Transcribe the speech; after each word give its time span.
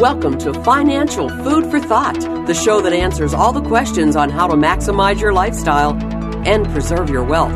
Welcome 0.00 0.38
to 0.38 0.54
Financial 0.64 1.28
Food 1.28 1.70
for 1.70 1.78
Thought, 1.78 2.18
the 2.46 2.54
show 2.54 2.80
that 2.80 2.94
answers 2.94 3.34
all 3.34 3.52
the 3.52 3.60
questions 3.60 4.16
on 4.16 4.30
how 4.30 4.46
to 4.46 4.54
maximize 4.54 5.20
your 5.20 5.34
lifestyle 5.34 5.92
and 6.48 6.66
preserve 6.68 7.10
your 7.10 7.22
wealth. 7.22 7.52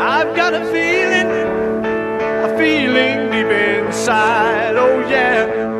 I've 0.00 0.34
got 0.34 0.54
a 0.54 0.64
feeling, 0.72 1.28
a 1.84 2.56
feeling 2.56 3.32
deep 3.32 3.84
inside. 3.84 4.76
Oh, 4.76 5.00
yeah. 5.10 5.77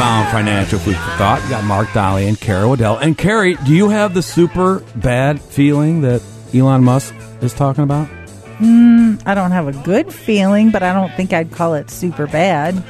Financial 0.00 0.78
Food 0.78 0.96
for 0.96 1.10
Thought. 1.18 1.42
You 1.44 1.50
got 1.50 1.64
Mark 1.64 1.92
Dolly 1.92 2.26
and 2.26 2.40
Carrie 2.40 2.66
Waddell. 2.66 2.96
And 2.96 3.18
Carrie, 3.18 3.56
do 3.66 3.74
you 3.74 3.90
have 3.90 4.14
the 4.14 4.22
super 4.22 4.82
bad 4.96 5.42
feeling 5.42 6.00
that 6.00 6.22
Elon 6.54 6.82
Musk 6.84 7.14
is 7.42 7.52
talking 7.52 7.84
about? 7.84 8.06
Hmm, 8.06 9.16
I 9.26 9.34
don't 9.34 9.50
have 9.50 9.68
a 9.68 9.72
good 9.84 10.10
feeling, 10.10 10.70
but 10.70 10.82
I 10.82 10.94
don't 10.94 11.14
think 11.16 11.34
I'd 11.34 11.50
call 11.50 11.74
it 11.74 11.90
super 11.90 12.26
bad. 12.26 12.82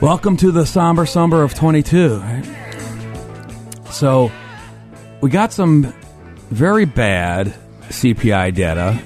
Welcome 0.00 0.36
to 0.36 0.52
the 0.52 0.64
somber 0.64 1.04
summer 1.04 1.42
of 1.42 1.52
22. 1.54 2.18
right? 2.18 2.44
So, 3.90 4.30
we 5.20 5.30
got 5.30 5.52
some 5.52 5.92
very 6.50 6.84
bad 6.84 7.56
CPI 7.88 8.54
data. 8.54 9.02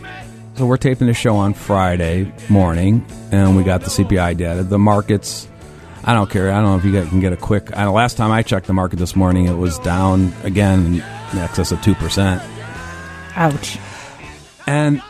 So, 0.57 0.67
we're 0.67 0.77
taping 0.77 1.07
the 1.07 1.15
show 1.15 1.37
on 1.37 1.55
Friday 1.55 2.31
morning, 2.51 3.03
and 3.33 3.57
we 3.57 3.65
got 3.65 3.81
the 3.81 3.89
CPI 3.89 4.37
data. 4.37 4.63
The 4.63 4.79
markets, 4.79 5.49
I 6.03 6.15
don't 6.15 6.31
care. 6.31 6.51
I 6.51 6.57
don't 6.57 6.65
know 6.65 6.77
if 6.77 6.85
you 6.85 6.93
guys 6.93 7.09
can 7.09 7.21
get 7.21 7.33
a 7.33 7.37
quick. 7.37 7.77
I 7.77 7.85
know 7.85 7.93
last 7.93 8.17
time 8.17 8.31
I 8.31 8.43
checked 8.43 8.67
the 8.67 8.73
market 8.73 8.99
this 8.99 9.15
morning, 9.15 9.47
it 9.47 9.57
was 9.57 9.79
down 9.81 10.33
again 10.43 11.03
in 11.33 11.39
excess 11.39 11.73
of 11.73 11.79
2%. 11.81 12.43
Ouch. 13.37 13.79
And 14.67 15.03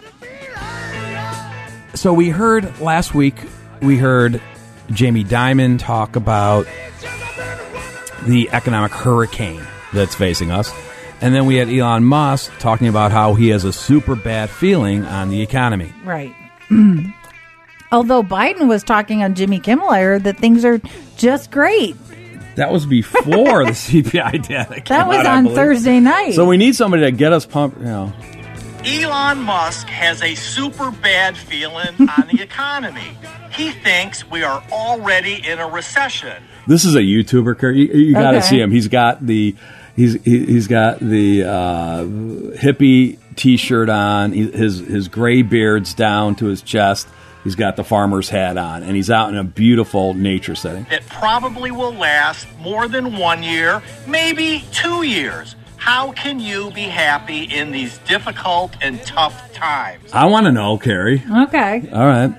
so 1.95 2.13
we 2.13 2.31
heard 2.31 2.81
last 2.81 3.15
week, 3.15 3.37
we 3.83 3.97
heard 3.99 4.41
Jamie 4.91 5.25
Dimon 5.25 5.79
talk 5.79 6.17
about 6.17 6.67
the 8.27 8.51
economic 8.53 8.93
hurricane 8.93 9.63
that's 9.93 10.15
facing 10.15 10.51
us. 10.51 10.73
And 11.21 11.35
then 11.35 11.47
we 11.47 11.57
had 11.57 11.69
Elon 11.69 12.05
Musk 12.05 12.51
talking 12.59 12.89
about 12.89 13.13
how 13.13 13.35
he 13.35 13.49
has 13.49 13.65
a 13.65 13.73
super 13.73 14.17
bad 14.17 14.51
feeling 14.51 15.05
on 15.05 15.29
the 15.29 15.43
economy. 15.43 15.93
Right. 16.05 16.35
Although 17.93 18.23
Biden 18.23 18.69
was 18.69 18.83
talking 18.85 19.23
on 19.23 19.35
Jimmy 19.35 19.59
Kimmel, 19.59 19.89
I 19.89 20.03
heard 20.03 20.25
that 20.25 20.39
things 20.39 20.65
are 20.65 20.81
just 21.17 21.51
great. 21.51 21.97
That 22.57 22.71
was 22.73 22.87
before 22.87 23.65
the 23.65 23.71
CPI 23.73 24.47
data. 24.47 24.75
came 24.77 24.85
That 24.87 25.09
was 25.09 25.19
out, 25.19 25.27
on 25.27 25.43
believe. 25.45 25.57
Thursday 25.57 26.01
night. 26.01 26.35
So 26.35 26.47
we 26.47 26.57
need 26.57 26.75
somebody 26.77 27.03
to 27.05 27.11
get 27.13 27.33
us 27.33 27.47
pumped. 27.47 27.79
You 27.79 27.85
know, 27.87 28.13
Elon 28.85 29.39
Musk 29.43 29.89
has 29.89 30.23
a 30.23 30.35
super 30.35 30.91
bad 30.91 31.37
feeling 31.37 31.95
on 32.19 32.29
the 32.33 32.41
economy. 32.43 33.17
He 33.53 33.71
thinks 33.73 34.29
we 34.31 34.43
are 34.43 34.63
already 34.71 35.45
in 35.47 35.59
a 35.59 35.67
recession. 35.69 36.43
This 36.67 36.85
is 36.85 36.95
a 36.95 37.01
YouTuber. 37.01 37.59
Kurt. 37.59 37.75
You, 37.77 37.87
you 37.87 38.13
got 38.15 38.33
to 38.33 38.37
Okay. 38.39 38.47
see 38.47 38.61
him. 38.61 38.71
He's 38.71 38.89
got 38.89 39.25
the 39.27 39.55
he's 39.97 40.15
he, 40.23 40.45
he's 40.47 40.69
got 40.69 41.01
the 41.01 41.45
uh, 41.45 42.05
hippie 42.57 43.19
T-shirt 43.37 43.89
on. 43.89 44.33
He, 44.33 44.51
his 44.51 44.79
his 44.79 45.09
gray 45.09 45.43
beard's 45.43 45.93
down 45.95 46.37
to 46.37 46.47
his 46.47 46.63
chest. 46.63 47.09
He's 47.45 47.55
got 47.55 47.77
the 47.77 47.85
farmer's 47.85 48.29
hat 48.29 48.59
on, 48.59 48.83
and 48.83 48.95
he's 48.95 49.11
out 49.11 49.31
in 49.31 49.37
a 49.37 49.45
beautiful 49.45 50.13
nature 50.15 50.55
setting. 50.55 50.87
It 50.91 51.07
probably 51.09 51.71
will 51.71 51.95
last 51.95 52.47
more 52.59 52.87
than 52.87 53.17
one 53.17 53.43
year, 53.43 53.83
maybe 54.07 54.65
two 54.73 55.03
years. 55.03 55.57
How 55.77 56.13
can 56.13 56.39
you 56.39 56.71
be 56.73 56.83
happy 56.83 57.45
in 57.45 57.71
these 57.71 57.97
difficult 57.99 58.77
and 58.83 59.01
tough 59.03 59.53
times? 59.55 60.11
I 60.13 60.27
want 60.27 60.45
to 60.47 60.53
know, 60.53 60.77
Carrie. 60.77 61.23
okay. 61.45 61.89
All 61.93 62.07
right. 62.07 62.35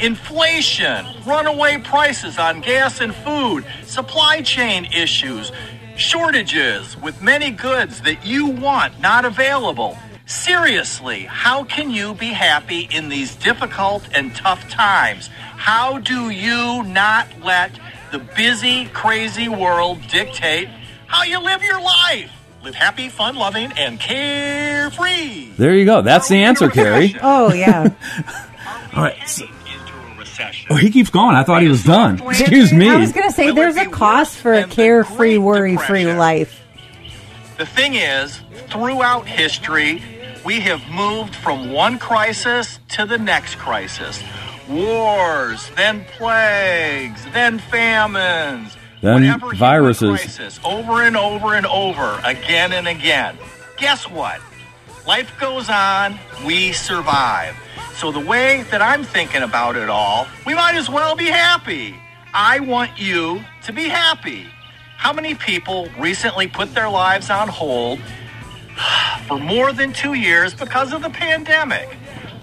Inflation, 0.00 1.04
runaway 1.26 1.78
prices 1.78 2.38
on 2.38 2.60
gas 2.60 3.00
and 3.00 3.14
food, 3.14 3.66
supply 3.84 4.40
chain 4.40 4.86
issues, 4.86 5.52
shortages 5.96 6.96
with 7.02 7.20
many 7.20 7.50
goods 7.50 8.00
that 8.02 8.24
you 8.24 8.46
want 8.46 8.98
not 9.00 9.24
available. 9.24 9.98
Seriously, 10.28 11.22
how 11.24 11.64
can 11.64 11.90
you 11.90 12.12
be 12.12 12.26
happy 12.28 12.86
in 12.92 13.08
these 13.08 13.34
difficult 13.34 14.06
and 14.14 14.36
tough 14.36 14.68
times? 14.68 15.28
How 15.56 16.00
do 16.00 16.28
you 16.28 16.82
not 16.82 17.26
let 17.42 17.72
the 18.12 18.18
busy, 18.18 18.84
crazy 18.92 19.48
world 19.48 20.06
dictate 20.08 20.68
how 21.06 21.22
you 21.22 21.40
live 21.42 21.62
your 21.64 21.80
life? 21.80 22.30
Live 22.62 22.74
happy, 22.74 23.08
fun 23.08 23.36
loving, 23.36 23.72
and 23.78 23.98
carefree. 23.98 25.52
There 25.56 25.74
you 25.74 25.86
go. 25.86 26.02
That's 26.02 26.28
the 26.28 26.36
answer, 26.44 26.68
Carrie. 26.68 27.16
Oh, 27.22 27.54
yeah. 27.54 27.88
All 28.94 29.02
right. 29.04 29.16
So- 29.26 29.46
Into 29.46 29.94
a 30.14 30.18
recession. 30.18 30.66
oh, 30.70 30.76
he 30.76 30.90
keeps 30.90 31.08
going. 31.08 31.36
I 31.36 31.42
thought 31.42 31.62
he 31.62 31.68
was 31.68 31.84
done. 31.84 32.20
Excuse 32.28 32.70
me. 32.70 32.90
I 32.90 32.96
was 32.98 33.12
going 33.14 33.26
to 33.26 33.32
say 33.34 33.50
there's 33.52 33.78
a 33.78 33.86
cost 33.86 34.36
for 34.36 34.52
a 34.52 34.64
carefree, 34.64 35.38
worry 35.38 35.78
free 35.78 36.04
life. 36.12 36.62
The 37.56 37.64
thing 37.66 37.94
is, 37.94 38.40
throughout 38.68 39.26
history, 39.26 40.00
we 40.44 40.60
have 40.60 40.82
moved 40.90 41.34
from 41.34 41.72
one 41.72 41.98
crisis 41.98 42.78
to 42.90 43.06
the 43.06 43.18
next 43.18 43.56
crisis. 43.56 44.22
Wars, 44.68 45.70
then 45.76 46.04
plagues, 46.16 47.24
then 47.32 47.58
famines, 47.58 48.76
Then 49.00 49.40
viruses. 49.56 50.10
crisis, 50.20 50.60
over 50.64 51.02
and 51.02 51.16
over 51.16 51.54
and 51.54 51.66
over, 51.66 52.20
again 52.24 52.72
and 52.72 52.86
again. 52.86 53.36
Guess 53.78 54.10
what? 54.10 54.40
Life 55.06 55.32
goes 55.40 55.70
on, 55.70 56.18
we 56.46 56.72
survive. 56.72 57.56
So 57.96 58.12
the 58.12 58.20
way 58.20 58.62
that 58.70 58.82
I'm 58.82 59.04
thinking 59.04 59.42
about 59.42 59.76
it 59.76 59.88
all, 59.88 60.26
we 60.46 60.54
might 60.54 60.74
as 60.74 60.90
well 60.90 61.16
be 61.16 61.26
happy. 61.26 61.94
I 62.34 62.60
want 62.60 62.98
you 62.98 63.42
to 63.64 63.72
be 63.72 63.88
happy. 63.88 64.46
How 64.98 65.12
many 65.12 65.34
people 65.34 65.88
recently 65.98 66.46
put 66.46 66.74
their 66.74 66.88
lives 66.90 67.30
on 67.30 67.48
hold 67.48 68.00
for 69.26 69.38
more 69.38 69.72
than 69.72 69.92
two 69.92 70.14
years 70.14 70.54
because 70.54 70.92
of 70.92 71.02
the 71.02 71.10
pandemic? 71.10 71.88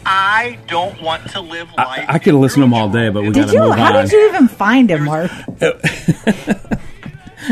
I 0.06 0.60
don't 0.68 1.02
want 1.02 1.32
to 1.32 1.42
live 1.42 1.68
life. 1.76 2.06
I, 2.08 2.16
I 2.16 2.20
could 2.20 2.36
listen 2.36 2.60
to 2.60 2.66
him 2.66 2.74
all 2.76 2.90
day, 2.90 3.10
but 3.10 3.24
we 3.24 3.32
got 3.32 3.48
to 3.48 3.54
you? 3.54 3.60
move 3.60 3.76
How 3.76 3.98
on. 3.98 4.04
did 4.06 4.12
you 4.12 4.28
even 4.30 4.48
find 4.48 4.92
him, 4.92 5.06
Mark? 5.06 5.32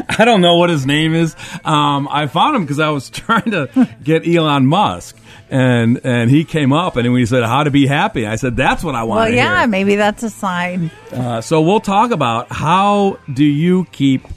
I 0.10 0.26
don't 0.26 0.42
know 0.42 0.56
what 0.58 0.70
his 0.70 0.86
name 0.86 1.14
is. 1.16 1.36
Um, 1.66 2.08
I 2.10 2.28
found 2.28 2.56
him 2.56 2.64
because 2.64 2.80
I 2.80 2.90
was 2.90 3.10
trying 3.12 3.52
to 3.52 3.90
get 4.04 4.28
Elon 4.28 4.66
Musk, 4.68 5.18
and 5.50 6.00
and 6.04 6.30
he 6.30 6.46
came 6.46 6.72
up, 6.74 6.96
and 6.96 7.12
we 7.12 7.26
said 7.26 7.44
how 7.44 7.64
to 7.64 7.72
be 7.72 7.88
happy. 7.88 8.26
I 8.28 8.36
said 8.36 8.56
that's 8.56 8.84
what 8.84 8.94
I 8.96 9.04
want. 9.04 9.20
Well, 9.22 9.34
yeah, 9.34 9.60
hear. 9.60 9.68
maybe 9.68 9.96
that's 9.96 10.22
a 10.24 10.30
sign. 10.30 10.92
Uh, 11.12 11.42
so 11.42 11.62
we'll 11.62 11.80
talk 11.80 12.12
about 12.12 12.52
how 12.52 13.20
do 13.32 13.44
you 13.44 13.86
keep 13.92 14.28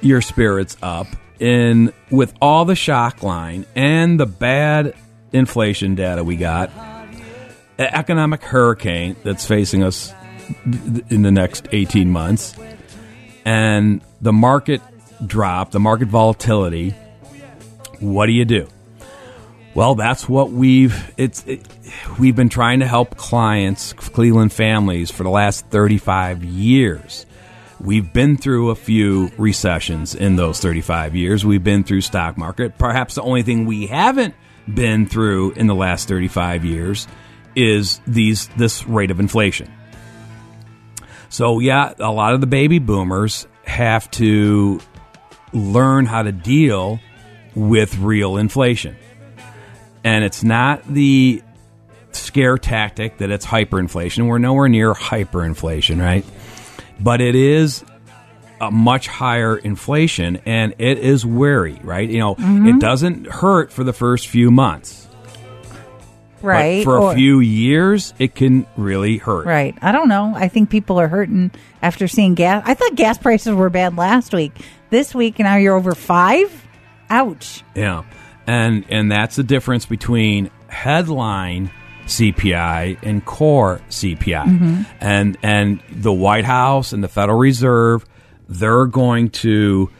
your 0.00 0.20
spirits 0.22 0.76
up 0.82 1.06
in 1.40 1.92
with 2.10 2.34
all 2.40 2.64
the 2.64 2.74
shock 2.74 3.22
line 3.22 3.66
and 3.74 4.18
the 4.18 4.26
bad 4.26 4.94
inflation 5.32 5.94
data 5.94 6.24
we 6.24 6.36
got, 6.36 6.70
economic 7.78 8.42
hurricane 8.42 9.16
that's 9.24 9.46
facing 9.46 9.82
us 9.82 10.12
in 11.10 11.22
the 11.22 11.30
next 11.30 11.68
18 11.72 12.10
months, 12.10 12.56
and 13.44 14.00
the 14.20 14.32
market 14.32 14.80
drop, 15.26 15.70
the 15.70 15.80
market 15.80 16.08
volatility. 16.08 16.94
What 18.00 18.26
do 18.26 18.32
you 18.32 18.44
do? 18.44 18.68
Well, 19.74 19.94
that's 19.94 20.28
what 20.28 20.50
we've 20.50 21.12
it's 21.16 21.44
it, 21.46 21.66
we've 22.18 22.34
been 22.34 22.48
trying 22.48 22.80
to 22.80 22.86
help 22.86 23.16
clients, 23.16 23.92
Cleveland 23.92 24.52
families 24.52 25.10
for 25.10 25.22
the 25.22 25.30
last 25.30 25.66
35 25.66 26.42
years. 26.42 27.26
We've 27.80 28.12
been 28.12 28.36
through 28.36 28.70
a 28.70 28.74
few 28.74 29.30
recessions 29.38 30.14
in 30.14 30.36
those 30.36 30.58
35 30.58 31.14
years. 31.14 31.44
We've 31.44 31.62
been 31.62 31.84
through 31.84 32.00
stock 32.00 32.36
market. 32.36 32.76
Perhaps 32.76 33.14
the 33.14 33.22
only 33.22 33.42
thing 33.42 33.66
we 33.66 33.86
haven't 33.86 34.34
been 34.72 35.06
through 35.06 35.52
in 35.52 35.66
the 35.68 35.74
last 35.74 36.08
35 36.08 36.64
years 36.64 37.06
is 37.54 38.00
these 38.06 38.48
this 38.48 38.86
rate 38.86 39.10
of 39.10 39.20
inflation. 39.20 39.72
So 41.28 41.60
yeah, 41.60 41.94
a 41.98 42.10
lot 42.10 42.34
of 42.34 42.40
the 42.40 42.46
baby 42.46 42.78
boomers 42.78 43.46
have 43.64 44.10
to 44.12 44.80
learn 45.52 46.06
how 46.06 46.22
to 46.22 46.32
deal 46.32 47.00
with 47.54 47.96
real 47.98 48.36
inflation. 48.36 48.96
And 50.04 50.24
it's 50.24 50.42
not 50.42 50.82
the 50.86 51.42
scare 52.12 52.58
tactic 52.58 53.18
that 53.18 53.30
it's 53.30 53.46
hyperinflation. 53.46 54.26
We're 54.26 54.38
nowhere 54.38 54.68
near 54.68 54.94
hyperinflation, 54.94 56.00
right? 56.00 56.24
But 57.00 57.20
it 57.20 57.34
is 57.34 57.84
a 58.60 58.70
much 58.70 59.06
higher 59.06 59.56
inflation 59.56 60.40
and 60.44 60.74
it 60.78 60.98
is 60.98 61.24
wary, 61.24 61.78
right? 61.82 62.08
You 62.08 62.18
know, 62.18 62.32
it 62.32 62.38
mm-hmm. 62.38 62.78
doesn't 62.78 63.26
hurt 63.26 63.72
for 63.72 63.84
the 63.84 63.92
first 63.92 64.26
few 64.28 64.50
months. 64.50 65.08
right. 66.42 66.84
But 66.84 66.84
for 66.84 66.96
a 66.96 67.02
Or- 67.02 67.14
few 67.14 67.40
years, 67.40 68.14
it 68.18 68.34
can 68.34 68.66
really 68.76 69.18
hurt. 69.18 69.46
Right. 69.46 69.76
I 69.80 69.92
don't 69.92 70.08
know. 70.08 70.32
I 70.34 70.48
think 70.48 70.70
people 70.70 70.98
are 71.00 71.08
hurting 71.08 71.52
after 71.82 72.08
seeing 72.08 72.34
gas. 72.34 72.62
I 72.66 72.74
thought 72.74 72.94
gas 72.96 73.18
prices 73.18 73.54
were 73.54 73.70
bad 73.70 73.96
last 73.96 74.32
week. 74.32 74.52
This 74.90 75.14
week, 75.14 75.38
now 75.38 75.56
you're 75.56 75.76
over 75.76 75.94
five. 75.94 76.66
Ouch. 77.10 77.62
Yeah. 77.74 78.04
And 78.46 78.86
and 78.88 79.12
that's 79.12 79.36
the 79.36 79.42
difference 79.42 79.84
between 79.86 80.50
headline 80.68 81.70
CPI 82.08 82.98
and 83.02 83.24
core 83.24 83.80
CPI. 83.90 84.44
Mm-hmm. 84.44 84.82
And 85.00 85.38
and 85.42 85.80
the 85.90 86.12
White 86.12 86.44
House 86.44 86.92
and 86.92 87.04
the 87.04 87.08
Federal 87.08 87.38
Reserve, 87.38 88.04
they're 88.48 88.86
going 88.86 89.30
to 89.30 89.90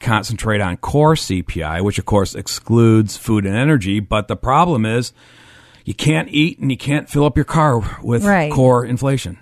concentrate 0.00 0.60
on 0.60 0.76
core 0.78 1.14
CPI, 1.14 1.82
which 1.84 1.98
of 1.98 2.06
course 2.06 2.34
excludes 2.34 3.16
food 3.16 3.44
and 3.44 3.54
energy, 3.54 4.00
but 4.00 4.28
the 4.28 4.36
problem 4.36 4.86
is 4.86 5.12
you 5.84 5.92
can't 5.94 6.28
eat 6.30 6.58
and 6.58 6.70
you 6.70 6.76
can't 6.78 7.08
fill 7.08 7.24
up 7.24 7.36
your 7.36 7.44
car 7.44 8.00
with 8.02 8.24
Right. 8.24 8.50
core 8.50 8.84
inflation. 8.84 9.38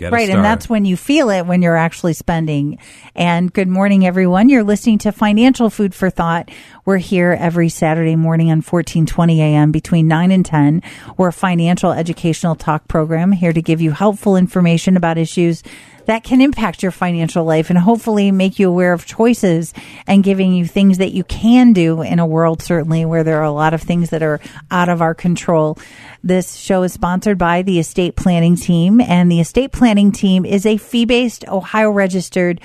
Get 0.00 0.12
Right, 0.14 0.30
and 0.30 0.42
that's 0.42 0.66
when 0.66 0.86
you 0.86 0.96
feel 0.96 1.28
it 1.28 1.44
when 1.44 1.60
you're 1.60 1.76
actually 1.76 2.14
spending. 2.14 2.78
And 3.14 3.52
good 3.52 3.68
morning, 3.68 4.06
everyone. 4.06 4.48
You're 4.48 4.64
listening 4.64 4.96
to 5.00 5.12
Financial 5.12 5.68
Food 5.68 5.94
for 5.94 6.08
Thought. 6.08 6.50
We're 6.86 6.96
here 6.96 7.36
every 7.38 7.68
Saturday 7.68 8.16
morning 8.16 8.46
on 8.46 8.62
1420 8.62 9.42
a.m. 9.42 9.72
between 9.72 10.08
9 10.08 10.30
and 10.30 10.46
10. 10.46 10.82
We're 11.18 11.28
a 11.28 11.32
financial 11.34 11.92
educational 11.92 12.54
talk 12.54 12.88
program 12.88 13.30
here 13.30 13.52
to 13.52 13.60
give 13.60 13.82
you 13.82 13.90
helpful 13.90 14.36
information 14.36 14.96
about 14.96 15.18
issues 15.18 15.62
that 16.10 16.24
can 16.24 16.40
impact 16.40 16.82
your 16.82 16.90
financial 16.90 17.44
life 17.44 17.70
and 17.70 17.78
hopefully 17.78 18.32
make 18.32 18.58
you 18.58 18.68
aware 18.68 18.92
of 18.92 19.06
choices 19.06 19.72
and 20.08 20.24
giving 20.24 20.52
you 20.52 20.66
things 20.66 20.98
that 20.98 21.12
you 21.12 21.22
can 21.22 21.72
do 21.72 22.02
in 22.02 22.18
a 22.18 22.26
world 22.26 22.60
certainly 22.60 23.04
where 23.04 23.22
there 23.22 23.38
are 23.38 23.44
a 23.44 23.52
lot 23.52 23.74
of 23.74 23.80
things 23.80 24.10
that 24.10 24.20
are 24.20 24.40
out 24.72 24.88
of 24.88 25.00
our 25.00 25.14
control. 25.14 25.78
This 26.24 26.56
show 26.56 26.82
is 26.82 26.92
sponsored 26.92 27.38
by 27.38 27.62
the 27.62 27.78
estate 27.78 28.16
planning 28.16 28.56
team 28.56 29.00
and 29.00 29.30
the 29.30 29.38
estate 29.38 29.70
planning 29.70 30.10
team 30.10 30.44
is 30.44 30.66
a 30.66 30.78
fee-based 30.78 31.46
Ohio 31.46 31.90
registered 31.90 32.60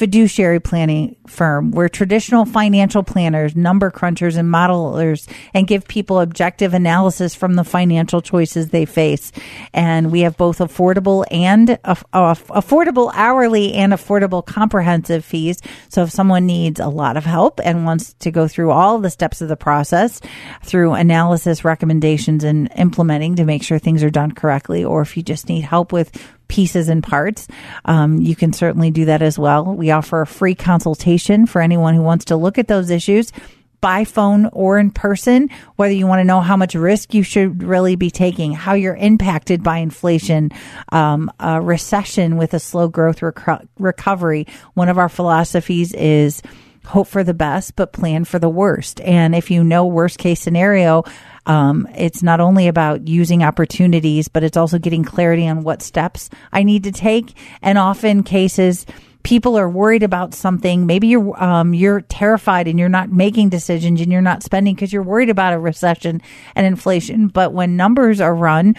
fiduciary 0.00 0.58
planning 0.58 1.14
firm. 1.26 1.72
We're 1.72 1.88
traditional 1.88 2.46
financial 2.46 3.02
planners, 3.02 3.54
number 3.54 3.90
crunchers, 3.90 4.38
and 4.38 4.50
modelers, 4.50 5.28
and 5.52 5.66
give 5.66 5.86
people 5.86 6.20
objective 6.20 6.72
analysis 6.72 7.34
from 7.34 7.52
the 7.52 7.64
financial 7.64 8.22
choices 8.22 8.70
they 8.70 8.86
face. 8.86 9.30
And 9.74 10.10
we 10.10 10.20
have 10.20 10.38
both 10.38 10.60
affordable 10.60 11.26
and 11.30 11.78
aff- 11.84 12.06
affordable 12.14 13.12
hourly 13.12 13.74
and 13.74 13.92
affordable 13.92 14.42
comprehensive 14.42 15.22
fees. 15.22 15.60
So 15.90 16.04
if 16.04 16.10
someone 16.10 16.46
needs 16.46 16.80
a 16.80 16.88
lot 16.88 17.18
of 17.18 17.26
help 17.26 17.60
and 17.62 17.84
wants 17.84 18.14
to 18.20 18.30
go 18.30 18.48
through 18.48 18.70
all 18.70 19.00
the 19.00 19.10
steps 19.10 19.42
of 19.42 19.50
the 19.50 19.56
process 19.56 20.22
through 20.64 20.94
analysis, 20.94 21.62
recommendations, 21.62 22.42
and 22.42 22.70
implementing 22.74 23.36
to 23.36 23.44
make 23.44 23.62
sure 23.62 23.78
things 23.78 24.02
are 24.02 24.08
done 24.08 24.32
correctly, 24.32 24.82
or 24.82 25.02
if 25.02 25.14
you 25.18 25.22
just 25.22 25.50
need 25.50 25.60
help 25.60 25.92
with 25.92 26.10
pieces 26.50 26.88
and 26.88 27.02
parts, 27.02 27.46
um, 27.84 28.20
you 28.20 28.34
can 28.34 28.52
certainly 28.52 28.90
do 28.90 29.06
that 29.06 29.22
as 29.22 29.38
well. 29.38 29.64
We 29.64 29.92
offer 29.92 30.20
a 30.20 30.26
free 30.26 30.56
consultation 30.56 31.46
for 31.46 31.62
anyone 31.62 31.94
who 31.94 32.02
wants 32.02 32.26
to 32.26 32.36
look 32.36 32.58
at 32.58 32.66
those 32.66 32.90
issues 32.90 33.32
by 33.80 34.04
phone 34.04 34.46
or 34.52 34.78
in 34.78 34.90
person, 34.90 35.48
whether 35.76 35.94
you 35.94 36.06
want 36.06 36.20
to 36.20 36.24
know 36.24 36.40
how 36.40 36.56
much 36.56 36.74
risk 36.74 37.14
you 37.14 37.22
should 37.22 37.62
really 37.62 37.96
be 37.96 38.10
taking, 38.10 38.52
how 38.52 38.74
you're 38.74 38.96
impacted 38.96 39.62
by 39.62 39.78
inflation, 39.78 40.50
um, 40.90 41.30
a 41.38 41.62
recession 41.62 42.36
with 42.36 42.52
a 42.52 42.60
slow 42.60 42.88
growth 42.88 43.20
reco- 43.20 43.66
recovery. 43.78 44.46
One 44.74 44.88
of 44.88 44.98
our 44.98 45.08
philosophies 45.08 45.94
is 45.94 46.42
hope 46.84 47.06
for 47.06 47.24
the 47.24 47.34
best, 47.34 47.76
but 47.76 47.92
plan 47.92 48.24
for 48.24 48.38
the 48.38 48.48
worst. 48.48 49.00
And 49.00 49.34
if 49.34 49.50
you 49.50 49.62
know 49.62 49.86
worst 49.86 50.18
case 50.18 50.40
scenario, 50.40 51.04
um, 51.46 51.88
it's 51.94 52.22
not 52.22 52.40
only 52.40 52.68
about 52.68 53.08
using 53.08 53.42
opportunities, 53.42 54.28
but 54.28 54.44
it's 54.44 54.56
also 54.56 54.78
getting 54.78 55.04
clarity 55.04 55.48
on 55.48 55.62
what 55.62 55.82
steps 55.82 56.30
I 56.52 56.62
need 56.62 56.84
to 56.84 56.92
take. 56.92 57.34
And 57.62 57.78
often 57.78 58.22
cases, 58.22 58.86
people 59.22 59.58
are 59.58 59.68
worried 59.68 60.02
about 60.02 60.34
something. 60.34 60.86
Maybe 60.86 61.08
you're 61.08 61.42
um, 61.42 61.74
you're 61.74 62.02
terrified 62.02 62.68
and 62.68 62.78
you're 62.78 62.88
not 62.88 63.10
making 63.10 63.48
decisions 63.48 64.00
and 64.00 64.12
you're 64.12 64.20
not 64.20 64.42
spending 64.42 64.74
because 64.74 64.92
you're 64.92 65.02
worried 65.02 65.30
about 65.30 65.52
a 65.52 65.58
recession 65.58 66.22
and 66.54 66.66
inflation. 66.66 67.28
But 67.28 67.52
when 67.52 67.76
numbers 67.76 68.20
are 68.20 68.34
run 68.34 68.74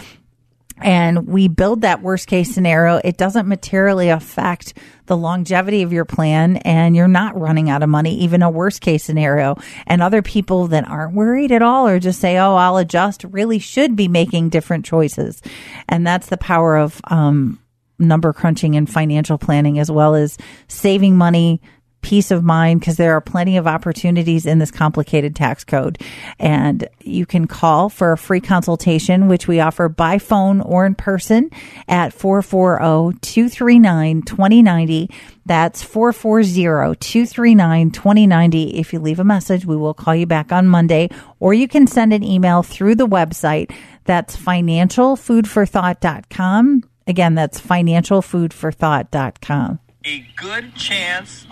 and 0.78 1.28
we 1.28 1.48
build 1.48 1.82
that 1.82 2.02
worst 2.02 2.28
case 2.28 2.54
scenario, 2.54 3.02
it 3.04 3.18
doesn't 3.18 3.48
materially 3.48 4.10
affect 4.10 4.74
the 5.12 5.18
longevity 5.18 5.82
of 5.82 5.92
your 5.92 6.06
plan 6.06 6.56
and 6.56 6.96
you're 6.96 7.06
not 7.06 7.38
running 7.38 7.70
out 7.70 7.84
of 7.84 7.90
money, 7.90 8.16
even 8.20 8.42
a 8.42 8.50
worst 8.50 8.80
case 8.80 9.04
scenario. 9.04 9.58
And 9.86 10.02
other 10.02 10.22
people 10.22 10.68
that 10.68 10.88
aren't 10.88 11.14
worried 11.14 11.52
at 11.52 11.62
all 11.62 11.86
or 11.86 12.00
just 12.00 12.22
say, 12.22 12.38
oh, 12.38 12.56
I'll 12.56 12.78
adjust, 12.78 13.26
really 13.26 13.60
should 13.60 13.98
be 13.98 14.08
making 14.08 14.48
different 14.48 14.86
choices. 14.86 15.42
And 15.90 16.08
that's 16.08 16.28
the 16.28 16.38
power 16.38 16.78
of, 16.78 17.02
um, 17.10 17.60
number 18.00 18.32
crunching 18.32 18.78
and 18.78 18.90
financial 18.90 19.38
planning 19.38 19.80
as 19.80 19.92
well 19.92 20.16
as 20.16 20.38
saving 20.70 21.18
money 21.18 21.62
peace 22.02 22.32
of 22.32 22.44
mind 22.44 22.80
because 22.80 22.98
there 22.98 23.16
are 23.16 23.22
plenty 23.22 23.58
of 23.58 23.68
opportunities 23.68 24.46
in 24.46 24.60
this 24.60 24.72
complicated 24.72 25.36
tax 25.36 25.64
code. 25.64 25.98
And 26.40 26.88
you 27.02 27.26
can 27.26 27.48
call 27.48 27.90
for 27.90 28.12
a 28.12 28.18
free 28.18 28.42
consultation, 28.42 29.28
which 29.28 29.48
we 29.48 29.60
offer 29.60 29.90
by 29.90 30.18
phone 30.18 30.62
or 30.62 30.84
in 30.86 30.96
person 30.96 31.52
at 31.88 32.18
440-239-2090. 32.18 35.12
That's 35.46 35.84
440-239-2090. 35.84 38.74
If 38.74 38.94
you 38.94 39.00
leave 39.00 39.20
a 39.20 39.24
message, 39.24 39.66
we 39.66 39.76
will 39.76 39.94
call 39.94 40.16
you 40.16 40.26
back 40.26 40.52
on 40.52 40.68
Monday 40.68 41.10
or 41.40 41.54
you 41.54 41.68
can 41.68 41.86
send 41.88 42.14
an 42.14 42.24
email 42.24 42.64
through 42.64 42.96
the 42.96 43.08
website. 43.08 43.72
That's 44.06 44.38
financialfoodforthought.com. 44.38 46.84
Again, 47.08 47.34
that's 47.36 47.60
financialfoodforthought.com. 47.60 49.80
A 50.04 50.26
good 50.36 50.74
chance. 50.76 51.46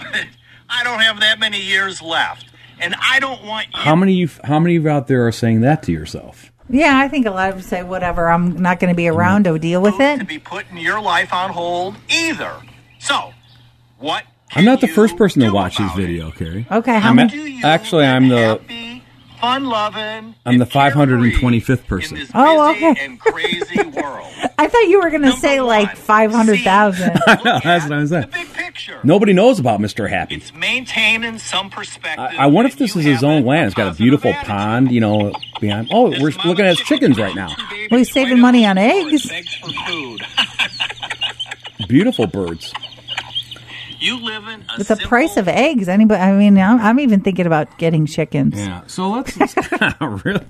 I 0.70 0.84
don't 0.84 1.00
have 1.00 1.20
that 1.22 1.40
many 1.40 1.62
years 1.62 2.02
left. 2.02 2.46
And 2.82 2.96
I 3.02 3.20
don't 3.20 3.44
want 3.44 3.68
you 3.68 3.80
How 3.80 3.96
many 3.96 4.14
you 4.14 4.30
how 4.44 4.60
many 4.60 4.78
of 4.78 4.84
you 4.84 4.90
out 4.90 5.08
there 5.08 5.28
are 5.28 5.32
saying 5.32 5.62
that 5.62 5.84
to 5.84 5.92
yourself? 5.92 6.52
Yeah, 6.70 7.00
I 7.00 7.08
think 7.08 7.26
a 7.26 7.32
lot 7.32 7.50
of 7.50 7.56
them 7.56 7.64
say, 7.64 7.84
whatever, 7.84 8.30
I'm 8.30 8.62
not 8.62 8.80
going 8.80 8.94
to 8.94 8.96
be 8.96 9.04
mm-hmm. 9.04 9.18
around 9.18 9.44
to 9.46 9.58
deal 9.58 9.82
with 9.82 10.00
it." 10.00 10.20
to 10.20 10.26
be 10.26 10.40
putting 10.40 10.78
your 10.78 11.02
life 11.02 11.34
on 11.34 11.50
hold 11.50 11.96
either. 12.10 12.54
So, 13.00 13.34
what? 13.98 14.24
I'm 14.54 14.66
not 14.66 14.80
the 14.82 14.88
can 14.88 14.96
first 14.96 15.18
person 15.18 15.42
to 15.42 15.50
watch 15.52 15.78
this 15.78 15.92
video, 15.94 16.32
Carrie. 16.32 16.66
Okay, 16.72 17.00
how 17.00 17.10
I'm 17.10 17.16
many? 17.18 17.62
Actually, 17.64 18.06
I'm 18.06 18.30
the- 18.30 18.62
happy, 19.42 19.64
fun-loving. 19.66 20.36
I'm 20.46 20.58
the 20.58 20.66
525th 20.66 21.88
person. 21.88 22.18
In 22.18 22.24
this 22.24 22.32
Oh, 22.34 22.72
okay. 22.72 22.96
and 23.00 23.20
crazy 23.20 23.82
world. 23.84 24.26
I 24.58 24.68
thought 24.68 24.88
you 24.88 25.00
were 25.02 25.10
going 25.10 25.22
to 25.22 25.30
Number 25.30 25.40
say 25.42 25.62
like 25.62 25.96
500,000. 25.96 27.16
see, 27.16 27.22
I 27.28 27.36
know, 27.44 27.60
that's 27.64 27.84
what 27.86 27.94
I'm 27.94 28.08
saying. 28.08 28.22
The 28.22 28.28
big 28.28 28.54
picture. 28.54 29.00
Nobody 29.04 29.34
knows 29.34 29.60
about 29.60 29.80
Mr. 29.80 30.10
Happy. 30.10 30.36
It's 30.36 30.54
maintaining 30.54 31.38
some 31.40 31.70
perspective. 31.70 32.20
I, 32.38 32.44
I 32.44 32.46
wonder 32.48 32.68
if 32.70 32.78
this 32.78 32.96
is 32.96 33.04
his 33.06 33.24
own 33.24 33.46
land. 33.46 33.68
It's 33.68 33.76
got 33.76 33.94
a 33.94 33.96
beautiful 33.96 34.32
attitude. 34.32 34.48
pond, 34.50 34.92
you 34.92 35.00
know, 35.02 35.34
behind. 35.60 35.90
Oh, 35.92 36.10
This 36.10 36.20
we're 36.22 36.32
looking 36.46 36.66
at 36.66 36.78
his 36.78 36.86
chickens 36.88 37.18
right 37.18 37.36
now. 37.36 37.48
two 37.50 37.64
babies 37.70 37.88
Well, 37.92 37.98
he's 38.00 38.12
saving 38.12 38.40
money 38.40 38.66
on 38.66 38.78
his 38.78 38.92
eggs. 39.14 39.30
Begs 39.30 39.56
for 39.56 39.70
food. 39.88 40.22
Beautiful 41.88 42.28
birds. 42.28 42.74
You 44.00 44.20
live 44.24 44.48
in 44.48 44.62
a 44.62 44.78
With 44.78 44.88
the 44.88 44.96
simple- 44.96 45.08
price 45.08 45.38
of 45.38 45.48
eggs, 45.48 45.88
anybody, 45.90 46.22
I 46.22 46.34
mean, 46.34 46.58
I'm, 46.58 46.80
I'm 46.80 47.00
even 47.00 47.22
thinking 47.22 47.46
about 47.46 47.78
getting 47.78 48.06
chickens. 48.06 48.58
Yeah. 48.58 48.82
So 48.88 49.10
let's. 49.12 49.38
let's 49.38 49.56
really. 50.02 50.46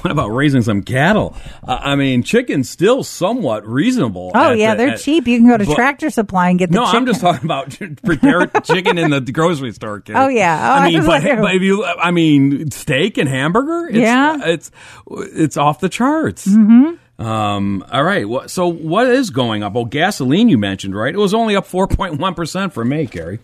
what 0.00 0.10
about 0.10 0.28
raising 0.28 0.62
some 0.62 0.82
cattle? 0.82 1.36
Uh, 1.66 1.78
I 1.80 1.96
mean, 1.96 2.22
chicken's 2.22 2.70
still 2.70 3.02
somewhat 3.02 3.66
reasonable. 3.66 4.30
Oh, 4.34 4.52
yeah, 4.52 4.74
the- 4.74 4.78
they're 4.84 4.88
at- 4.94 5.00
cheap. 5.00 5.26
You 5.26 5.38
can 5.38 5.48
go 5.48 5.56
to 5.56 5.64
but- 5.66 5.74
Tractor 5.74 6.10
Supply 6.10 6.50
and 6.50 6.58
get 6.58 6.70
the 6.70 6.76
No, 6.76 6.84
chicken. 6.86 6.98
I'm 6.98 7.06
just 7.06 7.20
talking 7.20 7.44
about 7.44 7.76
prepare 8.04 8.46
chicken 8.62 8.98
in 8.98 9.10
the 9.10 9.20
grocery 9.20 9.72
store. 9.72 10.00
Kid. 10.00 10.16
Oh, 10.16 10.28
yeah. 10.28 10.58
Oh, 10.70 10.80
I 10.80 10.84
I 10.84 10.88
mean, 10.88 10.98
was 10.98 11.06
but, 11.06 11.24
like- 11.24 11.38
but 11.40 11.54
if 11.56 11.62
you, 11.62 11.84
I 11.84 12.10
mean, 12.10 12.70
steak 12.70 13.18
and 13.18 13.28
hamburger. 13.28 13.88
It's, 13.88 13.98
Yeah. 13.98 14.36
it's 14.44 14.70
it's 15.10 15.56
off 15.56 15.80
the 15.80 15.88
charts. 15.88 16.46
Mm-hmm. 16.46 16.96
Um, 17.18 17.84
all 17.92 18.02
right. 18.02 18.28
Well, 18.28 18.48
so 18.48 18.66
what 18.68 19.06
is 19.08 19.30
going 19.30 19.62
up? 19.62 19.74
Well, 19.74 19.84
gasoline 19.84 20.48
you 20.48 20.58
mentioned, 20.58 20.94
right? 20.96 21.14
It 21.14 21.18
was 21.18 21.34
only 21.34 21.54
up 21.56 21.66
4.1 21.68 22.34
percent 22.36 22.72
for 22.72 22.84
May, 22.84 23.06
Carrie. 23.06 23.38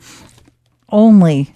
Only. 0.90 1.50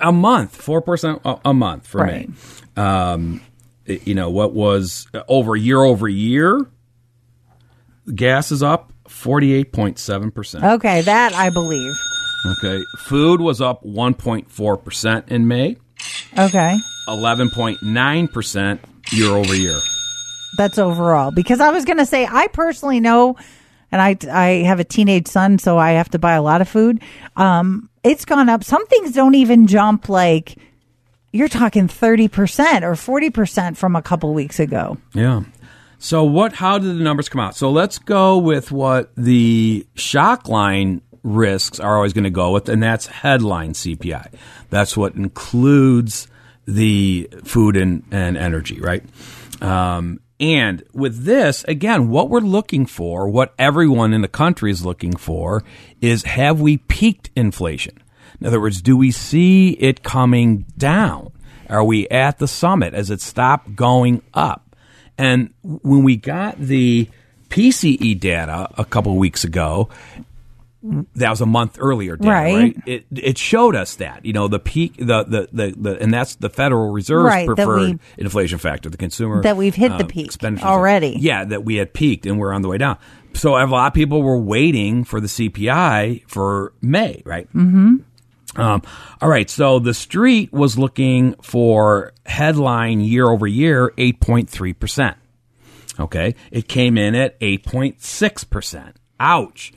A 0.00 0.12
month, 0.12 0.56
four 0.56 0.80
percent 0.80 1.20
a 1.24 1.52
month 1.52 1.86
for 1.86 2.00
Right. 2.00 2.28
May. 2.76 2.82
Um, 2.82 3.40
you 3.86 4.14
know, 4.14 4.30
what 4.30 4.54
was 4.54 5.06
uh, 5.14 5.22
over 5.28 5.56
year 5.56 5.82
over 5.82 6.08
year, 6.08 6.66
gas 8.14 8.50
is 8.50 8.62
up 8.62 8.92
48.7%. 9.08 10.74
Okay, 10.74 11.00
that 11.02 11.32
I 11.34 11.50
believe. 11.50 11.94
Okay. 12.58 12.82
Food 12.98 13.40
was 13.40 13.60
up 13.60 13.82
1.4% 13.84 15.28
in 15.28 15.48
May, 15.48 15.76
Okay. 16.38 16.76
11.9% 17.08 18.78
year 19.12 19.30
over 19.30 19.54
year. 19.56 19.78
That's 20.56 20.78
overall. 20.78 21.30
Because 21.30 21.60
I 21.60 21.70
was 21.70 21.84
going 21.84 21.98
to 21.98 22.06
say, 22.06 22.26
I 22.26 22.48
personally 22.48 23.00
know, 23.00 23.36
and 23.92 24.00
I, 24.00 24.16
I 24.30 24.64
have 24.64 24.80
a 24.80 24.84
teenage 24.84 25.28
son, 25.28 25.58
so 25.58 25.78
I 25.78 25.92
have 25.92 26.10
to 26.10 26.18
buy 26.18 26.34
a 26.34 26.42
lot 26.42 26.60
of 26.60 26.68
food. 26.68 27.02
Um, 27.36 27.88
it's 28.02 28.24
gone 28.24 28.48
up. 28.48 28.64
Some 28.64 28.86
things 28.86 29.12
don't 29.12 29.34
even 29.34 29.66
jump 29.66 30.08
like 30.08 30.56
you're 31.32 31.48
talking 31.48 31.88
30% 31.88 32.82
or 32.82 32.92
40% 32.92 33.76
from 33.76 33.96
a 33.96 34.02
couple 34.02 34.32
weeks 34.32 34.58
ago. 34.58 34.98
Yeah. 35.14 35.42
So 35.98 36.24
what? 36.24 36.52
How 36.54 36.78
did 36.78 36.96
the 36.96 37.02
numbers 37.02 37.28
come 37.28 37.40
out? 37.40 37.56
So 37.56 37.70
let's 37.70 37.98
go 37.98 38.38
with 38.38 38.70
what 38.70 39.10
the 39.16 39.86
shock 39.94 40.48
line 40.48 41.02
risks 41.22 41.80
are 41.80 41.96
always 41.96 42.12
going 42.12 42.24
to 42.24 42.30
go 42.30 42.52
with, 42.52 42.68
and 42.68 42.82
that's 42.82 43.06
headline 43.06 43.72
CPI. 43.72 44.32
That's 44.70 44.96
what 44.96 45.14
includes 45.14 46.28
the 46.66 47.28
food 47.44 47.76
and, 47.76 48.04
and 48.10 48.36
energy, 48.36 48.80
right? 48.80 49.02
Um, 49.60 50.20
and 50.40 50.84
with 50.92 51.24
this, 51.24 51.64
again, 51.64 52.08
what 52.08 52.30
we're 52.30 52.40
looking 52.40 52.86
for, 52.86 53.28
what 53.28 53.54
everyone 53.58 54.12
in 54.12 54.22
the 54.22 54.28
country 54.28 54.70
is 54.70 54.84
looking 54.84 55.16
for, 55.16 55.64
is 56.00 56.22
have 56.24 56.60
we 56.60 56.76
peaked 56.76 57.30
inflation? 57.34 57.98
In 58.40 58.46
other 58.46 58.60
words, 58.60 58.80
do 58.80 58.96
we 58.96 59.10
see 59.10 59.70
it 59.70 60.02
coming 60.02 60.64
down? 60.76 61.32
Are 61.68 61.84
we 61.84 62.08
at 62.08 62.38
the 62.38 62.48
summit? 62.48 62.94
Has 62.94 63.10
it 63.10 63.20
stopped 63.20 63.74
going 63.74 64.22
up? 64.32 64.76
And 65.16 65.52
when 65.62 66.04
we 66.04 66.16
got 66.16 66.58
the 66.58 67.08
PCE 67.50 68.18
data 68.20 68.68
a 68.78 68.84
couple 68.84 69.16
weeks 69.16 69.42
ago, 69.42 69.88
that 70.82 71.30
was 71.30 71.40
a 71.40 71.46
month 71.46 71.76
earlier, 71.80 72.16
Right. 72.20 72.54
right? 72.54 72.76
It 72.86 73.06
it 73.10 73.36
showed 73.38 73.74
us 73.74 73.96
that 73.96 74.24
you 74.24 74.32
know 74.32 74.46
the 74.48 74.58
peak, 74.60 74.96
the 74.96 75.24
the 75.24 75.48
the, 75.52 75.74
the 75.76 76.00
and 76.00 76.14
that's 76.14 76.36
the 76.36 76.48
Federal 76.48 76.90
Reserve's 76.90 77.24
Right, 77.34 77.46
preferred 77.46 77.80
we- 77.94 77.98
inflation 78.18 78.58
factor, 78.58 78.88
the 78.88 78.96
consumer 78.96 79.42
That 79.42 79.56
we've 79.56 79.74
hit 79.74 79.88
the 79.98 80.04
um, 80.04 80.08
peak 80.08 80.32
already. 80.62 81.16
Yeah, 81.18 81.44
that 81.44 81.64
we 81.64 81.76
had 81.76 81.92
peaked 81.92 82.26
and 82.26 82.38
we're 82.38 82.52
on 82.52 82.62
the 82.62 82.68
way 82.68 82.78
down. 82.78 82.96
So 83.34 83.56
a 83.56 83.66
lot 83.66 83.88
of 83.88 83.94
people 83.94 84.22
were 84.22 84.38
waiting 84.38 85.04
for 85.04 85.20
the 85.20 85.26
CPI 85.28 86.22
for 86.28 86.72
May, 86.80 87.22
right? 87.24 87.46
Mm-hmm. 87.54 87.96
Um, 88.60 88.82
all 89.20 89.28
right, 89.28 89.48
so 89.50 89.78
the 89.78 89.94
street 89.94 90.52
was 90.52 90.78
looking 90.78 91.34
for 91.42 92.12
headline 92.26 93.00
year 93.00 93.28
over 93.28 93.46
year 93.46 93.92
eight 93.98 94.20
point 94.20 94.48
three 94.48 94.72
percent. 94.72 95.16
Okay, 96.00 96.34
it 96.52 96.68
came 96.68 96.96
in 96.96 97.14
at 97.16 97.36
eight 97.40 97.64
point 97.66 98.00
six 98.00 98.44
percent. 98.44 98.96
Ouch, 99.20 99.72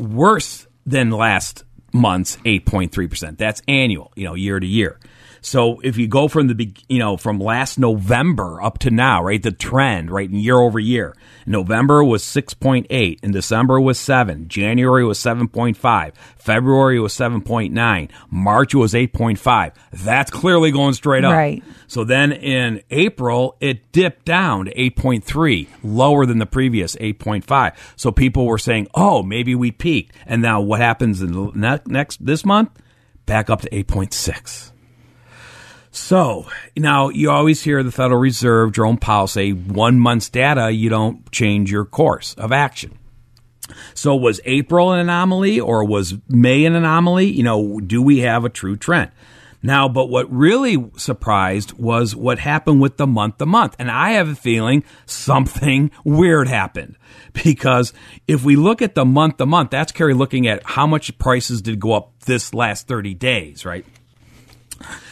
worse 0.00 0.66
than 0.86 1.10
last 1.10 1.64
month's 1.92 2.38
eight 2.44 2.66
point 2.66 2.92
three 2.92 3.08
percent. 3.08 3.38
That's 3.38 3.62
annual, 3.68 4.12
you 4.16 4.24
know, 4.24 4.34
year 4.34 4.58
to 4.58 4.66
year. 4.66 4.98
So 5.40 5.80
if 5.80 5.96
you 5.96 6.06
go 6.06 6.28
from 6.28 6.48
the 6.48 6.72
you 6.88 6.98
know 6.98 7.16
from 7.16 7.38
last 7.38 7.78
November 7.78 8.62
up 8.62 8.78
to 8.78 8.90
now, 8.90 9.22
right, 9.22 9.42
the 9.42 9.52
trend, 9.52 10.10
right, 10.10 10.28
year 10.28 10.58
over 10.58 10.78
year, 10.78 11.16
November 11.46 12.04
was 12.04 12.22
six 12.22 12.54
point 12.54 12.86
eight, 12.90 13.20
and 13.22 13.32
December 13.32 13.80
was 13.80 13.98
seven, 13.98 14.48
January 14.48 15.04
was 15.04 15.18
seven 15.18 15.48
point 15.48 15.76
five, 15.76 16.14
February 16.36 17.00
was 17.00 17.12
seven 17.12 17.40
point 17.40 17.72
nine, 17.72 18.08
March 18.30 18.74
was 18.74 18.94
eight 18.94 19.12
point 19.12 19.38
five. 19.38 19.72
That's 19.92 20.30
clearly 20.30 20.70
going 20.70 20.94
straight 20.94 21.24
up. 21.24 21.32
Right. 21.32 21.62
So 21.90 22.04
then 22.04 22.30
in 22.30 22.82
April, 22.90 23.56
it 23.60 23.90
dipped 23.90 24.24
down 24.24 24.66
to 24.66 24.74
8.3, 24.74 25.66
lower 25.82 26.24
than 26.24 26.38
the 26.38 26.46
previous 26.46 26.94
8.5. 26.94 27.76
So 27.96 28.12
people 28.12 28.46
were 28.46 28.58
saying, 28.58 28.86
oh, 28.94 29.24
maybe 29.24 29.56
we 29.56 29.72
peaked. 29.72 30.14
And 30.24 30.40
now 30.40 30.60
what 30.60 30.80
happens 30.80 31.20
in 31.20 31.32
the 31.32 31.50
ne- 31.52 31.80
next, 31.86 32.24
this 32.24 32.44
month? 32.44 32.70
Back 33.26 33.50
up 33.50 33.62
to 33.62 33.70
8.6. 33.70 34.70
So 35.90 36.46
now 36.76 37.08
you 37.08 37.30
always 37.30 37.62
hear 37.62 37.82
the 37.82 37.90
Federal 37.90 38.20
Reserve, 38.20 38.72
Jerome 38.72 38.98
Powell 38.98 39.26
say 39.26 39.50
one 39.50 39.98
month's 39.98 40.28
data, 40.28 40.70
you 40.70 40.88
don't 40.88 41.30
change 41.32 41.70
your 41.70 41.84
course 41.84 42.34
of 42.34 42.52
action. 42.52 42.96
So 43.94 44.16
was 44.16 44.40
April 44.44 44.92
an 44.92 45.00
anomaly 45.00 45.60
or 45.60 45.84
was 45.84 46.14
May 46.28 46.64
an 46.64 46.74
anomaly? 46.74 47.26
You 47.26 47.42
know, 47.42 47.80
do 47.80 48.02
we 48.02 48.20
have 48.20 48.44
a 48.44 48.48
true 48.48 48.76
trend? 48.76 49.10
Now, 49.62 49.88
but 49.88 50.08
what 50.08 50.32
really 50.32 50.90
surprised 50.96 51.74
was 51.74 52.16
what 52.16 52.38
happened 52.38 52.80
with 52.80 52.96
the 52.96 53.06
month 53.06 53.38
to 53.38 53.46
month. 53.46 53.76
And 53.78 53.90
I 53.90 54.12
have 54.12 54.28
a 54.28 54.34
feeling 54.34 54.84
something 55.04 55.90
weird 56.04 56.48
happened 56.48 56.96
because 57.44 57.92
if 58.26 58.42
we 58.42 58.56
look 58.56 58.80
at 58.80 58.94
the 58.94 59.04
month 59.04 59.36
to 59.36 59.46
month, 59.46 59.70
that's 59.70 59.92
Carrie 59.92 60.14
looking 60.14 60.46
at 60.46 60.62
how 60.64 60.86
much 60.86 61.16
prices 61.18 61.60
did 61.60 61.78
go 61.78 61.92
up 61.92 62.20
this 62.20 62.54
last 62.54 62.88
30 62.88 63.14
days, 63.14 63.66
right? 63.66 63.84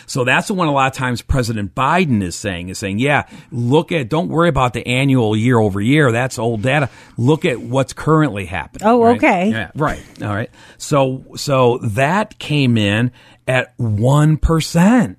So 0.08 0.24
that's 0.24 0.48
the 0.48 0.54
one 0.54 0.66
a 0.66 0.72
lot 0.72 0.90
of 0.90 0.96
times 0.96 1.22
President 1.22 1.74
Biden 1.74 2.22
is 2.22 2.34
saying 2.34 2.70
is 2.70 2.78
saying, 2.78 2.98
yeah, 2.98 3.28
look 3.52 3.92
at 3.92 4.08
don't 4.08 4.28
worry 4.28 4.48
about 4.48 4.72
the 4.72 4.84
annual 4.86 5.36
year 5.36 5.58
over 5.58 5.80
year. 5.80 6.10
That's 6.10 6.38
old 6.38 6.62
data. 6.62 6.90
Look 7.16 7.44
at 7.44 7.60
what's 7.60 7.92
currently 7.92 8.46
happening. 8.46 8.88
Oh, 8.88 9.04
right? 9.04 9.16
okay. 9.16 9.50
Yeah, 9.50 9.70
right. 9.76 10.02
All 10.20 10.34
right. 10.34 10.50
So 10.78 11.24
so 11.36 11.78
that 11.78 12.38
came 12.38 12.76
in 12.76 13.12
at 13.46 13.74
one 13.76 14.38
percent. 14.38 15.18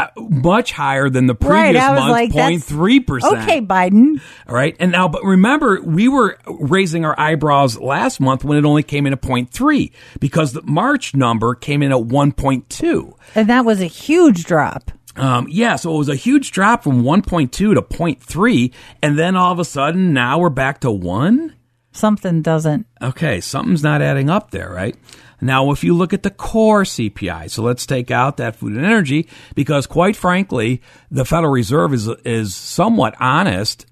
Uh, 0.00 0.20
much 0.30 0.72
higher 0.72 1.10
than 1.10 1.26
the 1.26 1.34
previous 1.34 1.56
right. 1.56 1.76
I 1.76 1.92
was 1.92 2.10
like, 2.10 2.34
month's 2.34 2.66
that's 2.66 2.72
0.3%. 2.72 3.42
Okay, 3.42 3.60
Biden. 3.60 4.20
All 4.48 4.54
right. 4.54 4.76
And 4.80 4.92
now, 4.92 5.08
but 5.08 5.22
remember, 5.24 5.80
we 5.82 6.08
were 6.08 6.38
raising 6.46 7.04
our 7.04 7.18
eyebrows 7.18 7.78
last 7.78 8.20
month 8.20 8.44
when 8.44 8.56
it 8.56 8.64
only 8.64 8.82
came 8.82 9.06
in 9.06 9.12
at 9.12 9.20
0.3 9.20 9.92
because 10.20 10.52
the 10.52 10.62
March 10.62 11.14
number 11.14 11.54
came 11.54 11.82
in 11.82 11.92
at 11.92 11.98
1.2. 11.98 13.12
And 13.34 13.48
that 13.48 13.64
was 13.64 13.80
a 13.80 13.86
huge 13.86 14.44
drop. 14.44 14.90
Um, 15.16 15.46
yeah, 15.50 15.76
so 15.76 15.94
it 15.94 15.98
was 15.98 16.08
a 16.08 16.14
huge 16.14 16.52
drop 16.52 16.84
from 16.84 17.02
1.2 17.02 17.50
to 17.50 17.74
0.3. 17.74 18.72
And 19.02 19.18
then 19.18 19.36
all 19.36 19.52
of 19.52 19.58
a 19.58 19.64
sudden, 19.64 20.12
now 20.12 20.38
we're 20.38 20.50
back 20.50 20.80
to 20.80 20.90
1? 20.90 21.56
Something 21.92 22.40
doesn't. 22.40 22.86
Okay, 23.02 23.40
something's 23.40 23.82
not 23.82 24.00
adding 24.00 24.30
up 24.30 24.52
there, 24.52 24.70
right? 24.70 24.96
Now, 25.40 25.70
if 25.70 25.82
you 25.84 25.94
look 25.94 26.12
at 26.12 26.22
the 26.22 26.30
core 26.30 26.82
CPI, 26.82 27.50
so 27.50 27.62
let's 27.62 27.86
take 27.86 28.10
out 28.10 28.36
that 28.36 28.56
food 28.56 28.74
and 28.74 28.84
energy 28.84 29.28
because, 29.54 29.86
quite 29.86 30.16
frankly, 30.16 30.82
the 31.10 31.24
Federal 31.24 31.52
Reserve 31.52 31.94
is 31.94 32.08
is 32.24 32.54
somewhat 32.54 33.14
honest. 33.20 33.86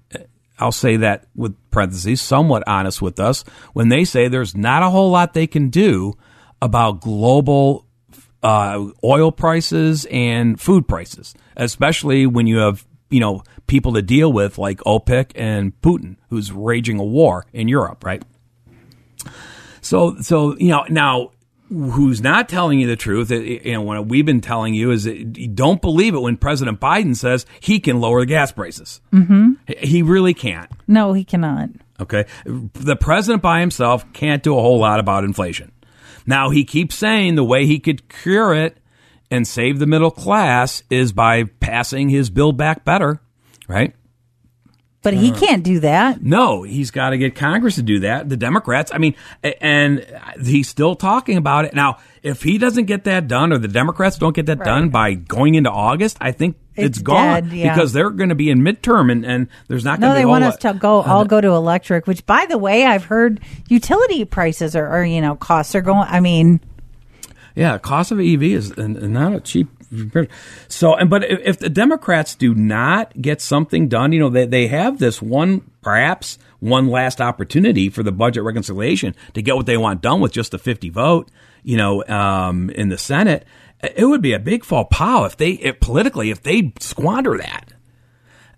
I'll 0.59 0.71
say 0.71 0.97
that 0.97 1.25
with 1.35 1.55
parentheses, 1.71 2.21
somewhat 2.21 2.63
honest 2.67 3.01
with 3.01 3.19
us 3.19 3.43
when 3.73 3.89
they 3.89 4.03
say 4.03 4.27
there's 4.27 4.55
not 4.55 4.83
a 4.83 4.89
whole 4.89 5.09
lot 5.09 5.33
they 5.33 5.47
can 5.47 5.69
do 5.69 6.13
about 6.61 6.99
global 6.99 7.85
uh, 8.43 8.85
oil 9.03 9.31
prices 9.31 10.05
and 10.11 10.59
food 10.59 10.87
prices, 10.87 11.33
especially 11.55 12.25
when 12.25 12.47
you 12.47 12.57
have 12.57 12.85
you 13.09 13.19
know 13.19 13.43
people 13.67 13.93
to 13.93 14.01
deal 14.01 14.31
with 14.31 14.57
like 14.57 14.79
OPEC 14.79 15.31
and 15.35 15.79
Putin, 15.81 16.17
who's 16.29 16.51
raging 16.51 16.99
a 16.99 17.03
war 17.03 17.45
in 17.53 17.67
Europe, 17.67 18.03
right? 18.05 18.21
So, 19.81 20.17
so 20.21 20.57
you 20.57 20.69
know, 20.69 20.85
now 20.89 21.31
who's 21.69 22.21
not 22.21 22.49
telling 22.49 22.79
you 22.79 22.87
the 22.87 22.95
truth? 22.95 23.31
You 23.31 23.73
know, 23.73 23.81
what 23.81 24.07
we've 24.07 24.25
been 24.25 24.41
telling 24.41 24.73
you 24.73 24.91
is 24.91 25.03
that 25.05 25.15
you 25.15 25.47
don't 25.47 25.81
believe 25.81 26.15
it 26.15 26.19
when 26.19 26.35
President 26.35 26.79
Biden 26.79 27.15
says 27.15 27.45
he 27.59 27.79
can 27.79 27.99
lower 27.99 28.21
the 28.21 28.25
gas 28.25 28.51
prices. 28.51 29.01
Mm-hmm. 29.13 29.53
He 29.77 30.01
really 30.01 30.33
can't. 30.33 30.71
No, 30.87 31.13
he 31.13 31.23
cannot. 31.23 31.69
Okay, 32.01 32.25
the 32.45 32.95
president 32.95 33.41
by 33.41 33.59
himself 33.59 34.11
can't 34.13 34.41
do 34.41 34.57
a 34.57 34.61
whole 34.61 34.79
lot 34.79 34.99
about 34.99 35.23
inflation. 35.23 35.71
Now 36.25 36.49
he 36.49 36.63
keeps 36.63 36.95
saying 36.95 37.35
the 37.35 37.43
way 37.43 37.65
he 37.65 37.79
could 37.79 38.07
cure 38.07 38.53
it 38.53 38.77
and 39.29 39.47
save 39.47 39.79
the 39.79 39.85
middle 39.85 40.11
class 40.11 40.81
is 40.89 41.11
by 41.11 41.43
passing 41.43 42.09
his 42.09 42.29
Build 42.29 42.57
Back 42.57 42.85
Better, 42.85 43.21
right? 43.67 43.93
But 45.01 45.13
he 45.13 45.31
uh-huh. 45.31 45.39
can't 45.39 45.63
do 45.63 45.79
that. 45.79 46.21
No, 46.21 46.63
he's 46.63 46.91
got 46.91 47.11
to 47.11 47.17
get 47.17 47.33
Congress 47.33 47.75
to 47.75 47.81
do 47.81 48.01
that. 48.01 48.27
The 48.27 48.35
Democrats, 48.35 48.91
I 48.93 48.97
mean, 48.97 49.15
and 49.61 50.05
he's 50.43 50.67
still 50.67 50.95
talking 50.95 51.37
about 51.37 51.63
it. 51.63 51.73
Now, 51.73 51.99
if 52.21 52.43
he 52.43 52.57
doesn't 52.57 52.85
get 52.85 53.05
that 53.05 53.29
done 53.29 53.53
or 53.53 53.59
the 53.59 53.69
Democrats 53.69 54.17
don't 54.17 54.35
get 54.35 54.47
that 54.47 54.59
done 54.59 54.89
by 54.89 55.13
going 55.13 55.55
into 55.55 55.71
August, 55.71 56.17
I 56.19 56.33
think 56.33 56.57
it's, 56.75 56.97
It's 56.97 56.99
gone 56.99 57.43
dead, 57.43 57.53
yeah. 57.53 57.73
because 57.73 57.93
they're 57.93 58.09
going 58.09 58.29
to 58.29 58.35
be 58.35 58.49
in 58.49 58.59
midterm 58.61 59.09
and, 59.09 59.25
and 59.25 59.47
there's 59.69 59.85
not 59.85 60.01
going 60.01 60.09
No, 60.09 60.15
to 60.15 60.19
be 60.19 60.21
they 60.21 60.25
want 60.25 60.43
us 60.43 60.57
to 60.57 60.73
go 60.73 61.01
all 61.01 61.23
go 61.25 61.39
to 61.39 61.49
electric, 61.49 62.05
which 62.07 62.25
by 62.25 62.45
the 62.45 62.57
way, 62.57 62.85
I've 62.85 63.05
heard 63.05 63.39
utility 63.69 64.25
prices 64.25 64.75
are, 64.75 64.87
are 64.87 65.05
you 65.05 65.21
know, 65.21 65.35
costs 65.35 65.75
are 65.75 65.81
going 65.81 66.07
I 66.09 66.19
mean, 66.19 66.59
Yeah, 67.55 67.77
cost 67.77 68.11
of 68.11 68.19
EV 68.19 68.43
is 68.43 68.77
not 68.77 69.33
a 69.33 69.39
cheap. 69.39 69.69
So, 70.67 70.95
and 70.95 71.09
but 71.09 71.23
if, 71.23 71.59
the 71.59 71.69
Democrats 71.69 72.35
do 72.35 72.53
not 72.53 73.19
get 73.19 73.41
something 73.41 73.87
done, 73.87 74.11
you 74.11 74.19
know, 74.19 74.29
they 74.29 74.45
they 74.45 74.67
have 74.67 74.99
this 74.99 75.21
one 75.21 75.61
perhaps 75.81 76.37
one 76.59 76.89
last 76.89 77.21
opportunity 77.21 77.89
for 77.89 78.03
the 78.03 78.11
budget 78.11 78.43
reconciliation 78.43 79.15
to 79.33 79.41
get 79.41 79.55
what 79.55 79.65
they 79.65 79.77
want 79.77 80.01
done 80.01 80.21
with 80.21 80.31
just 80.31 80.53
a 80.53 80.59
fifty 80.59 80.89
vote, 80.89 81.29
you 81.63 81.77
know, 81.77 82.05
um, 82.05 82.69
in 82.71 82.89
the 82.89 82.97
Senate. 82.97 83.45
It 83.81 84.05
would 84.05 84.21
be 84.21 84.33
a 84.33 84.39
big 84.39 84.63
faux 84.63 84.95
pas 84.95 85.31
if 85.31 85.37
they 85.37 85.51
if 85.51 85.79
politically 85.79 86.29
if 86.29 86.43
they 86.43 86.73
squander 86.79 87.37
that. 87.37 87.73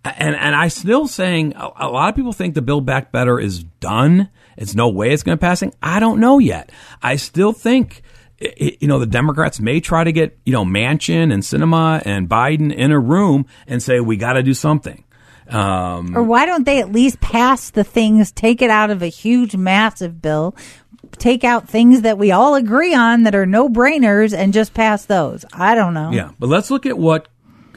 And 0.04 0.36
and 0.36 0.56
I 0.56 0.68
still 0.68 1.08
saying 1.08 1.54
a, 1.56 1.70
a 1.78 1.90
lot 1.90 2.10
of 2.10 2.16
people 2.16 2.34
think 2.34 2.56
the 2.56 2.62
Build 2.62 2.86
Back 2.86 3.12
Better 3.12 3.40
is 3.40 3.64
done. 3.64 4.30
It's 4.58 4.76
no 4.76 4.90
way 4.90 5.12
it's 5.12 5.24
going 5.24 5.38
to 5.38 5.42
passing. 5.42 5.74
I 5.82 6.00
don't 6.00 6.20
know 6.20 6.40
yet. 6.40 6.72
I 7.02 7.16
still 7.16 7.54
think 7.54 8.02
you 8.58 8.88
know, 8.88 9.00
the 9.00 9.06
Democrats 9.06 9.60
may 9.60 9.80
try 9.80 10.04
to 10.04 10.12
get, 10.12 10.38
you 10.46 10.54
know, 10.54 10.66
Manchin 10.66 11.32
and 11.32 11.44
Sinema 11.44 12.02
and 12.06 12.28
Biden 12.28 12.74
in 12.74 12.92
a 12.92 13.00
room 13.00 13.46
and 13.68 13.82
say, 13.82 14.00
we 14.00 14.18
got 14.18 14.34
to 14.34 14.44
do 14.44 14.54
something. 14.54 15.04
Um, 15.48 16.16
or 16.16 16.24
why 16.24 16.46
don't 16.46 16.66
they 16.66 16.80
at 16.80 16.92
least 16.92 17.20
pass 17.20 17.72
the 17.72 17.84
things, 17.84 18.32
take 18.32 18.62
it 18.62 18.70
out 18.70 18.90
of 18.90 19.02
a 19.02 19.08
huge, 19.08 19.56
massive 19.56 20.22
bill, 20.22 20.56
take 21.18 21.44
out 21.44 21.68
things 21.68 22.02
that 22.02 22.18
we 22.18 22.32
all 22.32 22.56
agree 22.56 22.94
on 22.94 23.24
that 23.24 23.36
are 23.36 23.46
no 23.46 23.68
brainers 23.68 24.36
and 24.36 24.54
just 24.54 24.74
pass 24.74 25.06
those? 25.06 25.46
I 25.54 25.76
don't 25.76 25.94
know. 25.94 26.12
Yeah. 26.12 26.32
But 26.40 26.48
let's 26.48 26.72
look 26.72 26.86
at 26.86 26.98
what, 26.98 27.28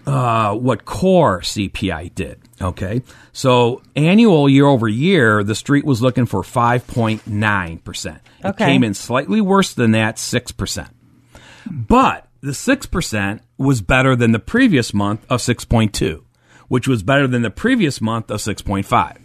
uh, 0.07 0.55
what 0.55 0.85
core 0.85 1.41
CPI 1.41 2.15
did. 2.15 2.41
Okay. 2.63 3.03
So 3.33 3.83
annual 3.97 4.49
year 4.49 4.67
over 4.67 4.87
year, 4.89 5.43
the 5.43 5.55
street 5.55 5.85
was 5.85 6.01
looking 6.03 6.27
for 6.27 6.43
5.9%. 6.43 8.17
It 8.41 8.47
Okay. 8.47 8.67
came 8.67 8.85
in 8.85 8.95
slightly 8.95 9.41
worse 9.41 9.73
than 9.75 9.91
that, 9.93 10.17
6%. 10.19 10.89
But 11.67 12.29
the 12.41 12.53
6% 12.53 13.41
was 13.59 13.81
better 13.81 14.15
than 14.15 14.33
the 14.33 14.39
previous 14.39 14.93
month 14.95 15.25
of 15.31 15.41
6.2, 15.41 16.23
which 16.69 16.87
was 16.87 17.03
better 17.03 17.27
than 17.27 17.43
the 17.43 17.51
previous 17.51 18.01
month 18.01 18.31
of 18.31 18.41
6.5. 18.41 19.17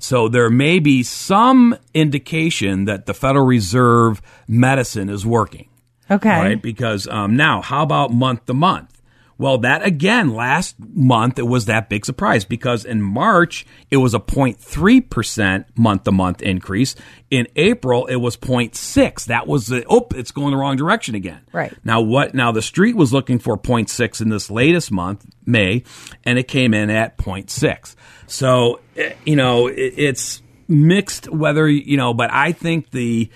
So 0.00 0.28
there 0.28 0.50
may 0.50 0.78
be 0.78 1.02
some 1.02 1.76
indication 1.94 2.84
that 2.84 3.06
the 3.06 3.14
Federal 3.14 3.46
Reserve 3.46 4.20
medicine 4.46 5.08
is 5.08 5.24
working. 5.26 5.68
Okay. 6.10 6.28
Right? 6.28 6.62
Because 6.62 7.06
um, 7.08 7.36
now, 7.36 7.60
how 7.62 7.82
about 7.82 8.12
month 8.12 8.46
to 8.46 8.54
month? 8.54 8.97
Well, 9.38 9.58
that 9.58 9.86
again, 9.86 10.34
last 10.34 10.74
month 10.80 11.38
it 11.38 11.46
was 11.46 11.66
that 11.66 11.88
big 11.88 12.04
surprise 12.04 12.44
because 12.44 12.84
in 12.84 13.00
March 13.00 13.64
it 13.88 13.98
was 13.98 14.12
a 14.12 14.18
0.3% 14.18 15.64
month 15.76 16.04
to 16.04 16.12
month 16.12 16.42
increase. 16.42 16.96
In 17.30 17.46
April 17.54 18.06
it 18.06 18.16
was 18.16 18.36
0.6. 18.36 19.26
That 19.26 19.46
was 19.46 19.68
the, 19.68 19.84
oh, 19.88 20.08
it's 20.16 20.32
going 20.32 20.50
the 20.50 20.56
wrong 20.56 20.76
direction 20.76 21.14
again. 21.14 21.40
Right. 21.52 21.72
Now, 21.84 22.00
what, 22.00 22.34
now 22.34 22.50
the 22.50 22.62
street 22.62 22.96
was 22.96 23.12
looking 23.12 23.38
for 23.38 23.56
0.6 23.56 24.20
in 24.20 24.28
this 24.28 24.50
latest 24.50 24.90
month, 24.90 25.24
May, 25.46 25.84
and 26.24 26.36
it 26.36 26.48
came 26.48 26.74
in 26.74 26.90
at 26.90 27.16
0.6. 27.16 27.94
So, 28.26 28.80
eh, 28.96 29.14
you 29.24 29.36
know, 29.36 29.68
it, 29.68 29.94
it's 29.96 30.42
mixed 30.66 31.30
whether, 31.30 31.68
you 31.68 31.96
know, 31.96 32.12
but 32.12 32.32
I 32.32 32.50
think 32.50 32.90
the, 32.90 33.30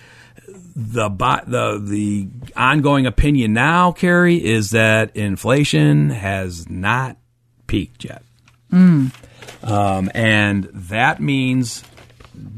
the 0.74 1.08
the 1.08 1.82
the 1.82 2.28
ongoing 2.56 3.06
opinion 3.06 3.52
now, 3.52 3.92
Carrie, 3.92 4.44
is 4.44 4.70
that 4.70 5.14
inflation 5.16 6.10
has 6.10 6.68
not 6.68 7.16
peaked 7.66 8.04
yet, 8.04 8.22
um, 9.62 10.10
and 10.14 10.64
that 10.72 11.20
means 11.20 11.84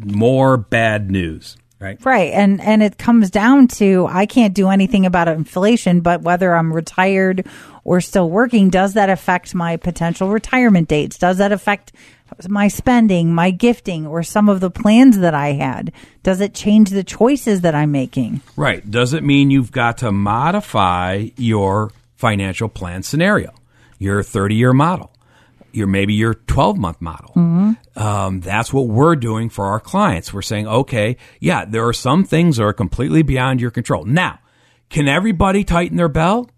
more 0.04 0.56
bad 0.56 1.10
news, 1.10 1.56
right? 1.84 2.04
Right. 2.04 2.32
And 2.32 2.60
and 2.60 2.82
it 2.82 2.98
comes 2.98 3.30
down 3.30 3.68
to 3.68 4.06
I 4.08 4.26
can't 4.26 4.54
do 4.54 4.68
anything 4.68 5.06
about 5.06 5.28
inflation, 5.28 6.00
but 6.00 6.22
whether 6.22 6.54
I'm 6.54 6.72
retired 6.72 7.46
or 7.84 8.00
still 8.00 8.30
working, 8.30 8.70
does 8.70 8.94
that 8.94 9.10
affect 9.10 9.54
my 9.54 9.76
potential 9.76 10.30
retirement 10.30 10.88
dates? 10.88 11.18
Does 11.18 11.38
that 11.38 11.52
affect 11.52 11.92
my 12.48 12.68
spending, 12.68 13.34
my 13.34 13.50
gifting, 13.50 14.06
or 14.06 14.22
some 14.22 14.48
of 14.48 14.60
the 14.60 14.70
plans 14.70 15.18
that 15.18 15.34
I 15.34 15.52
had? 15.52 15.92
Does 16.22 16.40
it 16.40 16.54
change 16.54 16.90
the 16.90 17.04
choices 17.04 17.60
that 17.60 17.74
I'm 17.74 17.92
making? 17.92 18.40
Right. 18.56 18.88
Does 18.90 19.12
it 19.12 19.22
mean 19.22 19.50
you've 19.50 19.72
got 19.72 19.98
to 19.98 20.10
modify 20.10 21.28
your 21.36 21.92
financial 22.16 22.68
plan 22.68 23.02
scenario, 23.02 23.52
your 23.98 24.22
30 24.22 24.54
year 24.54 24.72
model, 24.72 25.13
your 25.74 25.86
maybe 25.86 26.14
your 26.14 26.34
12 26.34 26.78
month 26.78 27.00
model? 27.00 27.32
Um, 27.96 28.40
that's 28.40 28.72
what 28.72 28.88
we're 28.88 29.16
doing 29.16 29.48
for 29.50 29.66
our 29.66 29.80
clients. 29.80 30.32
We're 30.32 30.42
saying, 30.42 30.66
okay, 30.66 31.16
yeah, 31.40 31.64
there 31.64 31.86
are 31.86 31.92
some 31.92 32.24
things 32.24 32.56
that 32.56 32.64
are 32.64 32.72
completely 32.72 33.22
beyond 33.22 33.60
your 33.60 33.70
control. 33.70 34.04
Now, 34.04 34.38
can 34.90 35.08
everybody 35.08 35.64
tighten 35.64 35.96
their 35.96 36.08
belt? 36.08 36.50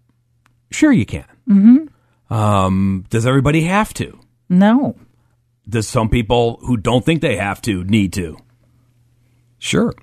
Sure, 0.71 0.91
you 0.91 1.05
can. 1.05 1.25
Mm-hmm. 1.49 2.33
Um, 2.33 3.05
does 3.09 3.25
everybody 3.25 3.61
have 3.63 3.93
to? 3.95 4.19
No. 4.49 4.95
does 5.67 5.87
some 5.87 6.09
people 6.09 6.59
who 6.61 6.77
don't 6.77 7.03
think 7.05 7.21
they 7.21 7.35
have 7.37 7.61
to 7.63 7.83
need 7.83 8.13
to? 8.13 8.37
Sure. 9.59 9.93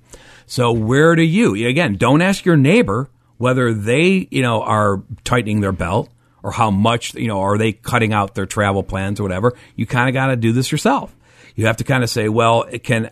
So 0.45 0.71
where 0.71 1.15
do 1.15 1.23
you 1.23 1.67
again? 1.67 1.95
Don't 1.95 2.21
ask 2.21 2.45
your 2.45 2.57
neighbor 2.57 3.09
whether 3.37 3.73
they 3.73 4.27
you 4.31 4.41
know 4.41 4.61
are 4.61 5.03
tightening 5.23 5.61
their 5.61 5.71
belt 5.71 6.09
or 6.45 6.51
how 6.51 6.69
much 6.69 7.15
you 7.15 7.27
know 7.27 7.41
are 7.41 7.57
they 7.57 7.73
cutting 7.73 8.13
out 8.13 8.35
their 8.35 8.45
travel 8.45 8.83
plans 8.83 9.19
or 9.19 9.23
whatever. 9.23 9.53
You 9.75 9.87
kind 9.87 10.07
of 10.07 10.13
got 10.13 10.27
to 10.27 10.35
do 10.35 10.51
this 10.51 10.71
yourself. 10.71 11.13
You 11.55 11.65
have 11.65 11.77
to 11.77 11.83
kind 11.83 12.03
of 12.03 12.09
say, 12.09 12.29
well, 12.29 12.63
it 12.63 12.83
can 12.83 13.09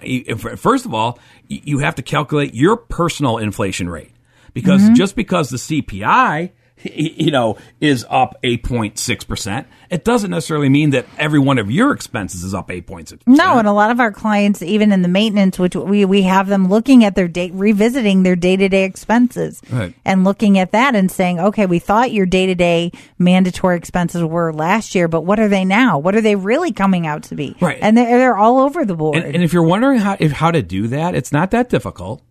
first 0.55 0.85
of 0.85 0.93
all, 0.93 1.17
you 1.47 1.79
have 1.79 1.95
to 1.95 2.03
calculate 2.03 2.53
your 2.53 2.77
personal 2.77 3.39
inflation 3.39 3.89
rate 3.89 4.11
because 4.53 4.83
mm-hmm. 4.83 4.93
just 4.93 5.15
because 5.15 5.49
the 5.49 5.57
CPI 5.57 6.51
you 6.83 7.31
know 7.31 7.57
is 7.79 8.05
up 8.09 8.35
8.6%, 8.43 9.65
it 9.89 10.03
doesn't 10.03 10.31
necessarily 10.31 10.69
mean 10.69 10.91
that 10.91 11.05
every 11.17 11.39
one 11.39 11.57
of 11.59 11.69
your 11.71 11.91
expenses 11.93 12.43
is 12.43 12.53
up 12.53 12.69
8.6%. 12.69 13.19
No, 13.27 13.57
and 13.57 13.67
a 13.67 13.71
lot 13.73 13.91
of 13.91 13.99
our 13.99 14.11
clients, 14.11 14.61
even 14.61 14.91
in 14.91 15.01
the 15.01 15.07
maintenance, 15.07 15.59
which 15.59 15.75
we, 15.75 16.05
we 16.05 16.23
have 16.23 16.47
them 16.47 16.67
looking 16.69 17.03
at 17.03 17.15
their 17.15 17.27
date, 17.27 17.51
revisiting 17.53 18.23
their 18.23 18.35
day 18.35 18.55
to 18.55 18.69
day 18.69 18.83
expenses 18.83 19.61
Right. 19.71 19.95
and 20.05 20.23
looking 20.23 20.59
at 20.59 20.71
that 20.71 20.95
and 20.95 21.11
saying, 21.11 21.39
okay, 21.39 21.65
we 21.65 21.79
thought 21.79 22.11
your 22.11 22.25
day 22.25 22.45
to 22.47 22.55
day 22.55 22.91
mandatory 23.17 23.77
expenses 23.77 24.23
were 24.23 24.51
last 24.53 24.95
year, 24.95 25.07
but 25.07 25.21
what 25.21 25.39
are 25.39 25.47
they 25.49 25.65
now? 25.65 25.97
What 25.99 26.15
are 26.15 26.21
they 26.21 26.35
really 26.35 26.71
coming 26.71 27.05
out 27.07 27.23
to 27.23 27.35
be? 27.35 27.55
Right. 27.61 27.79
And 27.81 27.97
they're, 27.97 28.17
they're 28.17 28.37
all 28.37 28.59
over 28.59 28.85
the 28.85 28.95
board. 28.95 29.17
And, 29.17 29.35
and 29.35 29.43
if 29.43 29.53
you're 29.53 29.63
wondering 29.63 29.99
how 29.99 30.17
if 30.19 30.31
how 30.31 30.51
to 30.51 30.61
do 30.61 30.87
that, 30.89 31.15
it's 31.15 31.31
not 31.31 31.51
that 31.51 31.69
difficult. 31.69 32.21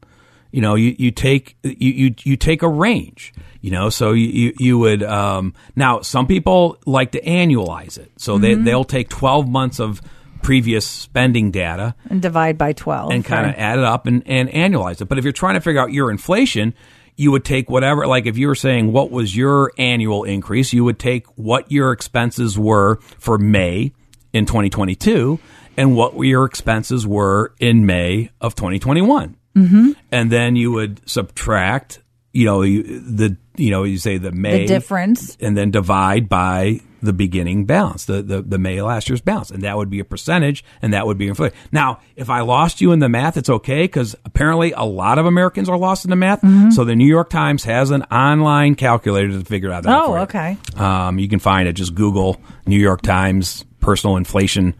You 0.52 0.60
know, 0.60 0.74
you, 0.74 0.94
you 0.98 1.10
take 1.10 1.56
you, 1.62 1.90
you 1.90 2.14
you 2.22 2.36
take 2.36 2.62
a 2.62 2.68
range. 2.68 3.32
You 3.60 3.70
know, 3.70 3.90
so 3.90 4.12
you 4.12 4.28
you, 4.28 4.52
you 4.58 4.78
would 4.78 5.02
um, 5.02 5.54
now 5.74 6.00
some 6.02 6.26
people 6.26 6.78
like 6.86 7.12
to 7.12 7.20
annualize 7.22 7.98
it, 7.98 8.12
so 8.16 8.38
they 8.38 8.54
they'll 8.54 8.84
take 8.84 9.08
12 9.08 9.48
months 9.48 9.80
of 9.80 10.00
previous 10.42 10.86
spending 10.86 11.50
data 11.50 11.94
and 12.10 12.20
divide 12.20 12.58
by 12.58 12.72
12. 12.72 13.12
and 13.12 13.24
kind 13.24 13.46
of 13.46 13.52
right? 13.52 13.58
add 13.58 13.78
it 13.78 13.84
up 13.84 14.06
and, 14.06 14.22
and 14.26 14.48
annualize 14.50 15.00
it. 15.00 15.06
But 15.06 15.18
if 15.18 15.24
you're 15.24 15.32
trying 15.32 15.54
to 15.54 15.60
figure 15.60 15.80
out 15.80 15.92
your 15.92 16.10
inflation, 16.10 16.74
you 17.16 17.30
would 17.30 17.44
take 17.44 17.70
whatever, 17.70 18.06
like 18.06 18.26
if 18.26 18.36
you 18.36 18.48
were 18.48 18.54
saying 18.54 18.92
what 18.92 19.10
was 19.10 19.36
your 19.36 19.72
annual 19.78 20.24
increase, 20.24 20.72
you 20.72 20.84
would 20.84 20.98
take 20.98 21.26
what 21.38 21.70
your 21.70 21.92
expenses 21.92 22.58
were 22.58 22.96
for 23.18 23.38
May 23.38 23.92
in 24.32 24.46
2022 24.46 25.38
and 25.76 25.96
what 25.96 26.18
your 26.18 26.44
expenses 26.44 27.06
were 27.06 27.54
in 27.58 27.86
May 27.86 28.30
of 28.40 28.54
2021. 28.54 29.36
Mm-hmm. 29.56 29.92
And 30.10 30.30
then 30.30 30.56
you 30.56 30.72
would 30.72 31.08
subtract, 31.08 32.00
you 32.32 32.44
know, 32.44 32.62
you, 32.62 33.00
the, 33.00 33.36
you 33.56 33.70
know, 33.70 33.84
you 33.84 33.98
say 33.98 34.18
the 34.18 34.32
May 34.32 34.60
the 34.60 34.66
difference. 34.66 35.36
and 35.40 35.56
then 35.56 35.70
divide 35.70 36.28
by 36.28 36.80
the 37.02 37.12
beginning 37.12 37.66
balance, 37.66 38.04
the, 38.04 38.22
the, 38.22 38.42
the 38.42 38.58
May 38.58 38.80
last 38.80 39.08
year's 39.08 39.20
balance. 39.20 39.50
And 39.50 39.64
that 39.64 39.76
would 39.76 39.90
be 39.90 39.98
a 39.98 40.04
percentage 40.04 40.64
and 40.80 40.94
that 40.94 41.04
would 41.04 41.18
be 41.18 41.26
inflation. 41.26 41.56
Now, 41.72 41.98
if 42.14 42.30
I 42.30 42.42
lost 42.42 42.80
you 42.80 42.92
in 42.92 43.00
the 43.00 43.08
math, 43.08 43.36
it's 43.36 43.50
okay 43.50 43.82
because 43.82 44.14
apparently 44.24 44.70
a 44.72 44.84
lot 44.84 45.18
of 45.18 45.26
Americans 45.26 45.68
are 45.68 45.76
lost 45.76 46.04
in 46.04 46.10
the 46.10 46.16
math. 46.16 46.40
So 46.72 46.84
the 46.84 46.94
New 46.94 47.08
York 47.08 47.28
Times 47.28 47.64
has 47.64 47.90
an 47.90 48.02
online 48.04 48.76
calculator 48.76 49.30
to 49.30 49.44
figure 49.44 49.72
out 49.72 49.82
that. 49.82 50.00
Oh, 50.00 50.16
okay. 50.18 50.56
Um, 50.76 51.18
you 51.18 51.28
can 51.28 51.40
find 51.40 51.68
it. 51.68 51.72
Just 51.72 51.94
Google 51.96 52.40
New 52.66 52.78
York 52.78 53.02
Times 53.02 53.64
personal 53.80 54.16
inflation 54.16 54.76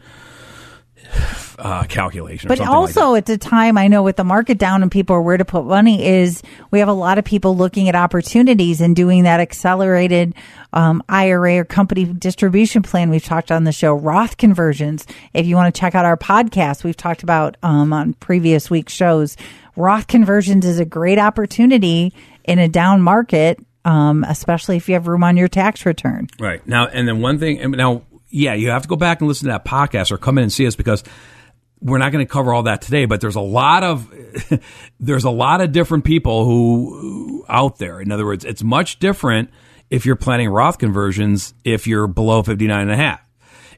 uh, 1.63 1.85
calculation. 1.85 2.47
or 2.47 2.49
But 2.49 2.57
something 2.57 2.71
like 2.71 2.77
also, 2.77 3.15
at 3.15 3.25
the 3.25 3.37
time, 3.37 3.77
I 3.77 3.87
know 3.87 4.03
with 4.03 4.17
the 4.17 4.25
market 4.25 4.57
down 4.57 4.83
and 4.83 4.91
people 4.91 5.15
are 5.15 5.21
where 5.21 5.37
to 5.37 5.45
put 5.45 5.65
money 5.65 6.05
is 6.05 6.43
we 6.71 6.79
have 6.79 6.89
a 6.89 6.93
lot 6.93 7.17
of 7.17 7.23
people 7.23 7.55
looking 7.55 7.87
at 7.87 7.95
opportunities 7.95 8.81
and 8.81 8.95
doing 8.95 9.23
that 9.23 9.39
accelerated 9.39 10.35
um, 10.73 11.01
IRA 11.07 11.59
or 11.59 11.63
company 11.63 12.03
distribution 12.03 12.81
plan. 12.81 13.09
We've 13.09 13.23
talked 13.23 13.49
on 13.49 13.63
the 13.63 13.71
show 13.71 13.93
Roth 13.93 14.35
conversions. 14.35 15.07
If 15.33 15.45
you 15.45 15.55
want 15.55 15.73
to 15.73 15.79
check 15.79 15.95
out 15.95 16.03
our 16.03 16.17
podcast, 16.17 16.83
we've 16.83 16.97
talked 16.97 17.23
about 17.23 17.55
um, 17.63 17.93
on 17.93 18.13
previous 18.15 18.69
week's 18.69 18.93
shows. 18.93 19.37
Roth 19.77 20.07
conversions 20.07 20.65
is 20.65 20.79
a 20.79 20.85
great 20.85 21.17
opportunity 21.17 22.13
in 22.43 22.59
a 22.59 22.67
down 22.67 23.01
market, 23.01 23.57
um, 23.85 24.25
especially 24.25 24.75
if 24.75 24.89
you 24.89 24.95
have 24.95 25.07
room 25.07 25.23
on 25.23 25.37
your 25.37 25.47
tax 25.47 25.85
return. 25.85 26.27
Right. 26.39 26.65
Now, 26.67 26.87
and 26.87 27.07
then 27.07 27.21
one 27.21 27.39
thing, 27.39 27.71
now, 27.71 28.03
yeah, 28.29 28.53
you 28.53 28.69
have 28.71 28.81
to 28.81 28.87
go 28.89 28.97
back 28.97 29.21
and 29.21 29.29
listen 29.29 29.47
to 29.47 29.53
that 29.53 29.63
podcast 29.63 30.11
or 30.11 30.17
come 30.17 30.37
in 30.37 30.43
and 30.43 30.51
see 30.51 30.67
us 30.67 30.75
because 30.75 31.03
we're 31.83 31.97
not 31.97 32.11
going 32.11 32.25
to 32.25 32.31
cover 32.31 32.53
all 32.53 32.63
that 32.63 32.81
today, 32.81 33.05
but 33.05 33.21
there's 33.21 33.35
a 33.35 33.41
lot 33.41 33.83
of, 33.83 34.11
there's 34.99 35.25
a 35.25 35.29
lot 35.29 35.61
of 35.61 35.71
different 35.71 36.05
people 36.05 36.45
who, 36.45 37.45
out 37.49 37.77
there. 37.77 37.99
In 37.99 38.11
other 38.11 38.25
words, 38.25 38.45
it's 38.45 38.63
much 38.63 38.99
different 38.99 39.49
if 39.89 40.05
you're 40.05 40.15
planning 40.15 40.49
Roth 40.49 40.79
conversions 40.79 41.53
if 41.63 41.85
you're 41.85 42.07
below 42.07 42.41
59 42.41 42.81
and 42.81 42.91
a 42.91 42.95
half. 42.95 43.21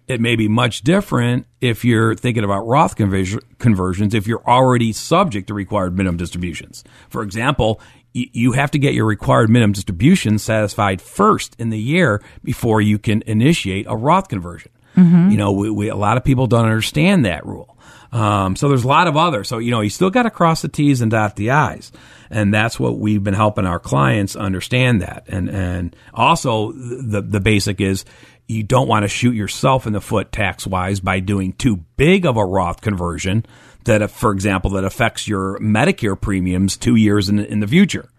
It 0.07 0.21
may 0.21 0.35
be 0.35 0.47
much 0.47 0.81
different 0.81 1.47
if 1.61 1.83
you're 1.83 2.13
thinking 2.13 2.43
about 2.43 2.67
Roth 2.67 2.95
conversion, 2.95 3.39
conversions 3.57 4.13
if 4.13 4.27
you're 4.27 4.47
already 4.47 4.93
subject 4.93 5.47
to 5.47 5.55
required 5.55 5.97
minimum 5.97 6.17
distributions. 6.17 6.83
For 7.09 7.23
example, 7.23 7.81
y- 8.13 8.29
you 8.31 8.51
have 8.51 8.69
to 8.71 8.79
get 8.79 8.93
your 8.93 9.05
required 9.05 9.49
minimum 9.49 9.73
distribution 9.73 10.37
satisfied 10.37 11.01
first 11.01 11.55
in 11.59 11.71
the 11.71 11.79
year 11.79 12.21
before 12.43 12.81
you 12.81 12.99
can 12.99 13.23
initiate 13.25 13.87
a 13.89 13.97
Roth 13.97 14.27
conversion. 14.27 14.71
Mm-hmm. 14.95 15.31
You 15.31 15.37
know, 15.37 15.51
we, 15.51 15.69
we, 15.71 15.89
a 15.89 15.95
lot 15.95 16.17
of 16.17 16.23
people 16.23 16.45
don't 16.45 16.65
understand 16.65 17.25
that 17.25 17.43
rule. 17.43 17.74
Um, 18.15 18.55
so 18.55 18.69
there's 18.69 18.85
a 18.85 18.87
lot 18.87 19.07
of 19.07 19.17
others. 19.17 19.49
So, 19.49 19.57
you 19.57 19.71
know, 19.71 19.81
you 19.81 19.89
still 19.89 20.09
got 20.09 20.23
to 20.23 20.29
cross 20.29 20.61
the 20.61 20.69
T's 20.69 21.01
and 21.01 21.11
dot 21.11 21.35
the 21.35 21.51
I's. 21.51 21.91
And 22.29 22.53
that's 22.53 22.79
what 22.79 22.97
we've 22.97 23.21
been 23.21 23.33
helping 23.33 23.65
our 23.65 23.79
clients 23.79 24.37
understand 24.37 25.01
that. 25.01 25.25
And, 25.27 25.49
and 25.49 25.95
also 26.13 26.71
the, 26.71 27.21
the 27.21 27.41
basic 27.41 27.81
is 27.81 28.05
you 28.47 28.63
don't 28.63 28.87
want 28.87 29.03
to 29.03 29.09
shoot 29.09 29.35
yourself 29.35 29.85
in 29.85 29.91
the 29.91 29.99
foot 29.99 30.31
tax 30.31 30.65
wise 30.65 31.01
by 31.01 31.19
doing 31.19 31.53
too 31.53 31.83
big 31.97 32.25
of 32.25 32.37
a 32.37 32.45
Roth 32.45 32.79
conversion 32.79 33.45
that, 33.83 34.09
for 34.09 34.31
example, 34.31 34.71
that 34.71 34.85
affects 34.85 35.27
your 35.27 35.59
Medicare 35.59 36.19
premiums 36.19 36.77
two 36.77 36.95
years 36.95 37.27
in, 37.27 37.39
in 37.39 37.59
the 37.59 37.67
future. 37.67 38.09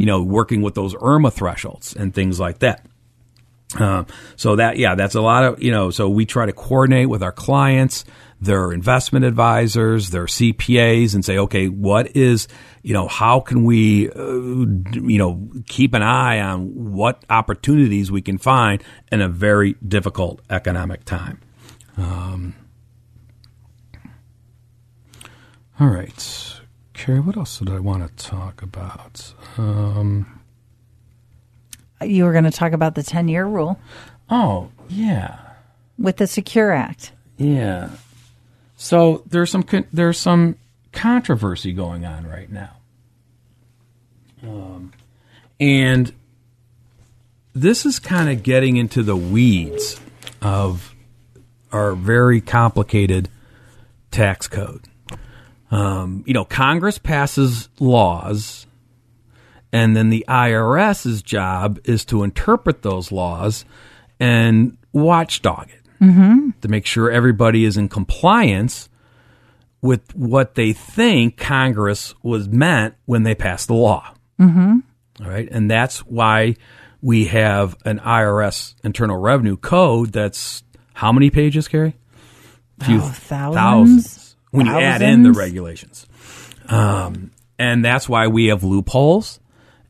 You 0.00 0.06
know, 0.06 0.22
working 0.22 0.62
with 0.62 0.74
those 0.74 0.94
IRMAA 0.94 1.32
thresholds 1.32 1.94
and 1.94 2.12
things 2.12 2.40
like 2.40 2.58
that. 2.58 2.84
Uh, 3.78 4.04
so 4.36 4.56
that 4.56 4.78
yeah, 4.78 4.94
that's 4.94 5.14
a 5.14 5.20
lot 5.20 5.44
of 5.44 5.62
you 5.62 5.70
know. 5.70 5.90
So 5.90 6.08
we 6.08 6.24
try 6.24 6.46
to 6.46 6.52
coordinate 6.52 7.08
with 7.08 7.22
our 7.22 7.32
clients, 7.32 8.04
their 8.40 8.72
investment 8.72 9.24
advisors, 9.24 10.10
their 10.10 10.26
CPAs, 10.26 11.14
and 11.14 11.24
say, 11.24 11.38
okay, 11.38 11.66
what 11.68 12.16
is 12.16 12.46
you 12.82 12.94
know 12.94 13.08
how 13.08 13.40
can 13.40 13.64
we 13.64 14.10
uh, 14.10 14.22
you 14.22 15.18
know 15.18 15.48
keep 15.66 15.94
an 15.94 16.02
eye 16.02 16.40
on 16.40 16.92
what 16.94 17.24
opportunities 17.30 18.10
we 18.12 18.22
can 18.22 18.38
find 18.38 18.82
in 19.10 19.20
a 19.20 19.28
very 19.28 19.74
difficult 19.86 20.40
economic 20.50 21.04
time. 21.04 21.40
Um, 21.96 22.54
all 25.80 25.88
right, 25.88 26.60
Carrie, 26.94 27.20
what 27.20 27.36
else 27.36 27.58
did 27.58 27.70
I 27.70 27.78
want 27.80 28.06
to 28.16 28.24
talk 28.24 28.62
about? 28.62 29.34
Um, 29.56 30.40
You 32.00 32.24
were 32.24 32.32
going 32.32 32.44
to 32.44 32.50
talk 32.50 32.72
about 32.72 32.94
the 32.94 33.02
10 33.02 33.28
year 33.28 33.44
rule 33.46 33.78
oh 34.30 34.70
yeah. 34.88 35.38
with 35.98 36.16
the 36.16 36.26
Secure 36.26 36.72
Act. 36.72 37.12
Yeah. 37.36 37.90
So 38.80 39.24
there's 39.26 39.50
some 39.50 39.64
there's 39.92 40.18
some 40.18 40.56
controversy 40.92 41.72
going 41.72 42.06
on 42.06 42.28
right 42.28 42.48
now, 42.48 42.76
um, 44.44 44.92
and 45.58 46.12
this 47.54 47.84
is 47.84 47.98
kind 47.98 48.30
of 48.30 48.44
getting 48.44 48.76
into 48.76 49.02
the 49.02 49.16
weeds 49.16 50.00
of 50.40 50.94
our 51.72 51.96
very 51.96 52.40
complicated 52.40 53.28
tax 54.12 54.46
code. 54.46 54.84
Um, 55.72 56.22
you 56.24 56.32
know, 56.32 56.44
Congress 56.44 56.98
passes 56.98 57.68
laws, 57.80 58.64
and 59.72 59.96
then 59.96 60.08
the 60.08 60.24
IRS's 60.28 61.20
job 61.20 61.80
is 61.82 62.04
to 62.04 62.22
interpret 62.22 62.82
those 62.82 63.10
laws 63.10 63.64
and 64.20 64.78
watchdog 64.92 65.68
it 65.68 65.77
to 66.00 66.68
make 66.68 66.86
sure 66.86 67.10
everybody 67.10 67.64
is 67.64 67.76
in 67.76 67.88
compliance 67.88 68.88
with 69.80 70.14
what 70.16 70.54
they 70.54 70.72
think 70.72 71.36
Congress 71.36 72.14
was 72.22 72.48
meant 72.48 72.94
when 73.04 73.22
they 73.22 73.34
passed 73.34 73.68
the 73.68 73.74
law. 73.74 74.12
Mm-hmm. 74.40 74.78
All 75.24 75.28
right, 75.30 75.48
and 75.50 75.70
that's 75.70 75.98
why 76.00 76.56
we 77.00 77.26
have 77.26 77.76
an 77.84 77.98
IRS 78.00 78.74
Internal 78.84 79.16
Revenue 79.16 79.56
Code 79.56 80.12
that's 80.12 80.62
how 80.94 81.12
many 81.12 81.30
pages, 81.30 81.68
Carrie? 81.68 81.96
Few 82.84 82.98
Oh, 82.98 83.00
thousands? 83.00 83.54
thousands. 83.56 84.36
When 84.50 84.66
you 84.66 84.72
add 84.72 85.02
in 85.02 85.22
the 85.24 85.32
regulations, 85.32 86.06
um, 86.68 87.32
and 87.58 87.84
that's 87.84 88.08
why 88.08 88.28
we 88.28 88.46
have 88.46 88.64
loopholes, 88.64 89.40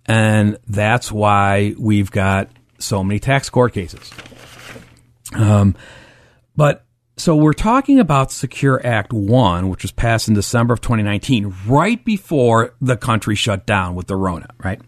and 0.07 0.59
that's 0.67 1.13
why 1.13 1.75
we've 1.79 2.11
got 2.11 2.51
so 2.79 3.05
many 3.05 3.21
tax 3.21 3.51
court 3.51 3.73
cases. 3.73 4.11
Um, 5.35 5.75
but 6.57 6.85
so 7.17 7.35
we're 7.35 7.53
talking 7.53 7.99
about 7.99 8.31
Secure 8.31 8.85
Act 8.87 9.13
1, 9.13 9.69
which 9.69 9.83
was 9.83 9.93
passed 9.93 10.29
in 10.29 10.35
December 10.35 10.75
of 10.75 10.81
2019, 10.81 11.55
right 11.67 12.05
before 12.05 12.75
the 12.81 12.97
country 12.97 13.35
shut 13.35 13.67
down 13.67 13.95
with 13.95 14.07
the 14.07 14.17
Rona, 14.17 14.49
right? 14.63 14.81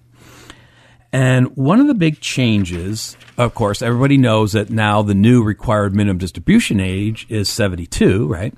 And 1.12 1.56
one 1.56 1.80
of 1.80 1.88
the 1.88 1.94
big 1.94 2.20
changes, 2.20 3.16
of 3.36 3.54
course, 3.54 3.82
everybody 3.82 4.16
knows 4.16 4.52
that 4.52 4.70
now 4.70 5.02
the 5.02 5.14
new 5.14 5.42
required 5.42 5.94
minimum 5.94 6.18
distribution 6.18 6.78
age 6.78 7.26
is 7.28 7.48
72, 7.48 8.28
right? 8.28 8.54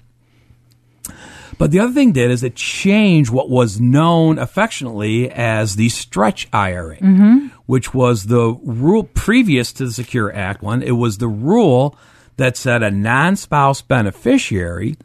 But 1.62 1.70
the 1.70 1.78
other 1.78 1.92
thing 1.92 2.10
did 2.10 2.32
is 2.32 2.42
it 2.42 2.56
changed 2.56 3.30
what 3.30 3.48
was 3.48 3.80
known 3.80 4.36
affectionately 4.36 5.30
as 5.30 5.76
the 5.76 5.90
stretch 5.90 6.48
IRA, 6.52 6.96
which 7.66 7.94
was 7.94 8.24
the 8.24 8.58
rule 8.64 9.04
previous 9.04 9.72
to 9.74 9.86
the 9.86 9.92
Secure 9.92 10.34
Act 10.34 10.60
one. 10.60 10.82
It 10.82 10.96
was 10.96 11.18
the 11.18 11.28
rule 11.28 11.96
that 12.36 12.56
said 12.56 12.82
a 12.82 12.90
non-spouse 12.90 13.80
beneficiary 13.80 14.96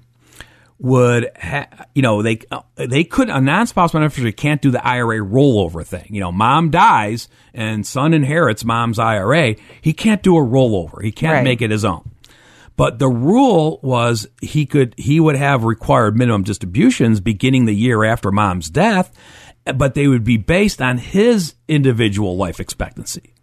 would 0.79 1.29
ha- 1.39 1.67
you 1.93 2.01
know 2.01 2.23
they 2.23 2.39
uh, 2.51 2.61
they 2.75 3.03
could 3.03 3.29
a 3.29 3.39
non-spouse 3.39 3.91
beneficiary 3.91 4.33
can't 4.33 4.59
do 4.59 4.71
the 4.71 4.83
IRA 4.83 5.19
rollover 5.19 5.85
thing. 5.85 6.07
You 6.09 6.21
know, 6.21 6.31
mom 6.31 6.71
dies 6.71 7.29
and 7.53 7.85
son 7.85 8.15
inherits 8.15 8.65
mom's 8.65 8.97
IRA. 8.97 9.55
He 9.79 9.93
can't 9.93 10.23
do 10.23 10.35
a 10.35 10.41
rollover. 10.41 11.03
He 11.03 11.11
can't 11.11 11.33
Right. 11.35 11.43
make 11.43 11.61
it 11.61 11.69
his 11.69 11.85
own. 11.85 12.09
But 12.77 12.99
the 12.99 13.09
rule 13.09 13.79
was 13.81 14.27
he 14.41 14.65
could 14.65 14.93
he 14.97 15.19
would 15.19 15.35
have 15.35 15.65
required 15.65 16.15
minimum 16.17 16.43
distributions 16.43 17.19
beginning 17.19 17.65
the 17.65 17.75
year 17.75 18.05
after 18.05 18.31
mom's 18.31 18.69
death, 18.69 19.11
but 19.75 19.95
they 19.95 20.07
would 20.07 20.23
be 20.23 20.37
based 20.37 20.81
on 20.81 20.97
his 20.97 21.55
individual 21.67 22.37
life 22.37 22.59
expectancy. 22.61 23.33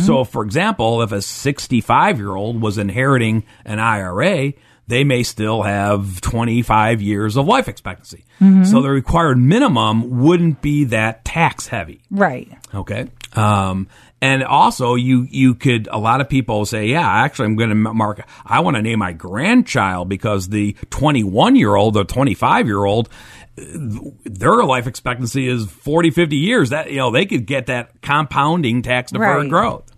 So, 0.00 0.24
for 0.24 0.42
example, 0.42 1.00
if 1.02 1.12
a 1.12 1.22
65 1.22 2.18
year 2.18 2.34
old 2.34 2.60
was 2.60 2.76
inheriting 2.76 3.44
an 3.64 3.78
IRA, 3.78 4.54
they 4.88 5.04
may 5.04 5.22
still 5.22 5.62
have 5.62 6.20
25 6.22 7.00
years 7.00 7.36
of 7.36 7.46
life 7.46 7.68
expectancy. 7.68 8.24
So 8.64 8.82
the 8.82 8.90
required 8.90 9.38
minimum 9.38 10.22
wouldn't 10.22 10.60
be 10.60 10.84
that 10.84 11.24
tax 11.24 11.68
heavy. 11.68 12.00
Right. 12.10 12.50
Okay. 12.74 13.10
Um, 13.36 13.86
and 14.22 14.42
also, 14.44 14.96
you 14.96 15.26
you 15.30 15.54
could 15.54 15.88
a 15.90 15.98
lot 15.98 16.20
of 16.20 16.28
people 16.28 16.66
say, 16.66 16.86
yeah, 16.86 17.08
actually, 17.08 17.46
I'm 17.46 17.56
going 17.56 17.70
to 17.70 17.74
mark. 17.74 18.26
I 18.44 18.60
want 18.60 18.76
to 18.76 18.82
name 18.82 18.98
my 18.98 19.12
grandchild 19.12 20.08
because 20.08 20.48
the 20.48 20.76
21 20.90 21.56
year 21.56 21.74
old 21.74 21.96
or 21.96 22.04
25 22.04 22.66
year 22.66 22.84
old, 22.84 23.08
their 23.56 24.62
life 24.64 24.86
expectancy 24.86 25.48
is 25.48 25.66
40, 25.70 26.10
50 26.10 26.36
years. 26.36 26.70
That 26.70 26.90
you 26.90 26.98
know 26.98 27.10
they 27.10 27.24
could 27.26 27.46
get 27.46 27.66
that 27.66 28.00
compounding 28.02 28.82
tax 28.82 29.10
deferred 29.10 29.42
Right. 29.42 29.48
growth. 29.50 29.90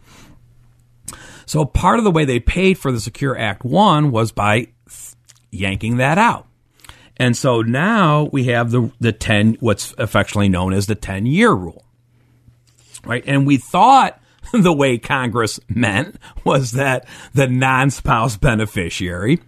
So 1.47 1.65
part 1.65 1.99
of 1.99 2.05
the 2.05 2.11
way 2.11 2.25
they 2.25 2.41
paid 2.41 2.79
for 2.79 2.93
the 2.93 3.01
Secure 3.01 3.37
Act 3.37 3.65
one 3.65 4.11
was 4.11 4.33
by 4.33 4.69
yanking 5.51 5.97
that 5.99 6.17
out. 6.19 6.47
And 7.17 7.37
so 7.37 7.61
now 7.63 8.29
we 8.33 8.45
have 8.45 8.71
the 8.71 8.91
the 9.01 9.13
10 9.13 9.57
what's 9.61 9.95
affectionately 9.99 10.49
known 10.49 10.73
as 10.73 10.87
the 10.87 10.95
10 10.95 11.27
year 11.27 11.53
rule. 11.53 11.85
Right? 13.05 13.25
And 13.27 13.47
we 13.47 13.57
thought 13.57 14.21
the 14.53 14.73
way 14.73 14.99
Congress 14.99 15.61
meant 15.69 16.17
was 16.45 16.73
that 16.73 17.07
the 17.35 17.47
non-spouse 17.49 18.37
beneficiary 18.37 19.41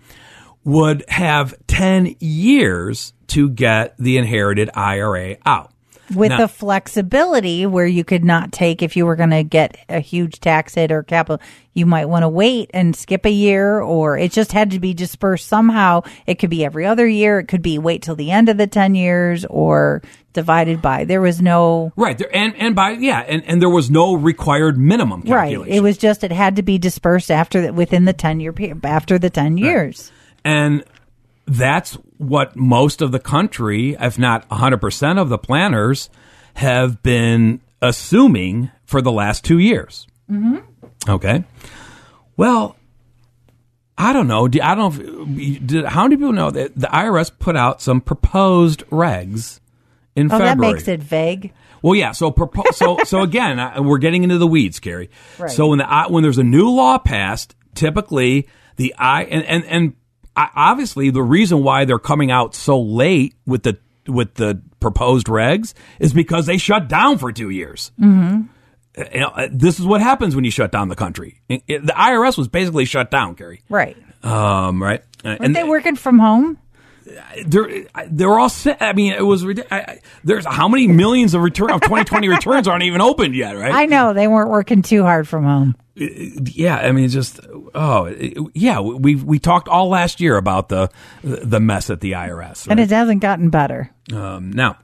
would 0.64 1.04
have 1.08 1.54
10 1.66 2.16
years 2.20 3.12
to 3.28 3.50
get 3.50 3.94
the 3.98 4.16
inherited 4.16 4.70
IRA 4.74 5.36
out. 5.44 5.73
With 6.14 6.30
Now- 6.30 6.38
the 6.38 6.48
flexibility 6.48 7.66
where 7.66 7.86
you 7.86 8.04
could 8.04 8.24
not 8.24 8.52
take, 8.52 8.82
if 8.82 8.96
you 8.96 9.06
were 9.06 9.16
going 9.16 9.30
to 9.30 9.42
get 9.42 9.76
a 9.88 10.00
huge 10.00 10.40
tax 10.40 10.74
hit 10.74 10.92
or 10.92 11.02
capital, 11.02 11.40
you 11.72 11.86
might 11.86 12.06
want 12.06 12.22
to 12.22 12.28
wait 12.28 12.70
and 12.74 12.94
skip 12.94 13.24
a 13.24 13.30
year, 13.30 13.80
or 13.80 14.16
it 14.16 14.32
just 14.32 14.52
had 14.52 14.70
to 14.72 14.78
be 14.78 14.94
dispersed 14.94 15.48
somehow. 15.48 16.02
It 16.26 16.38
could 16.38 16.50
be 16.50 16.64
every 16.64 16.86
other 16.86 17.06
year. 17.06 17.38
It 17.40 17.48
could 17.48 17.62
be 17.62 17.78
wait 17.78 18.02
till 18.02 18.14
the 18.16 18.30
end 18.30 18.48
of 18.48 18.58
the 18.58 18.66
10 18.66 18.94
years 18.94 19.44
or 19.46 20.02
divided 20.34 20.82
by. 20.82 21.04
There 21.04 21.20
was 21.20 21.40
no, 21.40 21.92
Right. 21.96 22.18
There, 22.18 22.34
and, 22.34 22.54
and 22.56 22.74
by, 22.74 22.90
yeah, 22.90 23.20
and, 23.20 23.42
and 23.46 23.62
there 23.62 23.70
was 23.70 23.90
no 23.90 24.14
required 24.14 24.78
minimum 24.78 25.22
right. 25.26 25.56
It 25.66 25.80
was 25.80 25.96
just, 25.96 26.22
it 26.22 26.32
had 26.32 26.56
to 26.56 26.62
be 26.62 26.76
dispersed 26.78 27.30
after 27.30 27.62
the, 27.62 27.72
within 27.72 28.04
the 28.04 28.12
10 28.12 28.40
year 28.40 28.54
after 28.82 29.18
the 29.18 29.30
10 29.30 29.56
years. 29.56 30.12
And 30.44 30.84
that's 31.46 31.94
what 32.18 32.56
most 32.56 33.02
of 33.02 33.12
the 33.12 33.18
country, 33.18 33.96
if 34.00 34.18
not 34.18 34.48
100% 34.48 35.18
of 35.20 35.28
the 35.28 35.38
planners, 35.38 36.08
have 36.54 37.02
been 37.02 37.60
assuming 37.82 38.70
for 38.84 39.02
the 39.02 39.12
last 39.12 39.44
two 39.44 39.58
years. 39.58 40.06
Mm-hmm. 40.30 40.58
Okay. 41.10 41.44
Well, 42.36 42.76
I 43.96 44.12
don't 44.12 44.26
know. 44.26 44.46
I 44.46 44.74
don't 44.74 44.98
know. 44.98 45.26
If, 45.36 45.66
did, 45.66 45.84
how 45.84 46.04
many 46.04 46.16
people 46.16 46.32
know 46.32 46.50
that 46.50 46.74
the 46.74 46.86
IRS 46.88 47.30
put 47.38 47.56
out 47.56 47.80
some 47.82 48.00
proposed 48.00 48.84
regs 48.90 49.60
in 50.16 50.26
Oh, 50.32 50.38
February? 50.38 50.54
that 50.54 50.58
makes 50.58 50.88
it 50.88 51.00
vague. 51.02 51.52
Well, 51.82 51.94
yeah. 51.94 52.12
So, 52.12 52.30
propo- 52.30 52.72
so, 52.72 52.98
so 53.04 53.20
again, 53.20 53.58
uh, 53.60 53.82
we're 53.82 53.98
getting 53.98 54.24
into 54.24 54.38
the 54.38 54.46
weeds, 54.46 54.80
Carrie. 54.80 55.10
Right. 55.38 55.50
So 55.50 55.68
when 55.68 55.78
the 55.78 56.06
when 56.08 56.22
there's 56.22 56.38
a 56.38 56.44
new 56.44 56.70
law 56.70 56.98
passed, 56.98 57.54
typically 57.74 58.48
the 58.76 58.94
I 58.98 59.24
and 59.24 59.44
and 59.44 59.64
and 59.66 59.94
I- 60.36 60.50
obviously 60.54 61.10
the 61.10 61.22
reason 61.22 61.62
why 61.62 61.84
they're 61.84 61.98
coming 61.98 62.30
out 62.30 62.54
so 62.54 62.80
late 62.80 63.34
with 63.46 63.62
the 63.62 63.78
with 64.06 64.34
the 64.34 64.60
proposed 64.80 65.28
regs 65.28 65.72
is 65.98 66.12
because 66.12 66.44
they 66.46 66.58
shut 66.58 66.88
down 66.88 67.16
for 67.18 67.32
two 67.32 67.48
years. 67.50 67.90
Mm-hmm. 68.00 68.42
You 69.14 69.20
know, 69.20 69.28
uh, 69.28 69.48
this 69.50 69.80
is 69.80 69.86
what 69.86 70.00
happens 70.00 70.36
when 70.36 70.44
you 70.44 70.50
shut 70.50 70.70
down 70.70 70.88
the 70.88 70.94
country. 70.96 71.40
It- 71.48 71.62
it- 71.66 71.86
the 71.86 71.92
IRS 71.94 72.36
was 72.38 72.48
basically 72.48 72.84
shut 72.84 73.10
down, 73.10 73.34
Carrie. 73.34 73.62
Right. 73.68 73.96
Um, 74.22 74.82
right? 74.82 75.02
Uh, 75.24 75.36
Weren't 75.40 75.54
they 75.54 75.64
working 75.64 75.96
from 75.96 76.18
home? 76.18 76.58
They're 77.46 77.84
they're 78.06 78.38
all 78.38 78.48
set. 78.48 78.78
I 78.80 78.92
mean, 78.92 79.12
it 79.12 79.22
was 79.22 79.44
rid- 79.44 79.66
I, 79.70 79.78
I, 79.78 80.00
there's 80.22 80.46
how 80.46 80.68
many 80.68 80.86
millions 80.86 81.34
of 81.34 81.42
return 81.42 81.70
of 81.70 81.80
2020 81.80 82.28
returns 82.30 82.68
aren't 82.68 82.84
even 82.84 83.00
opened 83.00 83.34
yet, 83.34 83.56
right? 83.56 83.72
I 83.72 83.86
know 83.86 84.12
they 84.12 84.28
weren't 84.28 84.50
working 84.50 84.82
too 84.82 85.02
hard 85.02 85.28
from 85.28 85.44
home. 85.44 85.76
yeah, 85.94 86.76
I 86.76 86.92
mean, 86.92 87.08
just 87.08 87.40
oh 87.74 88.12
yeah, 88.54 88.80
we 88.80 89.14
we 89.14 89.38
talked 89.38 89.68
all 89.68 89.88
last 89.88 90.20
year 90.20 90.36
about 90.36 90.68
the 90.68 90.90
the 91.22 91.60
mess 91.60 91.90
at 91.90 92.00
the 92.00 92.12
IRS, 92.12 92.66
And 92.68 92.80
it 92.80 92.90
hasn't 92.90 93.20
gotten 93.20 93.50
better. 93.50 93.90
Um, 94.12 94.50
now, 94.52 94.78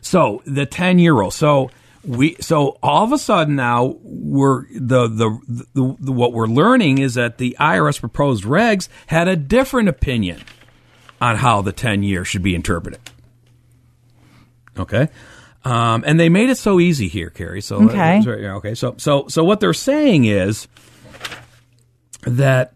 so 0.00 0.42
the 0.46 0.66
10 0.66 0.98
year 0.98 1.14
rule. 1.14 1.30
So 1.30 1.70
we, 2.04 2.36
so 2.40 2.78
all 2.82 3.04
of 3.04 3.12
a 3.12 3.18
sudden 3.18 3.56
now 3.56 3.96
we're 4.02 4.66
the, 4.72 5.06
the, 5.08 5.38
the, 5.74 5.96
the, 6.00 6.12
what 6.12 6.32
we're 6.32 6.46
learning 6.46 6.98
is 6.98 7.14
that 7.14 7.38
the 7.38 7.56
IRS 7.60 8.00
proposed 8.00 8.44
regs 8.44 8.88
had 9.06 9.28
a 9.28 9.36
different 9.36 9.88
opinion 9.88 10.40
on 11.20 11.36
how 11.36 11.62
the 11.62 11.72
10 11.72 12.02
year 12.02 12.24
should 12.24 12.42
be 12.42 12.54
interpreted. 12.54 13.00
Okay. 14.78 15.08
Um, 15.64 16.04
and 16.06 16.18
they 16.18 16.28
made 16.30 16.48
it 16.48 16.56
so 16.56 16.80
easy 16.80 17.08
here, 17.08 17.28
Carrie. 17.28 17.60
So 17.60 17.82
Okay. 17.84 18.22
so, 18.24 18.36
yeah, 18.36 18.54
okay. 18.54 18.74
So 18.74 18.94
so 18.96 19.26
so 19.28 19.44
what 19.44 19.60
they're 19.60 19.74
saying 19.74 20.24
is 20.24 20.66
that 22.22 22.72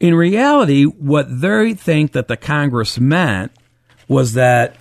in 0.00 0.14
reality, 0.14 0.84
what 0.84 1.26
they 1.40 1.74
think 1.74 2.12
that 2.12 2.26
the 2.28 2.36
Congress 2.36 2.98
meant 2.98 3.52
was 4.08 4.32
that 4.32 4.74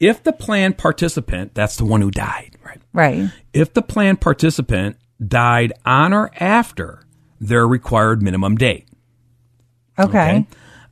if 0.00 0.22
the 0.24 0.32
plan 0.32 0.72
participant, 0.72 1.54
that's 1.54 1.76
the 1.76 1.84
one 1.84 2.00
who 2.00 2.10
died, 2.10 2.56
right? 2.64 2.80
Right. 2.92 3.30
If 3.52 3.74
the 3.74 3.82
plan 3.82 4.16
participant 4.16 4.96
died 5.26 5.72
on 5.84 6.12
or 6.14 6.30
after 6.40 7.04
their 7.40 7.66
required 7.66 8.22
minimum 8.22 8.56
date, 8.56 8.88
Okay. 9.98 10.46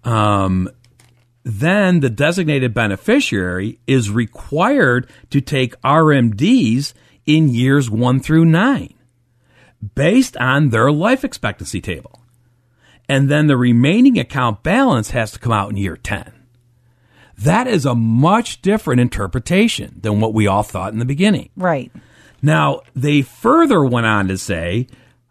Um, 0.04 0.68
then 1.44 2.00
the 2.00 2.10
designated 2.10 2.72
beneficiary 2.72 3.78
is 3.86 4.10
required 4.10 5.08
to 5.30 5.40
take 5.40 5.80
RMDs 5.82 6.92
in 7.26 7.48
years 7.48 7.90
one 7.90 8.20
through 8.20 8.44
nine 8.44 8.94
based 9.94 10.36
on 10.36 10.70
their 10.70 10.92
life 10.92 11.24
expectancy 11.24 11.80
table. 11.80 12.20
And 13.08 13.28
then 13.28 13.46
the 13.46 13.56
remaining 13.56 14.18
account 14.18 14.62
balance 14.62 15.10
has 15.10 15.32
to 15.32 15.38
come 15.38 15.52
out 15.52 15.70
in 15.70 15.76
year 15.76 15.96
10. 15.96 16.32
That 17.38 17.66
is 17.66 17.84
a 17.84 17.94
much 17.94 18.62
different 18.62 19.00
interpretation 19.00 19.98
than 20.00 20.20
what 20.20 20.34
we 20.34 20.46
all 20.46 20.62
thought 20.62 20.92
in 20.92 21.00
the 21.00 21.04
beginning. 21.04 21.50
Right. 21.56 21.90
Now, 22.40 22.82
they 22.94 23.22
further 23.22 23.84
went 23.84 24.06
on 24.06 24.28
to 24.28 24.38
say, 24.38 24.86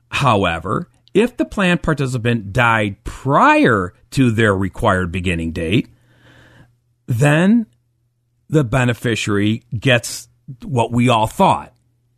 however, 0.09 0.89
if 1.13 1.37
the 1.37 1.45
plan 1.45 1.77
participant 1.77 2.51
died 2.51 3.03
prior 3.03 3.93
to 4.11 4.31
their 4.31 4.55
required 4.55 5.11
beginning 5.11 5.51
date, 5.51 5.89
then 7.07 7.65
the 8.49 8.63
beneficiary 8.63 9.63
gets 9.77 10.27
what 10.63 10.91
we 10.91 11.09
all 11.09 11.27
thought 11.27 11.73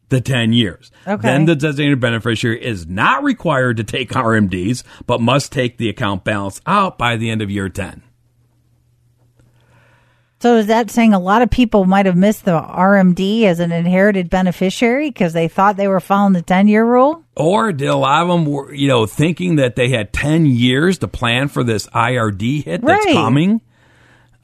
the 0.10 0.22
10 0.22 0.54
years. 0.54 0.92
Okay. 1.08 1.22
Then 1.22 1.46
the 1.46 1.56
designated 1.56 2.00
beneficiary 2.00 2.64
is 2.64 2.86
not 2.86 3.24
required 3.24 3.78
to 3.78 3.84
take 3.84 4.12
RMDs, 4.12 4.84
but 5.08 5.22
must 5.22 5.52
take 5.52 5.78
the 5.78 5.90
account 5.90 6.24
balance 6.24 6.62
out 6.66 6.98
by 6.98 7.16
the 7.16 7.30
end 7.30 7.42
of 7.42 7.50
year 7.50 7.70
10. 7.70 8.04
So 10.44 10.58
is 10.58 10.68
that 10.68 10.92
saying 10.92 11.14
a 11.14 11.20
lot 11.20 11.42
of 11.42 11.50
people 11.50 11.86
might 11.86 12.06
have 12.06 12.18
missed 12.18 12.44
the 12.44 12.60
RMD 12.60 13.44
as 13.46 13.62
an 13.62 13.72
inherited 13.72 14.30
beneficiary 14.30 15.10
because 15.10 15.32
they 15.32 15.48
thought 15.48 15.78
they 15.78 15.88
were 15.88 16.02
following 16.02 16.34
the 16.34 16.42
10 16.42 16.68
year 16.68 16.86
rule? 16.86 17.24
Or 17.38 17.72
did 17.72 17.88
a 17.88 17.96
lot 17.96 18.24
of 18.24 18.28
them 18.28 18.46
were, 18.48 18.74
you 18.74 18.90
know, 18.90 19.06
thinking 19.06 19.56
that 19.56 19.78
they 19.78 19.88
had 19.88 20.12
10 20.12 20.46
years 20.46 20.98
to 20.98 21.08
plan 21.08 21.48
for 21.48 21.64
this 21.64 21.88
IRD 21.88 22.62
hit 22.62 22.82
that's 22.82 23.06
Right. 23.06 23.16
coming? 23.16 23.62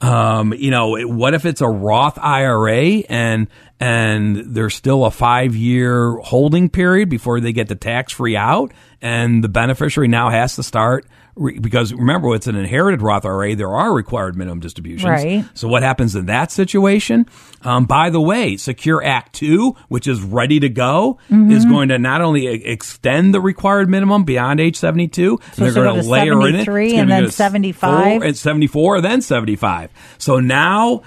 Um, 0.00 0.54
you 0.56 0.70
know, 0.70 0.96
it- 0.96 1.06
what 1.06 1.34
if 1.34 1.44
it's 1.44 1.60
a 1.60 1.68
Roth 1.68 2.18
IRA 2.18 3.02
and 3.10 3.48
and 3.78 4.36
there's 4.54 4.74
still 4.74 5.04
a 5.04 5.10
5-year 5.10 6.16
holding 6.22 6.70
period 6.70 7.10
before 7.10 7.40
they 7.40 7.52
get 7.52 7.68
the 7.68 7.74
tax-free 7.74 8.36
out 8.38 8.72
and 9.02 9.44
the 9.44 9.48
beneficiary 9.50 10.08
now 10.08 10.30
has 10.30 10.56
to 10.56 10.62
start 10.62 11.04
re- 11.40 11.58
because 11.58 11.92
remember 11.92 12.32
it's 12.36 12.46
an 12.46 12.54
inherited 12.54 13.02
Roth 13.02 13.24
IRA, 13.24 13.56
there 13.56 13.74
are 13.74 13.92
required 13.92 14.36
minimum 14.36 14.60
distributions. 14.60 15.08
Right. 15.10 15.44
So 15.54 15.66
what 15.66 15.82
happens 15.82 16.14
in 16.14 16.26
that 16.26 16.52
situation? 16.52 17.26
Um, 17.62 17.86
by 17.86 18.10
the 18.10 18.20
way, 18.20 18.56
Secure 18.56 19.02
Act 19.04 19.34
2, 19.34 19.74
which 19.88 20.06
is 20.06 20.22
ready 20.22 20.60
to 20.60 20.68
go, 20.68 21.18
Mm-hmm. 21.30 21.50
is 21.50 21.64
going 21.64 21.88
to 21.88 21.98
not 21.98 22.20
only 22.20 22.46
extend 22.46 23.34
the 23.34 23.40
required 23.40 23.88
minimum 23.88 24.24
beyond 24.24 24.60
age 24.60 24.76
72, 24.76 25.38
So 25.54 25.64
they're 25.64 25.72
going 25.74 26.02
go 26.02 26.08
layer 26.08 26.32
in 26.48 26.54
it. 26.54 26.64
73 26.64 26.86
It's 26.90 26.98
and 26.98 27.10
then 27.10 27.30
75? 27.30 27.80
four- 28.20 28.24
and 28.26 28.36
74, 28.36 29.00
then 29.00 29.20
75. 29.22 29.90
So 30.18 30.38
now 30.40 31.02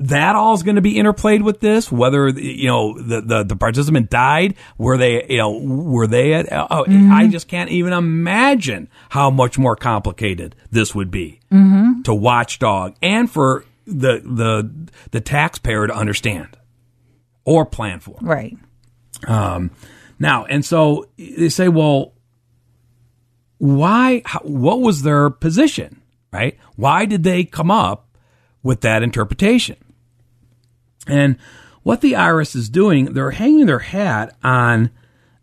that 0.00 0.36
all 0.36 0.54
is 0.54 0.62
going 0.62 0.76
to 0.76 0.82
be 0.82 0.94
interplayed 0.94 1.42
with 1.42 1.60
this, 1.60 1.90
whether, 1.92 2.28
you 2.28 2.66
know, 2.68 3.00
the, 3.00 3.20
the, 3.20 3.44
the 3.44 3.56
participant 3.56 4.10
died, 4.10 4.54
were 4.78 4.96
they, 4.96 5.24
you 5.28 5.38
know, 5.38 5.58
were 5.58 6.06
they 6.06 6.34
at, 6.34 6.46
oh, 6.52 6.84
Mm-hmm. 6.86 7.12
I 7.12 7.26
just 7.28 7.48
can't 7.48 7.70
even 7.70 7.92
imagine 7.92 8.88
how 9.08 9.30
much 9.30 9.58
more 9.58 9.76
complicated 9.76 10.54
this 10.70 10.94
would 10.94 11.10
be 11.10 11.40
Mm-hmm. 11.52 12.02
to 12.02 12.14
watchdog 12.14 12.96
and 13.02 13.30
for 13.30 13.64
the, 13.86 14.20
the, 14.24 14.90
the 15.12 15.20
taxpayer 15.20 15.86
to 15.86 15.94
understand 15.94 16.56
or 17.44 17.64
plan 17.64 18.00
for. 18.00 18.16
Right. 18.20 18.56
Um, 19.26 19.70
now, 20.18 20.44
and 20.46 20.64
so 20.64 21.08
they 21.16 21.48
say, 21.48 21.68
well, 21.68 22.12
why, 23.58 24.22
how, 24.24 24.40
what 24.40 24.80
was 24.80 25.02
their 25.02 25.30
position, 25.30 26.02
right? 26.32 26.58
Why 26.74 27.04
did 27.04 27.22
they 27.22 27.44
come 27.44 27.70
up 27.70 28.05
with 28.62 28.80
that 28.82 29.02
interpretation? 29.02 29.76
And 31.06 31.36
what 31.82 32.00
the 32.00 32.12
IRS 32.12 32.56
is 32.56 32.68
doing, 32.68 33.12
they're 33.12 33.30
hanging 33.30 33.66
their 33.66 33.78
hat 33.78 34.36
on 34.42 34.90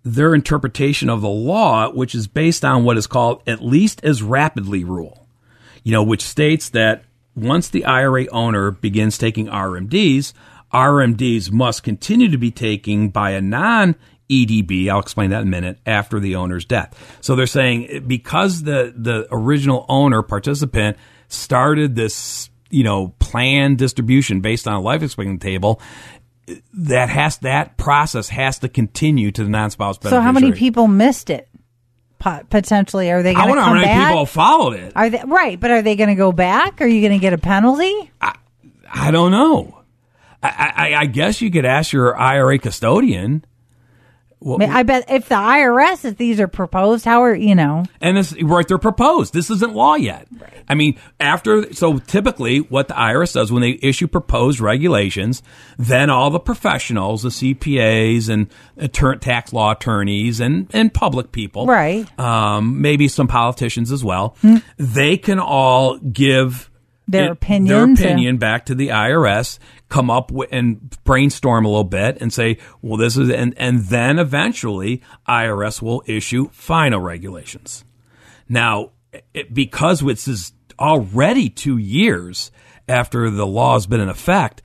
their 0.04 0.36
interpretation 0.36 1.10
of 1.10 1.22
the 1.22 1.30
law, 1.30 1.90
which 1.90 2.14
is 2.14 2.28
based 2.28 2.66
on 2.66 2.84
what 2.84 2.98
is 2.98 3.08
called 3.08 3.42
at 3.48 3.64
least 3.64 4.04
as 4.04 4.22
rapidly 4.22 4.84
rule, 4.84 5.28
you 5.84 5.94
know, 5.94 6.04
which 6.04 6.22
states 6.22 6.70
that 6.70 7.06
once 7.36 7.70
the 7.70 7.86
IRA 7.86 8.28
owner 8.32 8.72
begins 8.72 9.18
taking 9.18 9.48
RMDs, 9.48 10.34
RMDs 10.74 11.52
must 11.52 11.84
continue 11.84 12.30
to 12.30 12.38
be 12.38 12.52
taken 12.52 13.10
by 13.10 13.32
a 13.32 13.42
non 13.42 13.96
EDB. 14.30 14.90
I'll 14.90 15.00
explain 15.00 15.30
that 15.30 15.42
in 15.42 15.48
a 15.48 15.52
minute 15.52 15.80
after 15.86 16.20
the 16.20 16.36
owner's 16.36 16.66
death. 16.66 17.18
So 17.22 17.36
they're 17.36 17.46
saying 17.46 18.06
because 18.08 18.64
the, 18.64 18.94
the 18.96 19.28
original 19.32 19.86
owner 19.88 20.22
participant 20.22 20.98
started 21.28 21.96
this, 21.96 22.50
you 22.74 22.84
know, 22.84 23.10
plan 23.20 23.76
distribution 23.76 24.42
based 24.42 24.68
on 24.68 24.74
a 24.74 24.82
life 24.82 25.04
expectancy 25.04 25.40
table, 25.40 25.80
that 26.74 27.10
has 27.10 27.38
that 27.40 27.78
process 27.78 28.28
has 28.30 28.60
to 28.60 28.68
continue 28.68 29.32
to 29.32 29.44
the 29.44 29.50
non-spouse 29.50 29.98
beneficiary. 29.98 30.22
So 30.22 30.24
how 30.24 30.32
many 30.32 30.52
people 30.52 30.88
missed 30.88 31.30
it? 31.30 31.48
Potentially, 32.20 33.12
are 33.12 33.22
they 33.22 33.32
I 33.32 33.34
going 33.34 33.56
to 33.56 33.60
wonder 33.60 33.64
how 33.64 33.74
many 33.74 33.86
back? 33.86 34.12
people 34.12 34.26
followed 34.26 34.76
it. 34.76 34.94
Are 34.96 35.10
they 35.10 35.22
right? 35.26 35.60
But 35.60 35.72
are 35.72 35.82
they 35.82 35.98
going 35.98 36.08
to 36.08 36.16
go 36.16 36.32
back? 36.32 36.82
Are 36.82 36.88
you 36.88 37.02
going 37.02 37.20
to 37.20 37.22
get 37.22 37.34
a 37.34 37.38
penalty? 37.38 38.12
I 38.22 39.12
don't 39.12 39.32
know. 39.32 39.84
I, 40.42 40.74
I, 40.76 40.96
I 41.02 41.06
guess 41.06 41.42
you 41.42 41.52
could 41.52 41.66
ask 41.66 41.92
your 41.92 42.18
IRA 42.18 42.60
custodian. 42.60 43.44
I, 44.46 44.58
mean, 44.58 44.70
I 44.70 44.84
bet 44.84 45.10
if 45.10 45.30
the 45.30 45.36
IRS, 45.36 46.06
if 46.06 46.18
these 46.18 46.40
are 46.40 46.48
proposed, 46.48 47.06
how 47.06 47.24
are 47.24 47.36
you 47.36 47.56
know? 47.56 47.86
And 48.02 48.18
this 48.18 48.34
right, 48.42 48.68
they're 48.68 48.78
proposed. 48.78 49.34
This 49.34 49.50
isn't 49.50 49.74
law 49.74 49.96
yet. 49.96 50.28
Right. 50.38 50.64
I 50.68 50.76
mean, 50.76 51.00
after 51.20 51.74
so 51.74 51.98
typically 52.00 52.60
what 52.60 52.88
the 52.88 52.94
IRS 52.94 53.34
does 53.34 53.52
when 53.52 53.62
they 53.62 53.80
issue 53.82 54.08
proposed 54.08 54.60
regulations, 54.60 55.44
then 55.78 56.10
all 56.10 56.30
the 56.30 56.40
professionals, 56.40 57.24
the 57.24 57.30
CPAs 57.30 58.30
and 58.30 58.48
attorney, 58.78 59.20
tax 59.20 59.54
law 59.54 59.72
attorneys 59.72 60.40
and 60.40 60.70
and 60.74 60.94
public 60.94 61.32
people, 61.32 61.66
Right. 61.66 62.08
Hmm. 62.10 62.22
Um, 62.22 62.82
maybe 62.82 63.08
some 63.08 63.28
politicians 63.28 63.92
as 63.92 64.04
well. 64.04 64.36
They 64.78 65.18
can 65.18 65.40
all 65.40 65.98
give 66.00 66.70
Their 67.08 67.26
it- 67.26 67.32
opinions, 67.32 68.00
their 68.00 68.08
opinion 68.08 68.38
back 68.38 68.66
to 68.68 68.76
the 68.76 68.90
IRS, 68.90 69.60
come 69.90 70.10
up 70.10 70.32
with, 70.32 70.50
and 70.52 70.96
brainstorm 71.04 71.66
a 71.66 71.68
little 71.68 71.84
bit 71.84 72.18
and 72.22 72.32
say, 72.32 72.58
well, 72.82 72.98
this 72.98 73.18
is, 73.18 73.30
and, 73.30 73.54
and 73.58 73.82
then 73.86 74.20
eventually 74.20 75.02
IRS 75.28 75.82
will 75.82 76.04
issue 76.06 76.50
final 76.52 77.00
regulations. 77.00 77.84
Now, 78.48 78.92
it, 79.34 79.54
because 79.54 80.02
this 80.02 80.28
is 80.28 80.54
already 80.80 81.50
two 81.50 81.78
years 81.78 82.52
after 82.88 83.30
the 83.30 83.48
law 83.48 83.74
has 83.74 83.86
been 83.86 84.00
in 84.02 84.10
effect, 84.10 84.62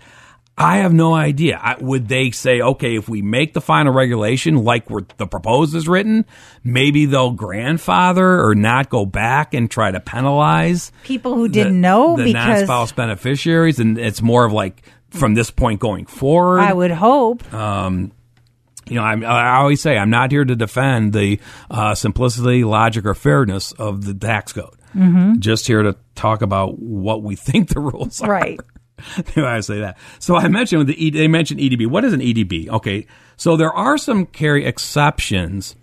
I 0.59 0.79
have 0.79 0.92
no 0.92 1.14
idea. 1.14 1.59
I, 1.62 1.77
would 1.81 2.09
they 2.09 2.31
say, 2.33 2.61
okay, 2.61 2.97
if 2.97 3.09
we 3.09 3.23
make 3.23 3.55
the 3.55 3.61
final 3.61 3.92
regulation 3.92 4.57
like 4.64 4.87
the 5.16 5.27
proposed 5.27 5.75
is 5.75 5.87
written, 5.87 6.25
maybe 6.64 7.07
they'll 7.07 7.31
grandfather 7.31 8.44
or 8.44 8.55
not 8.55 8.90
go 8.90 9.07
back 9.07 9.55
and 9.55 9.71
try 9.71 9.90
to 9.90 10.01
penalize 10.01 10.90
People 11.05 11.35
who 11.35 11.49
didn't 11.49 11.75
the- 11.75 11.79
know 11.79 12.16
the 12.16 12.25
because 12.25 12.35
non-spouse 12.47 12.92
beneficiaries, 12.92 13.79
and 13.79 13.99
it's 13.99 14.21
more 14.21 14.44
of 14.44 14.53
like 14.53 14.83
from 15.11 15.35
this 15.35 15.51
point 15.51 15.81
going 15.81 16.07
forward. 16.07 16.61
I 16.61 16.73
would 16.73 16.90
hope. 16.90 17.42
Uh, 17.53 17.90
you 18.88 18.94
know, 18.94 19.03
I'm, 19.03 19.25
I 19.25 19.59
always 19.59 19.81
say 19.81 19.97
I'm 19.99 20.11
not 20.11 20.31
here 20.33 20.44
to 20.44 20.57
defend 20.57 21.12
the 21.12 21.38
uh, 21.71 21.94
simplicity, 21.94 22.64
logic, 22.64 23.05
or 23.07 23.14
fairness 23.14 23.73
of 23.73 24.05
the 24.05 24.14
tax 24.14 24.53
code. 24.53 24.75
Mm-hmm. 24.94 25.40
Just 25.40 25.66
here 25.66 25.83
to 25.83 25.97
talk 26.14 26.40
about 26.42 26.79
what 26.79 27.23
we 27.23 27.37
think 27.37 27.68
the 27.68 27.81
rules 27.81 28.21
are. 28.23 28.31
Right. 28.31 28.59
I 29.37 29.61
say 29.61 29.81
that. 29.81 29.99
So 30.19 30.37
I 30.37 30.49
mentioned 30.49 30.87
the 30.89 31.05
E- 31.07 31.11
they 31.11 31.29
mentioned 31.29 31.61
EDB. 31.61 31.87
What 31.87 32.05
is 32.05 32.13
an 32.13 32.21
EDB? 32.21 32.69
Okay, 32.69 33.07
so 33.37 33.57
there 33.57 33.73
are 33.73 33.99
some 33.99 34.27
carry 34.27 34.65
exceptions 34.65 35.77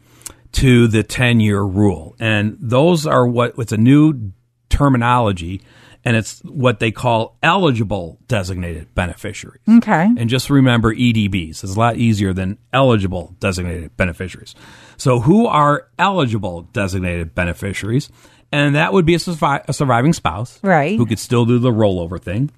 to 0.53 0.87
the 0.87 1.03
ten 1.03 1.39
year 1.39 1.61
rule, 1.61 2.15
and 2.19 2.57
those 2.59 3.05
are 3.05 3.27
what 3.27 3.53
it's 3.57 3.71
a 3.71 3.77
new 3.77 4.31
terminology, 4.69 5.61
and 6.03 6.15
it's 6.15 6.41
what 6.41 6.79
they 6.79 6.91
call 6.91 7.37
eligible 7.41 8.19
designated 8.27 8.93
beneficiaries. 8.93 9.61
Okay. 9.77 10.03
And 10.17 10.29
just 10.29 10.49
remember 10.49 10.93
EDBs. 10.93 11.63
It's 11.63 11.75
a 11.75 11.79
lot 11.79 11.97
easier 11.97 12.33
than 12.33 12.57
eligible 12.73 13.35
designated 13.39 13.95
beneficiaries. 13.97 14.53
So, 14.97 15.19
who 15.19 15.47
are 15.47 15.87
eligible 15.97 16.63
designated 16.73 17.33
beneficiaries? 17.35 18.09
And 18.51 18.75
that 18.75 18.93
would 18.93 19.05
be 19.05 19.15
a, 19.15 19.17
survi- 19.17 19.65
a 19.67 19.73
surviving 19.73 20.13
spouse, 20.13 20.59
Right. 20.63 20.97
Who 20.97 21.05
could 21.05 21.19
still 21.19 21.45
do 21.45 21.57
the 21.59 21.71
rollover 21.71 22.21
thing. 22.21 22.51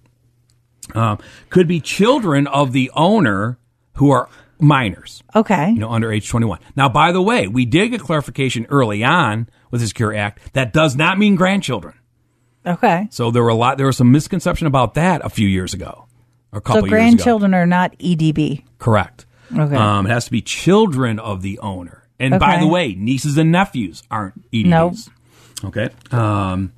Um, 0.96 1.20
could 1.50 1.68
be 1.68 1.80
children 1.80 2.48
of 2.48 2.72
the 2.72 2.92
owner 2.96 3.58
who 3.96 4.12
are 4.12 4.30
minors, 4.60 5.24
Okay. 5.36 5.70
you 5.72 5.80
know, 5.80 5.90
under 5.92 6.12
age 6.12 6.28
21. 6.30 6.60
Now, 6.76 6.90
by 6.90 7.12
the 7.12 7.22
way, 7.22 7.48
we 7.48 7.66
did 7.66 7.90
get 7.90 8.02
clarification 8.02 8.66
early 8.70 9.04
on 9.04 9.48
with 9.72 9.82
the 9.82 9.88
Secure 9.88 10.16
Act 10.16 10.54
that 10.54 10.74
does 10.74 10.96
not 10.96 11.18
mean 11.20 11.36
grandchildren. 11.36 11.94
Okay. 12.66 13.08
So 13.12 13.32
there 13.32 13.44
were 13.44 13.50
a 13.50 13.56
lot, 13.56 13.78
there 13.78 13.86
was 13.88 13.98
some 13.98 14.12
misconception 14.12 14.68
about 14.68 14.96
that 14.96 15.24
a 15.24 15.30
few 15.30 15.48
years 15.48 15.74
ago, 15.74 16.08
a 16.52 16.60
couple 16.62 16.82
So 16.82 16.86
years 16.88 16.92
ago. 16.92 16.98
grandchildren 16.98 17.54
are 17.54 17.66
not 17.68 17.98
EDB. 18.00 18.64
Correct. 18.80 19.26
Okay. 19.56 19.76
Um, 19.76 20.06
it 20.06 20.10
has 20.10 20.26
to 20.26 20.32
be 20.32 20.42
children 20.42 21.20
of 21.20 21.42
the 21.42 21.60
owner. 21.60 22.04
And 22.20 22.40
by 22.40 22.58
the 22.60 22.68
way, 22.68 22.96
nieces 22.96 23.38
and 23.38 23.52
nephews 23.52 24.02
aren't 24.10 24.50
EDBs. 24.52 24.66
Nope. 24.66 24.96
Okay. 25.66 25.90
Um, 26.12 26.74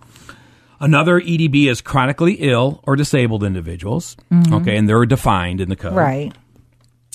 another 0.79 1.19
EDB 1.19 1.69
is 1.69 1.81
chronically 1.81 2.33
ill 2.35 2.81
or 2.83 2.95
disabled 2.95 3.43
individuals. 3.43 4.15
Okay. 4.51 4.75
And 4.77 4.87
they're 4.87 5.05
defined 5.05 5.61
in 5.61 5.69
the 5.69 5.75
code. 5.75 5.93
Mm-hmm. 5.93 5.99
Right. 5.99 6.33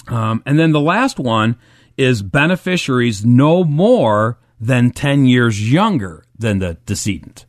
Um, 0.09 0.43
and 0.45 0.59
then 0.59 0.73
the 0.73 0.81
last 0.81 1.19
one 1.19 1.57
is 1.97 2.23
beneficiaries 2.23 3.25
no 3.25 3.65
more 3.65 4.39
than 4.61 4.91
10 4.91 5.25
years 5.27 5.71
younger 5.73 6.25
than 6.39 6.59
the 6.59 6.75
decedent. 6.87 7.47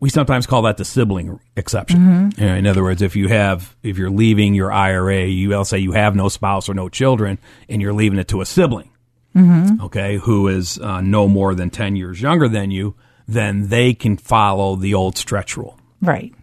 We 0.00 0.10
sometimes 0.10 0.46
call 0.46 0.62
that 0.62 0.76
the 0.76 0.84
sibling 0.84 1.40
exception. 1.56 2.30
Mm-hmm. 2.32 2.42
In 2.42 2.66
other 2.66 2.84
words, 2.84 3.02
if 3.02 3.16
you 3.16 3.28
have, 3.28 3.76
if 3.82 3.98
you're 3.98 4.10
leaving 4.10 4.54
your 4.54 4.70
IRA, 4.70 5.24
you 5.26 5.48
will 5.48 5.64
say 5.64 5.78
you 5.78 5.92
have 5.92 6.14
no 6.14 6.28
spouse 6.28 6.68
or 6.68 6.74
no 6.74 6.88
children, 6.88 7.38
and 7.68 7.82
you're 7.82 7.92
leaving 7.92 8.18
it 8.18 8.28
to 8.28 8.40
a 8.40 8.46
sibling, 8.46 8.90
Mm-hmm. 9.36 9.84
okay, 9.84 10.16
who 10.16 10.48
is 10.48 10.78
uh, 10.78 11.00
no 11.00 11.28
more 11.28 11.54
than 11.54 11.68
10 11.70 11.96
years 11.96 12.20
younger 12.20 12.48
than 12.48 12.70
you, 12.70 12.94
then 13.28 13.68
they 13.68 13.92
can 13.94 14.16
follow 14.16 14.74
the 14.74 14.94
old 14.94 15.16
stretch 15.18 15.56
rule. 15.56 15.78
Right. 16.00 16.34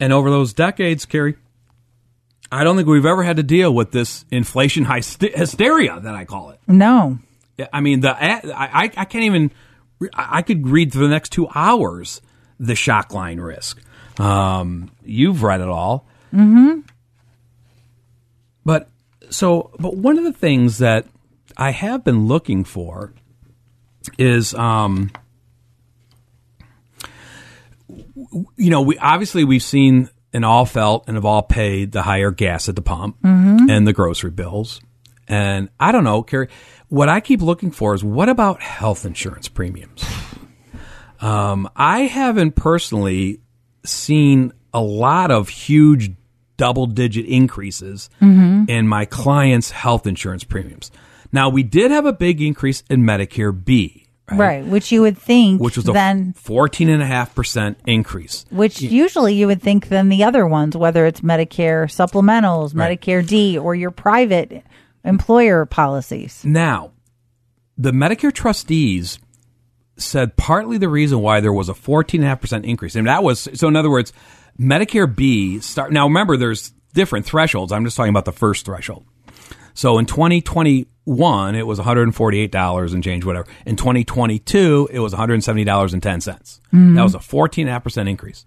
And 0.00 0.12
over 0.12 0.30
those 0.30 0.52
decades, 0.52 1.06
Carrie, 1.06 1.36
I 2.52 2.64
don't 2.64 2.76
think 2.76 2.88
we've 2.88 3.06
ever 3.06 3.22
had 3.22 3.36
to 3.36 3.42
deal 3.42 3.72
with 3.72 3.92
this 3.92 4.24
inflation 4.30 4.84
hysteria 4.84 6.00
that 6.00 6.14
I 6.14 6.24
call 6.24 6.50
it. 6.50 6.60
No. 6.66 7.18
I 7.72 7.80
mean, 7.80 8.00
the 8.00 8.10
I, 8.10 8.40
I, 8.44 8.90
I 8.96 9.04
can't 9.04 9.24
even. 9.24 9.50
I 10.14 10.38
I 10.38 10.42
could 10.42 10.66
read 10.66 10.92
for 10.92 10.98
the 10.98 11.08
next 11.08 11.30
two 11.30 11.48
hours 11.54 12.22
the 12.58 12.74
shock 12.74 13.12
line 13.12 13.38
risk. 13.38 13.80
Um, 14.18 14.90
you've 15.04 15.42
read 15.42 15.60
it 15.60 15.68
all, 15.68 16.06
mm-hmm. 16.32 16.80
but 18.64 18.88
so, 19.30 19.70
but 19.78 19.96
one 19.96 20.18
of 20.18 20.24
the 20.24 20.32
things 20.32 20.78
that 20.78 21.06
I 21.56 21.70
have 21.70 22.04
been 22.04 22.26
looking 22.26 22.64
for 22.64 23.14
is, 24.18 24.52
um, 24.54 25.10
you 28.56 28.70
know, 28.70 28.82
we 28.82 28.98
obviously 28.98 29.44
we've 29.44 29.62
seen 29.62 30.10
and 30.32 30.44
all 30.44 30.64
felt 30.64 31.04
and 31.06 31.16
have 31.16 31.24
all 31.24 31.42
paid 31.42 31.92
the 31.92 32.02
higher 32.02 32.30
gas 32.30 32.68
at 32.68 32.76
the 32.76 32.82
pump 32.82 33.16
and 33.70 33.86
the 33.86 33.92
grocery 33.92 34.30
bills. 34.30 34.80
And 35.28 35.68
I 35.78 35.92
don't 35.92 36.04
know, 36.04 36.22
Carrie, 36.22 36.48
what 36.88 37.08
I 37.08 37.20
keep 37.20 37.40
looking 37.40 37.70
for 37.70 37.94
is 37.94 38.02
what 38.02 38.28
about 38.28 38.60
health 38.60 39.04
insurance 39.06 39.48
premiums? 39.48 40.04
Um, 41.20 41.68
I 41.76 42.00
haven't 42.02 42.56
personally 42.56 43.40
seen 43.84 44.52
a 44.72 44.80
lot 44.80 45.30
of 45.30 45.48
huge 45.48 46.12
double 46.56 46.86
digit 46.86 47.26
increases 47.26 48.08
in 48.68 48.88
my 48.88 49.04
clients' 49.04 49.70
health 49.70 50.06
insurance 50.06 50.44
premiums. 50.44 50.90
Now, 51.32 51.48
we 51.48 51.62
did 51.62 51.90
have 51.90 52.06
a 52.06 52.12
big 52.12 52.40
increase 52.40 52.82
in 52.90 53.02
Medicare 53.02 53.52
B, 53.64 53.99
Right. 54.38 54.64
Which 54.64 54.92
you 54.92 55.02
would 55.02 55.18
think 55.18 55.60
which 55.60 55.76
was 55.76 55.88
a 55.88 55.92
then 55.92 56.34
14.5% 56.34 57.76
increase. 57.86 58.44
which 58.50 58.80
usually 58.80 59.34
you 59.34 59.46
would 59.46 59.62
think 59.62 59.88
than 59.88 60.08
the 60.08 60.24
other 60.24 60.46
ones, 60.46 60.76
whether 60.76 61.06
it's 61.06 61.20
Medicare 61.20 61.84
supplementals, 61.86 62.74
Right. 62.74 62.98
Medicare 63.00 63.26
D, 63.26 63.58
or 63.58 63.74
your 63.74 63.90
private 63.90 64.62
employer 65.04 65.66
policies. 65.66 66.42
Now, 66.44 66.92
the 67.76 67.92
Medicare 67.92 68.32
trustees 68.32 69.18
said 69.96 70.36
partly 70.36 70.78
the 70.78 70.88
reason 70.88 71.20
why 71.20 71.40
there 71.40 71.52
was 71.52 71.68
a 71.68 71.74
14.5% 71.74 72.64
increase, 72.64 72.94
and 72.96 73.06
that 73.06 73.22
was 73.22 73.48
so, 73.54 73.68
in 73.68 73.76
other 73.76 73.90
words, 73.90 74.12
Medicare 74.58 75.12
B 75.14 75.58
start. 75.60 75.92
Now, 75.92 76.06
remember, 76.06 76.36
there's 76.36 76.72
different 76.94 77.24
thresholds. 77.26 77.72
I'm 77.72 77.84
just 77.84 77.96
talking 77.96 78.10
about 78.10 78.24
the 78.24 78.32
first 78.32 78.64
threshold. 78.66 79.04
So 79.74 79.98
in 79.98 80.06
2021, 80.06 81.54
it 81.54 81.66
was 81.66 81.78
$148 81.78 82.94
and 82.94 83.04
change, 83.04 83.24
whatever. 83.24 83.46
In 83.66 83.76
2022, 83.76 84.88
it 84.92 85.00
was 85.00 85.14
$170.10. 85.14 86.60
That 86.94 87.02
was 87.02 87.14
a 87.14 87.18
14.5% 87.18 88.08
increase. 88.08 88.44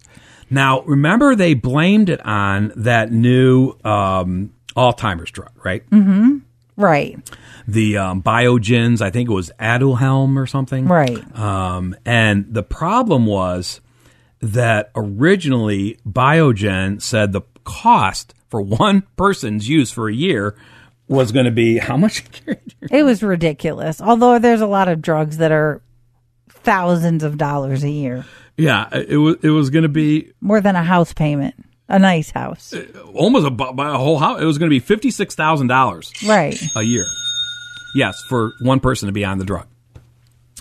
Now, 0.50 0.82
remember, 0.82 1.36
they 1.36 1.54
blamed 1.54 2.10
it 2.10 2.24
on 2.26 2.72
that 2.76 3.12
new 3.12 3.76
um, 3.84 4.54
Alzheimer's 4.76 5.32
drug, 5.32 5.52
right? 5.64 5.90
Mm-hmm. 5.90 6.40
Right. 6.76 7.20
The 7.68 7.98
um, 7.98 8.24
Biogens, 8.24 9.02
I 9.02 9.10
think 9.10 9.30
it 9.30 9.34
was 9.34 9.52
Aduhelm 9.60 10.38
or 10.38 10.48
something. 10.48 10.88
Right. 10.88 11.38
Um, 11.38 11.96
and 12.06 12.54
the 12.54 12.64
problem 12.64 13.26
was 13.26 13.80
that 14.42 14.92
originally 14.96 16.00
Biogen 16.08 17.02
said 17.02 17.32
the 17.32 17.42
cost 17.64 18.34
for 18.50 18.62
one 18.62 19.04
person's 19.16 19.70
use 19.70 19.92
for 19.92 20.10
a 20.10 20.14
year 20.14 20.56
was 21.14 21.32
going 21.32 21.46
to 21.46 21.52
be 21.52 21.78
how 21.78 21.98
much? 21.98 22.24
It 22.92 23.04
was 23.04 23.24
ridiculous. 23.24 24.02
Although 24.02 24.40
there's 24.40 24.62
a 24.62 24.68
lot 24.68 24.88
of 24.90 25.02
drugs 25.02 25.38
that 25.38 25.52
are 25.54 25.82
thousands 26.50 27.24
of 27.24 27.38
dollars 27.38 27.84
a 27.84 27.90
year, 27.90 28.26
yeah, 28.58 28.88
it 28.94 29.18
was 29.18 29.38
it 29.42 29.50
was 29.50 29.70
going 29.70 29.84
to 29.84 29.90
be 29.90 30.32
more 30.42 30.62
than 30.62 30.76
a 30.76 30.84
house 30.84 31.14
payment, 31.14 31.56
a 31.88 31.98
nice 31.98 32.30
house. 32.30 32.74
Uh, 32.74 32.86
almost 33.14 33.48
a, 33.48 33.50
bu- 33.52 33.82
a 33.82 33.98
whole 33.98 34.20
house. 34.20 34.42
It 34.42 34.46
was 34.46 34.58
going 34.58 34.70
to 34.70 34.74
be 34.74 34.80
fifty 34.80 35.12
six 35.12 35.34
thousand 35.34 35.68
dollars 35.68 36.12
Right. 36.26 36.60
a 36.76 36.84
year. 36.84 37.06
Yes, 37.96 38.22
for 38.28 38.52
one 38.62 38.80
person 38.80 39.08
to 39.08 39.14
be 39.14 39.24
on 39.26 39.38
the 39.38 39.46
drug. 39.46 39.68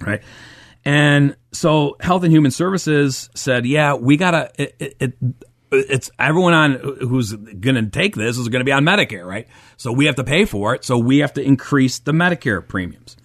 Right. 0.01 0.23
And 0.85 1.37
so 1.53 1.97
Health 2.01 2.23
and 2.25 2.33
Human 2.33 2.51
Services 2.51 3.31
said, 3.35 3.67
yeah, 3.67 3.95
we 3.95 4.17
got 4.17 4.31
to, 4.33 4.51
it, 4.63 4.75
it, 4.81 4.97
it, 5.01 5.15
it's 5.73 6.11
everyone 6.19 6.55
on 6.55 6.73
who's 7.01 7.33
going 7.33 7.75
to 7.77 7.87
take 7.87 8.15
this 8.15 8.39
is 8.39 8.49
going 8.49 8.61
to 8.61 8.65
be 8.65 8.73
on 8.73 8.85
Medicare, 8.85 9.27
right? 9.27 9.49
So 9.77 9.93
we 9.93 10.07
have 10.07 10.17
to 10.17 10.25
pay 10.25 10.45
for 10.45 10.75
it. 10.75 10.85
So 10.85 10.99
we 10.99 11.19
have 11.19 11.33
to 11.35 11.43
increase 11.43 11.99
the 11.99 12.13
Medicare 12.13 12.67
premiums. 12.67 13.17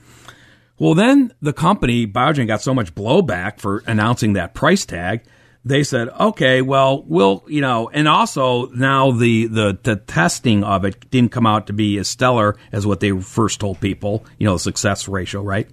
Well, 0.79 0.93
then 0.93 1.33
the 1.41 1.53
company, 1.53 2.05
Biogen, 2.05 2.47
got 2.47 2.61
so 2.61 2.73
much 2.73 2.93
blowback 2.93 3.59
for 3.59 3.83
announcing 3.87 4.33
that 4.33 4.53
price 4.53 4.85
tag. 4.85 5.23
They 5.65 5.83
said, 5.83 6.09
okay, 6.09 6.61
well, 6.61 7.03
we'll, 7.03 7.43
you 7.47 7.59
know, 7.59 7.89
and 7.89 8.07
also 8.07 8.67
now 8.67 9.11
the, 9.11 9.47
the, 9.47 9.77
the 9.83 9.95
testing 9.97 10.63
of 10.63 10.85
it 10.85 11.09
didn't 11.09 11.31
come 11.31 11.45
out 11.45 11.67
to 11.67 11.73
be 11.73 11.97
as 11.97 12.07
stellar 12.07 12.55
as 12.71 12.87
what 12.87 13.01
they 13.01 13.11
first 13.11 13.59
told 13.59 13.81
people, 13.81 14.23
you 14.37 14.45
know, 14.45 14.53
the 14.53 14.59
success 14.59 15.09
ratio, 15.09 15.41
right? 15.41 15.67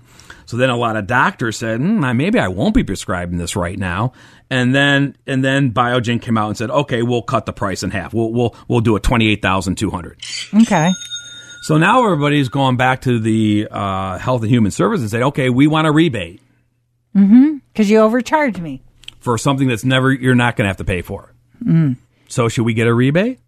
So 0.47 0.57
then 0.57 0.70
a 0.70 0.77
lot 0.77 0.97
of 0.97 1.07
doctors 1.07 1.57
said, 1.59 1.81
hmm, 1.81 2.16
maybe 2.16 2.39
I 2.39 2.49
won't 2.49 2.75
be 2.75 2.83
prescribing 2.83 3.39
this 3.39 3.57
right 3.57 3.79
now. 3.79 4.12
And 4.51 4.75
then, 4.75 5.17
and 5.27 5.45
then 5.45 5.73
Biogen 5.73 6.21
came 6.21 6.37
out 6.39 6.49
and 6.49 6.57
said, 6.57 6.71
okay, 6.71 7.03
we'll 7.03 7.23
cut 7.23 7.47
the 7.47 7.53
price 7.53 7.83
in 7.83 7.91
half. 7.91 8.13
We'll, 8.15 8.31
we'll, 8.33 8.55
we'll 8.69 8.81
do 8.81 8.95
it 8.97 9.03
28,200. 9.03 10.21
Okay. 10.63 10.93
So 11.63 11.79
now 11.79 12.05
everybody's 12.05 12.51
going 12.51 12.77
back 12.77 13.01
to 13.03 13.19
the 13.19 13.67
uh, 13.71 14.19
Health 14.19 14.43
and 14.43 14.51
Human 14.51 14.71
Services 14.71 15.03
and 15.05 15.11
say, 15.11 15.25
okay, 15.25 15.49
we 15.51 15.67
want 15.67 15.87
a 15.87 15.93
rebate 15.93 16.41
Mm-hmm. 17.17 17.59
Because 17.73 17.89
you 17.89 17.99
overcharged 17.99 18.61
me. 18.61 18.83
for 19.21 19.39
something 19.39 19.69
that's 19.69 19.85
never 19.85 20.13
you're 20.13 20.35
not 20.35 20.57
going 20.57 20.65
to 20.65 20.69
have 20.69 20.79
to 20.79 20.85
pay 20.85 21.01
for. 21.01 21.33
So 22.29 22.49
should 22.49 22.65
we 22.65 22.75
get 22.75 22.89
a 22.89 22.93
rebate? 22.93 23.39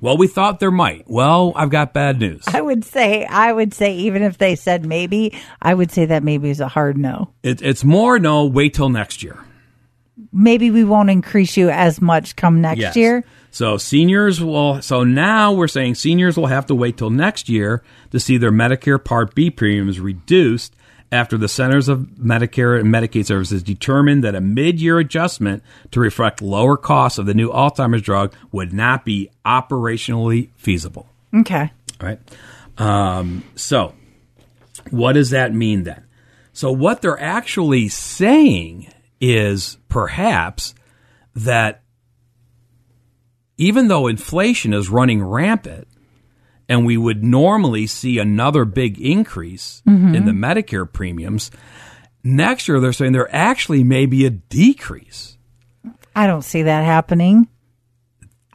Well, 0.00 0.18
we 0.18 0.26
thought 0.28 0.60
there 0.60 0.70
might. 0.70 1.04
Well, 1.08 1.52
I've 1.56 1.70
got 1.70 1.94
bad 1.94 2.20
news. 2.20 2.44
I 2.46 2.60
would 2.60 2.84
say, 2.84 3.24
I 3.24 3.50
would 3.50 3.72
say, 3.72 3.94
even 3.96 4.22
if 4.22 4.36
they 4.36 4.54
said 4.56 4.84
maybe, 4.84 5.32
I 5.62 5.72
would 5.72 5.90
say 5.90 6.04
that 6.04 6.22
maybe 6.22 6.50
is 6.50 6.60
a 6.60 6.68
hard 6.68 6.98
no. 6.98 7.30
It, 7.42 7.62
it's 7.62 7.82
more 7.82 8.18
no. 8.18 8.44
Wait 8.44 8.74
till 8.74 8.90
next 8.90 9.22
year. 9.22 9.38
Maybe 10.34 10.70
we 10.70 10.82
won't 10.84 11.10
increase 11.10 11.56
you 11.56 11.70
as 11.70 12.02
much 12.02 12.34
come 12.36 12.60
next 12.60 12.80
Yes. 12.80 12.96
year. 12.96 13.24
So 13.52 13.76
seniors 13.76 14.42
will. 14.42 14.82
So 14.82 15.04
now 15.04 15.52
we're 15.52 15.68
saying 15.68 15.94
seniors 15.94 16.36
will 16.36 16.48
have 16.48 16.66
to 16.66 16.74
wait 16.74 16.96
till 16.96 17.10
next 17.10 17.48
year 17.48 17.82
to 18.10 18.18
see 18.18 18.36
their 18.36 18.50
Medicare 18.50 19.02
Part 19.02 19.34
B 19.36 19.48
premiums 19.48 20.00
reduced 20.00 20.74
after 21.12 21.38
the 21.38 21.46
Centers 21.46 21.88
of 21.88 22.00
Medicare 22.20 22.80
and 22.80 22.92
Medicaid 22.92 23.26
Services 23.26 23.62
determined 23.62 24.24
that 24.24 24.34
a 24.34 24.40
mid-year 24.40 24.98
adjustment 24.98 25.62
to 25.92 26.00
reflect 26.00 26.42
lower 26.42 26.76
costs 26.76 27.16
of 27.18 27.26
the 27.26 27.34
new 27.34 27.50
Alzheimer's 27.50 28.02
drug 28.02 28.34
would 28.50 28.72
not 28.72 29.04
be 29.04 29.30
operationally 29.46 30.48
feasible. 30.56 31.08
Okay. 31.32 31.70
All 32.00 32.08
right. 32.08 32.18
Um, 32.76 33.44
so, 33.54 33.94
what 34.90 35.12
does 35.12 35.30
that 35.30 35.54
mean 35.54 35.84
then? 35.84 36.02
So, 36.52 36.72
what 36.72 37.02
they're 37.02 37.20
actually 37.20 37.88
saying 37.88 38.88
is 39.32 39.78
perhaps 39.88 40.74
that 41.34 41.82
even 43.56 43.88
though 43.88 44.06
inflation 44.06 44.72
is 44.72 44.88
running 44.90 45.22
rampant 45.22 45.86
and 46.68 46.84
we 46.86 46.96
would 46.96 47.22
normally 47.22 47.86
see 47.86 48.18
another 48.18 48.64
big 48.64 49.00
increase 49.00 49.82
in 49.86 50.24
the 50.24 50.32
Medicare 50.32 50.90
premiums, 50.90 51.50
next 52.22 52.66
year 52.68 52.80
they're 52.80 52.92
saying 52.92 53.12
there 53.12 53.32
actually 53.34 53.84
may 53.84 54.06
be 54.06 54.24
a 54.26 54.30
decrease. 54.30 55.36
I 56.16 56.26
don't 56.26 56.42
see 56.42 56.62
that 56.62 56.84
happening. 56.84 57.48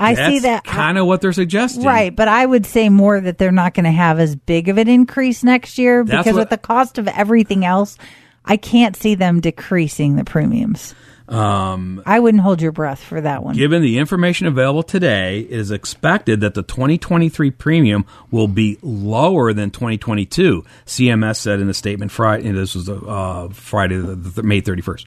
I 0.02 0.16
That's 0.16 0.30
see 0.34 0.40
that. 0.40 0.64
kind 0.64 0.98
of 0.98 1.06
what 1.08 1.20
they're 1.22 1.34
suggesting. 1.34 1.84
Right, 1.84 2.16
but 2.16 2.30
I 2.30 2.46
would 2.46 2.66
say 2.66 2.88
more 2.88 3.20
that 3.20 3.38
they're 3.38 3.52
not 3.52 3.74
going 3.74 3.84
to 3.84 3.92
have 3.92 4.18
as 4.20 4.34
big 4.36 4.70
of 4.70 4.78
an 4.78 4.88
increase 4.88 5.44
next 5.44 5.78
year 5.78 6.04
That's 6.06 6.20
because 6.24 6.34
what- 6.36 6.40
with 6.44 6.50
the 6.50 6.58
cost 6.58 6.98
of 6.98 7.08
everything 7.10 7.66
else, 7.66 7.98
I 8.46 8.58
can't 8.58 8.96
see 8.96 9.16
them 9.16 9.40
decreasing 9.40 10.16
the 10.16 10.24
premiums. 10.24 10.96
Um, 11.30 12.02
I 12.08 12.20
wouldn't 12.20 12.42
hold 12.42 12.60
your 12.60 12.72
breath 12.72 13.00
for 13.00 13.22
that 13.22 13.44
one. 13.44 13.56
Given 13.56 13.84
the 13.84 14.00
information 14.00 14.48
available 14.48 14.82
today, 14.82 15.42
it 15.42 15.52
is 15.52 15.70
expected 15.70 16.42
that 16.42 16.56
the 16.56 16.64
2023 16.64 17.52
premium 17.52 18.06
will 18.32 18.48
be 18.48 18.80
lower 18.82 19.54
than 19.54 19.70
2022. 19.70 20.66
CMS 20.88 21.36
said 21.36 21.60
in 21.60 21.70
a 21.70 21.74
statement 21.74 22.12
Friday. 22.12 22.48
And 22.48 22.58
this 22.58 22.74
was 22.74 22.90
uh, 22.90 23.50
Friday, 23.52 23.98
May 23.98 24.62
31st. 24.62 25.06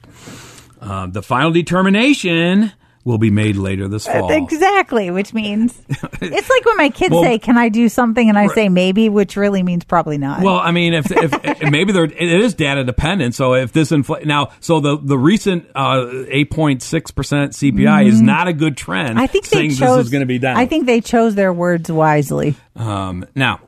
Uh, 0.79 1.07
the 1.07 1.21
final 1.21 1.51
determination 1.51 2.71
will 3.05 3.17
be 3.17 3.31
made 3.31 3.55
later 3.55 3.87
this 3.87 4.05
fall. 4.05 4.31
Exactly, 4.31 5.11
which 5.11 5.33
means 5.33 5.77
it's 5.89 6.49
like 6.49 6.65
when 6.65 6.77
my 6.77 6.89
kids 6.89 7.11
Well- 7.11 7.23
say, 7.23 7.39
"Can 7.39 7.57
I 7.57 7.69
do 7.69 7.89
something?" 7.89 8.29
and 8.29 8.37
I 8.37 8.47
say 8.47 8.69
maybe, 8.69 9.09
which 9.09 9.35
really 9.35 9.63
means 9.63 9.83
probably 9.83 10.17
not. 10.17 10.41
Well, 10.41 10.57
I 10.57 10.71
mean, 10.71 10.93
if, 10.93 11.11
if, 11.11 11.61
maybe 11.71 11.91
there, 11.91 12.05
it 12.05 12.15
is 12.21 12.53
data 12.53 12.83
dependent. 12.83 13.35
So 13.35 13.55
if 13.55 13.73
this 13.73 13.91
infl- 13.91 14.25
now, 14.25 14.51
so 14.59 14.79
the 14.79 14.97
the 14.97 15.17
recent 15.17 15.67
uh, 15.75 16.05
eight 16.27 16.51
point 16.51 16.81
six 16.81 17.11
percent 17.11 17.53
CPI 17.53 18.07
is 18.07 18.21
not 18.21 18.47
a 18.47 18.53
good 18.53 18.77
trend. 18.77 19.09
Mm-hmm. 19.09 19.19
I 19.19 19.27
think 19.27 19.49
they 19.49 19.67
chose. 19.69 19.79
this 19.79 20.05
is 20.05 20.11
going 20.11 20.21
to 20.21 20.25
be 20.25 20.39
down. 20.39 20.57
I 20.57 20.65
think 20.65 20.85
they 20.85 21.01
chose 21.01 21.35
their 21.35 21.53
words 21.53 21.91
wisely. 21.91 22.55
Um, 22.75 23.25
now, 23.35 23.59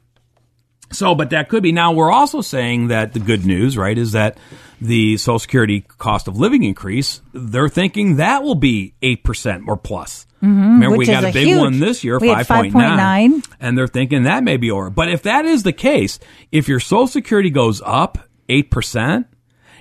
so, 0.92 1.16
but 1.16 1.32
that 1.32 1.50
could 1.50 1.64
be. 1.64 1.72
Now, 1.72 1.92
we're 1.92 2.12
also 2.12 2.42
saying 2.42 2.88
that 2.88 3.14
the 3.14 3.20
good 3.20 3.46
news, 3.46 3.78
right, 3.78 3.98
is 3.98 4.14
that 4.14 4.38
the 4.82 5.18
Social 5.18 5.40
Security 5.40 5.82
cost 5.98 6.28
of 6.28 6.38
living 6.38 6.64
increase, 6.64 7.22
they're 7.34 7.70
thinking 7.70 8.18
that 8.18 8.44
will 8.44 8.56
be 8.56 8.94
8% 9.02 9.68
or 9.68 9.78
plus. 9.78 10.26
Remember, 10.42 10.96
we 10.98 11.06
Mm-hmm. 11.06 11.22
got 11.22 11.30
a 11.30 11.34
big 11.34 11.48
huge- 11.48 11.60
one 11.60 11.80
this 11.80 12.04
year, 12.04 12.20
5.9. 12.20 12.72
5.9. 12.72 13.48
And 13.60 13.78
they're 13.78 13.88
thinking 13.88 14.24
that 14.24 14.44
may 14.44 14.58
be 14.58 14.70
over. 14.70 14.90
But 14.92 15.10
if 15.10 15.24
that 15.24 15.46
is 15.46 15.64
the 15.64 15.74
case, 15.74 16.20
if 16.52 16.68
your 16.68 16.80
Social 16.80 17.08
Security 17.08 17.50
goes 17.50 17.82
up 17.84 18.20
8% 18.48 19.26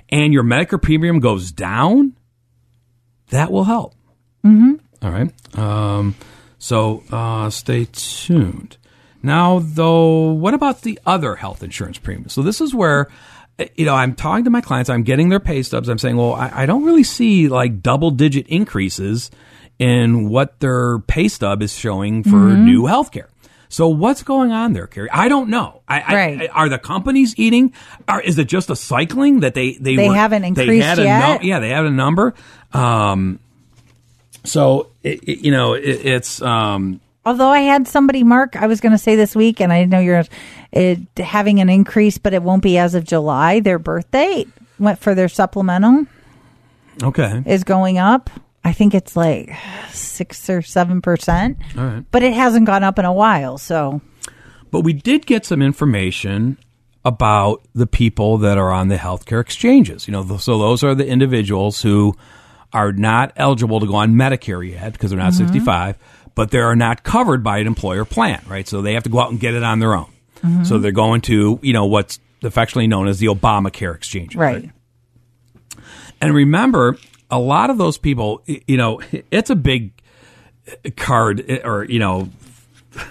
and 0.09 0.33
your 0.33 0.43
Medicare 0.43 0.81
premium 0.81 1.19
goes 1.19 1.51
down, 1.51 2.13
that 3.29 3.51
will 3.51 3.65
help. 3.65 3.93
All 4.43 5.11
right. 5.11 5.31
Um, 5.57 6.15
so 6.57 7.03
uh, 7.11 7.49
stay 7.51 7.87
tuned. 7.91 8.77
Now, 9.21 9.59
though, 9.59 10.31
what 10.33 10.53
about 10.53 10.81
the 10.81 10.99
other 11.05 11.35
health 11.35 11.63
insurance 11.63 11.97
premiums? 11.97 12.33
So 12.33 12.41
this 12.43 12.61
is 12.61 12.73
where, 12.73 13.07
you 13.75 13.85
know, 13.85 13.95
I'm 13.95 14.15
talking 14.15 14.43
to 14.45 14.49
my 14.49 14.61
clients. 14.61 14.89
I'm 14.89 15.03
getting 15.03 15.29
their 15.29 15.39
pay 15.39 15.63
stubs. 15.63 15.87
I'm 15.89 15.97
saying, 15.97 16.17
well, 16.17 16.33
I, 16.33 16.51
I 16.53 16.65
don't 16.65 16.83
really 16.83 17.03
see 17.03 17.47
like 17.47 17.81
double 17.81 18.11
digit 18.11 18.47
increases 18.47 19.31
in 19.79 20.29
what 20.29 20.59
their 20.59 20.99
pay 20.99 21.27
stub 21.27 21.61
is 21.61 21.73
showing 21.73 22.23
for 22.23 22.35
new 22.35 22.83
healthcare. 22.83 23.27
So 23.67 23.87
what's 23.89 24.23
going 24.23 24.51
on 24.51 24.73
there, 24.73 24.87
Carrie? 24.87 25.09
I 25.11 25.27
don't 25.27 25.49
know. 25.49 25.81
I, 25.87 26.13
Right. 26.15 26.41
I, 26.43 26.47
are 26.47 26.69
the 26.69 26.77
companies 26.77 27.33
eating? 27.37 27.73
Or 28.07 28.21
is 28.21 28.37
it 28.37 28.47
just 28.47 28.69
a 28.69 28.75
cycling 28.75 29.41
that 29.41 29.53
they 29.53 29.73
they 29.73 29.95
They 29.95 30.07
haven't 30.07 30.43
they 30.43 30.47
increased 30.49 30.69
a 30.99 31.03
yet? 31.03 31.43
yeah, 31.43 31.59
they 31.59 31.69
had 31.69 31.85
a 31.85 31.91
number. 31.91 32.33
Um, 32.73 33.39
so 34.43 34.87
it, 35.03 35.23
it- 35.23 35.39
you 35.39 35.51
know, 35.51 35.73
it, 35.73 35.83
it's 35.83 36.41
um, 36.41 36.99
Although 37.25 37.49
I 37.49 37.61
had 37.61 37.87
somebody, 37.87 38.23
Mark, 38.23 38.55
I 38.55 38.67
was 38.67 38.79
going 38.79 38.91
to 38.91 38.99
say 38.99 39.15
this 39.15 39.35
week, 39.35 39.59
and 39.59 39.73
I 39.73 39.85
know 39.85 39.97
you're 39.99 40.23
it, 40.71 40.99
having 41.17 41.59
an 41.59 41.69
increase, 41.69 42.17
but 42.17 42.33
it 42.33 42.43
won't 42.43 42.63
be 42.63 42.77
as 42.77 42.95
of 42.95 43.03
July. 43.03 43.59
Their 43.59 43.79
birth 43.79 44.09
date 44.11 44.49
went 44.79 44.99
for 44.99 45.15
their 45.15 45.29
supplemental 45.29 46.05
okay. 47.03 47.43
is 47.45 47.63
going 47.63 47.97
up. 47.97 48.29
I 48.63 48.73
think 48.73 48.95
it's 48.95 49.15
like 49.15 49.51
six 49.91 50.49
or 50.49 50.61
seven 50.61 51.01
percent, 51.01 51.57
All 51.77 51.85
right. 51.85 52.05
but 52.11 52.23
it 52.23 52.33
hasn't 52.33 52.65
gone 52.65 52.83
up 52.83 52.97
in 52.97 53.05
a 53.05 53.13
while. 53.13 53.57
So 53.57 54.01
But 54.71 54.81
we 54.81 54.93
did 54.93 55.25
get 55.25 55.45
some 55.45 55.61
information 55.61 56.57
about 57.05 57.61
the 57.75 57.85
people 57.85 58.39
that 58.39 58.57
are 58.57 58.71
on 58.71 58.87
the 58.87 58.95
healthcare 58.95 59.39
exchanges. 59.39 60.07
You 60.07 60.13
know, 60.13 60.37
so 60.37 60.57
those 60.57 60.83
are 60.83 60.95
the 60.95 61.05
individuals 61.05 61.81
who 61.81 62.15
are 62.73 62.91
not 62.91 63.31
eligible 63.35 63.79
to 63.79 63.85
go 63.85 63.95
on 63.95 64.15
Medicare 64.15 64.67
yet 64.67 64.93
because 64.93 65.11
they're 65.11 65.19
not 65.19 65.33
mm-hmm. 65.33 65.45
65, 65.45 65.97
but 66.33 66.49
they 66.49 66.59
are 66.59 66.75
not 66.75 67.03
covered 67.03 67.43
by 67.43 67.59
an 67.59 67.67
employer 67.67 68.03
plan, 68.03 68.43
right? 68.47 68.67
So 68.67 68.81
they 68.81 68.95
have 68.95 69.03
to 69.03 69.09
go 69.09 69.19
out 69.19 69.29
and 69.29 69.39
get 69.39 69.53
it 69.53 69.63
on 69.63 69.79
their 69.79 69.95
own. 69.95 70.09
So 70.63 70.77
they're 70.77 70.91
going 70.91 71.21
to, 71.21 71.59
you 71.63 71.73
know, 71.73 71.85
what's 71.85 72.19
affectionately 72.43 72.87
known 72.87 73.07
as 73.07 73.19
the 73.19 73.27
Obamacare 73.27 73.95
exchange. 73.95 74.35
right, 74.35 74.69
And 76.21 76.33
remember, 76.35 76.97
a 77.31 77.39
lot 77.39 77.69
of 77.71 77.77
those 77.77 77.97
people, 77.97 78.43
you 78.45 78.77
know, 78.77 79.01
it's 79.31 79.49
a 79.49 79.55
big 79.55 79.91
card 80.97 81.43
eh, 81.47 81.59
or, 81.63 81.83
you 81.85 81.97
know, 81.99 82.29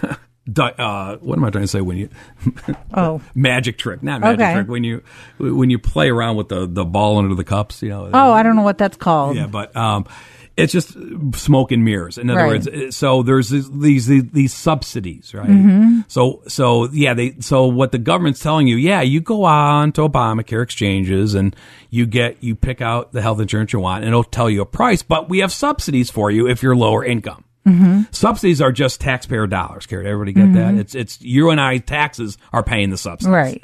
uh, 0.57 1.17
what 1.17 1.37
am 1.37 1.43
I 1.43 1.49
trying 1.49 1.63
to 1.63 1.67
say 1.67 1.81
when 1.81 1.97
you 1.97 2.09
Oh. 2.93 3.21
magic 3.33 3.77
trick, 3.77 4.01
not 4.03 4.21
magic 4.21 4.41
Okay. 4.41 4.53
trick 4.53 4.67
when 4.67 4.83
you 4.83 5.03
when 5.37 5.69
you 5.69 5.79
play 5.79 6.09
around 6.09 6.37
with 6.37 6.49
the 6.49 6.65
the 6.67 6.85
ball 6.85 7.17
under 7.17 7.35
the 7.35 7.43
cups, 7.43 7.81
you 7.81 7.89
know. 7.89 8.09
Oh, 8.13 8.31
I 8.31 8.43
don't 8.43 8.55
know 8.55 8.61
what 8.61 8.77
that's 8.77 8.97
called. 8.97 9.35
Yeah, 9.35 9.47
but 9.47 9.75
um, 9.75 10.05
it's 10.57 10.71
just 10.71 10.95
smoke 11.35 11.71
and 11.73 11.83
mirrors. 11.83 12.17
In 12.17 12.29
other 12.29 12.39
Right. 12.41 12.65
words, 12.65 12.95
so 12.95 13.23
there's 13.23 13.49
these 13.49 13.69
these, 14.07 14.31
these, 14.31 14.53
subsidies, 14.53 15.33
right? 15.33 15.49
Mm-hmm. 15.49 15.99
So 16.07 16.41
so 16.47 16.87
yeah, 16.91 17.13
they 17.13 17.35
so 17.39 17.65
what 17.67 17.91
the 17.91 17.97
government's 17.97 18.39
telling 18.39 18.67
you, 18.67 18.75
yeah, 18.77 19.01
you 19.01 19.19
go 19.19 19.43
on 19.43 19.91
to 19.93 20.01
Obamacare 20.07 20.63
exchanges 20.63 21.33
and 21.35 21.55
you 21.89 22.05
get 22.05 22.41
you 22.41 22.55
pick 22.55 22.81
out 22.81 23.11
the 23.11 23.21
health 23.21 23.39
insurance 23.39 23.73
you 23.73 23.79
want, 23.79 24.03
and 24.03 24.09
it'll 24.09 24.23
tell 24.23 24.49
you 24.49 24.61
a 24.61 24.65
price. 24.65 25.03
But 25.03 25.27
we 25.29 25.39
have 25.39 25.51
subsidies 25.51 26.09
for 26.09 26.31
you 26.31 26.47
if 26.47 26.63
you're 26.63 26.75
lower 26.75 27.03
income. 27.03 27.43
Mm-hmm. 27.67 28.03
Subsidies 28.11 28.61
are 28.61 28.71
just 28.71 29.01
taxpayer 29.01 29.47
dollars. 29.47 29.87
Carrie, 29.87 30.07
everybody 30.07 30.33
get 30.33 30.53
that? 30.53 30.75
It's 30.75 30.93
it's 30.95 31.19
you 31.21 31.49
and 31.49 31.59
I 31.59 31.79
taxes 31.79 32.37
are 32.53 32.61
paying 32.63 32.91
the 32.91 32.97
subsidies, 32.97 33.31
Right. 33.33 33.63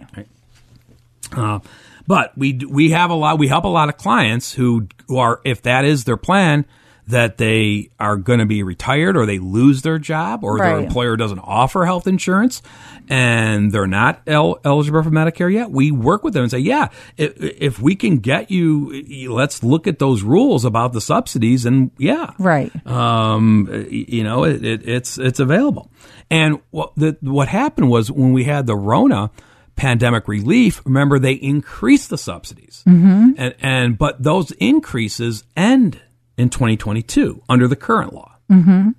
uh, 1.35 1.59
but 2.07 2.37
we 2.37 2.59
we 2.67 2.89
have 2.91 3.11
a 3.11 3.13
lot. 3.13 3.37
We 3.39 3.47
help 3.47 3.63
a 3.63 3.67
lot 3.69 3.89
of 3.89 3.97
clients 3.97 4.53
who, 4.53 4.87
who 5.07 5.17
are, 5.17 5.39
if 5.45 5.61
that 5.63 5.85
is 5.85 6.03
their 6.03 6.17
plan, 6.17 6.65
that 7.07 7.37
they 7.37 7.89
are 7.99 8.15
going 8.15 8.39
to 8.39 8.45
be 8.45 8.63
retired 8.63 9.17
or 9.17 9.25
they 9.25 9.39
lose 9.39 9.81
their 9.81 9.99
job 9.99 10.43
or 10.43 10.57
their 10.57 10.77
employer 10.79 11.17
doesn't 11.17 11.39
offer 11.39 11.85
health 11.85 12.07
insurance 12.07 12.61
and 13.09 13.71
they're 13.71 13.87
not 13.87 14.21
el- 14.27 14.59
eligible 14.63 15.03
for 15.03 15.09
Medicare 15.09 15.51
yet. 15.51 15.71
We 15.71 15.91
work 15.91 16.23
with 16.23 16.33
them 16.33 16.43
and 16.43 16.51
say, 16.51 16.59
yeah, 16.59 16.89
if, 17.17 17.33
if 17.37 17.81
we 17.81 17.95
can 17.95 18.19
get 18.19 18.51
you, 18.51 19.29
let's 19.31 19.63
look 19.63 19.87
at 19.87 19.99
those 19.99 20.23
rules 20.23 20.63
about 20.63 20.93
the 20.93 21.01
subsidies 21.01 21.65
and 21.65 21.91
yeah, 21.97 22.31
Right. 22.37 22.71
um, 22.87 23.67
you 23.89 24.23
know, 24.23 24.43
it, 24.45 24.63
it, 24.63 24.87
it's 24.87 25.17
it's 25.17 25.39
available. 25.39 25.91
And 26.29 26.59
what 26.69 26.93
the, 26.95 27.17
what 27.21 27.47
happened 27.47 27.89
was 27.89 28.11
when 28.11 28.31
we 28.31 28.45
had 28.45 28.67
the 28.67 28.75
Rona 28.75 29.31
pandemic 29.75 30.27
relief, 30.27 30.81
remember 30.85 31.19
they 31.19 31.33
increased 31.33 32.09
the 32.09 32.17
subsidies, 32.17 32.83
mm-hmm. 32.87 33.31
and 33.37 33.55
and 33.59 33.97
but 33.97 34.21
those 34.21 34.51
increases 34.51 35.43
end 35.57 35.99
in 36.41 36.49
2022 36.49 37.41
under 37.47 37.67
the 37.67 37.75
current 37.75 38.13
law. 38.13 38.35
Mm-hmm. 38.51 38.89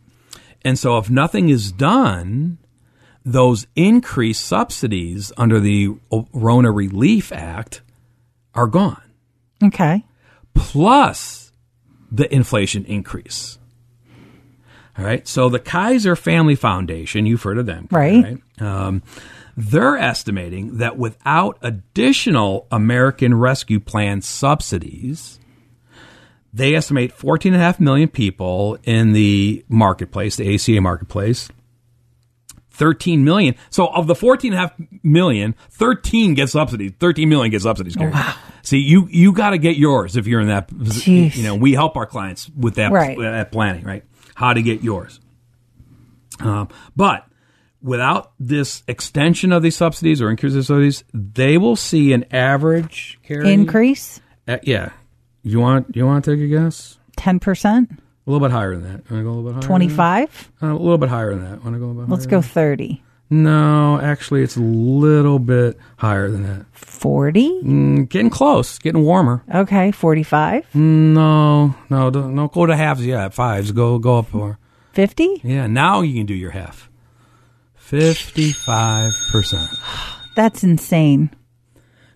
And 0.65 0.79
so, 0.79 0.97
if 0.99 1.11
nothing 1.11 1.49
is 1.49 1.73
done, 1.73 2.59
those 3.25 3.67
increased 3.77 4.45
subsidies 4.45 5.33
under 5.37 5.59
the 5.61 5.91
Rona 6.33 6.71
Relief 6.71 7.33
Act 7.33 7.83
are 8.55 8.67
gone 8.69 9.03
Okay. 9.63 10.05
plus 10.55 11.53
the 12.11 12.33
inflation 12.35 12.85
increase. 12.85 13.59
All 14.99 15.05
right. 15.05 15.27
So 15.27 15.49
the 15.49 15.59
Kaiser 15.59 16.15
Family 16.15 16.55
Foundation, 16.55 17.25
you've 17.25 17.43
heard 17.43 17.57
of 17.59 17.65
them, 17.67 17.89
Right. 17.91 18.37
Um, 18.61 19.03
they're 19.57 19.97
estimating 19.97 20.79
that 20.79 20.99
without 20.99 21.59
additional 21.63 22.67
American 22.71 23.35
Rescue 23.35 23.81
Plan 23.81 24.21
subsidies, 24.21 25.39
they 26.53 26.75
estimate 26.75 27.17
14.5 27.17 27.81
million 27.81 28.09
people 28.09 28.79
in 28.85 29.13
the 29.13 29.65
marketplace, 29.69 30.37
the 30.37 30.55
ACA 30.55 30.81
marketplace. 30.81 31.49
13 32.75 33.23
million. 33.23 33.55
So 33.71 33.87
of 33.87 34.07
the 34.07 34.15
14.5 34.15 35.03
million, 35.03 35.55
13 35.71 36.35
get 36.35 36.49
subsidies. 36.49 36.93
13 36.99 37.29
million 37.29 37.51
get 37.51 37.63
subsidies. 37.63 37.97
Carrie. 37.97 38.15
See, 38.63 38.79
you 38.79 39.09
you 39.11 39.33
got 39.33 39.51
to 39.51 39.59
get 39.59 39.77
yours 39.77 40.17
if 40.17 40.27
you're 40.27 40.41
in 40.41 40.49
that. 40.49 40.69
Jeez. 40.69 41.37
You 41.37 41.43
know, 41.43 41.55
we 41.55 41.75
help 41.75 41.97
our 41.97 42.07
clients 42.07 42.49
with 42.49 42.77
that 42.77 42.91
Right. 42.93 43.19
that 43.19 43.53
planning, 43.53 43.85
right? 43.85 44.05
How 44.35 44.53
to 44.55 44.63
get 44.63 44.83
yours. 44.83 45.21
Um, 46.41 46.69
but 46.97 47.27
without 47.83 48.33
this 48.41 48.83
extension 48.89 49.53
of 49.53 49.63
these 49.63 49.77
subsidies 49.77 50.23
or 50.23 50.31
increase 50.31 50.55
of 50.55 50.65
subsidies, 50.65 51.05
they 51.13 51.59
will 51.59 51.77
see 51.77 52.13
an 52.13 52.25
average 52.33 53.19
Carrie, 53.23 53.53
Increase 53.53 54.21
uh, 54.49 54.59
yeah. 54.63 54.91
You 55.43 55.61
want 55.61 55.95
you 55.97 56.07
want 56.07 56.25
to 56.25 56.37
take 56.37 56.45
a 56.45 56.49
guess? 56.49 56.99
10%, 57.19 57.91
A 57.91 57.97
little 58.31 58.41
bit 58.47 58.53
higher 58.53 58.75
than 58.75 58.85
that. 58.85 59.11
Want 59.11 59.21
to 59.21 59.23
go 59.23 59.31
a 59.31 59.33
little 59.33 59.45
bit 59.45 59.55
higher? 59.55 59.63
25. 59.63 60.53
Uh, 60.63 60.67
a 60.67 60.73
little 60.73 60.99
bit 60.99 61.09
higher 61.09 61.35
than 61.35 61.45
that. 61.45 61.63
Want 61.63 61.75
to 61.75 61.79
go 61.81 61.87
a 61.87 61.89
little 61.89 62.07
bit 62.07 62.11
Let's 62.11 62.27
go 62.27 62.41
30. 62.41 63.03
No, 63.31 63.99
actually, 64.01 64.43
it's 64.43 64.57
a 64.57 64.61
little 64.61 65.39
bit 65.39 65.79
higher 65.97 66.31
than 66.31 66.43
that. 66.43 66.67
40. 66.73 67.63
Mm, 67.63 68.09
getting 68.09 68.29
close, 68.31 68.79
getting 68.79 69.03
warmer. 69.05 69.43
Okay. 69.55 69.91
45. 69.91 70.75
No, 70.75 71.75
no, 71.89 72.11
don't, 72.11 72.35
don't 72.37 72.53
go 72.53 72.67
to 72.67 72.77
halves 72.77 73.05
yet. 73.07 73.33
Fives, 73.35 73.73
go 73.73 73.99
go 73.99 74.19
up 74.19 74.33
more. 74.35 74.59
50. 74.93 75.41
Yeah, 75.45 75.67
now 75.67 76.03
you 76.03 76.15
can 76.15 76.27
do 76.27 76.35
your 76.35 76.51
half. 76.51 76.91
Fifty-five 77.75 79.13
percent. 79.31 79.69
That's 80.37 80.65
insane. 80.65 81.31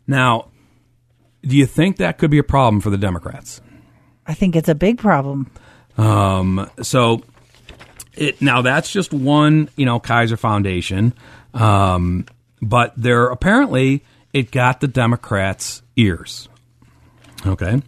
Now, 0.06 0.48
do 1.46 1.56
you 1.56 1.66
think 1.66 1.98
that 1.98 2.18
could 2.18 2.30
be 2.30 2.38
a 2.38 2.44
problem 2.44 2.80
for 2.80 2.90
the 2.90 2.98
Democrats? 2.98 3.60
I 4.26 4.34
think 4.34 4.56
it's 4.56 4.68
a 4.68 4.74
big 4.74 4.98
problem. 4.98 5.50
Um, 5.96 6.70
so 6.82 7.22
it 8.14 8.42
now 8.42 8.62
that's 8.62 8.90
just 8.90 9.12
one, 9.12 9.68
you 9.76 9.86
know, 9.86 10.00
Kaiser 10.00 10.36
Foundation. 10.36 11.14
Um, 11.54 12.26
but 12.60 12.92
there 12.96 13.26
apparently 13.26 14.04
it 14.32 14.50
got 14.50 14.80
the 14.80 14.88
Democrats' 14.88 15.82
ears. 15.96 16.48
Okay. 17.46 17.82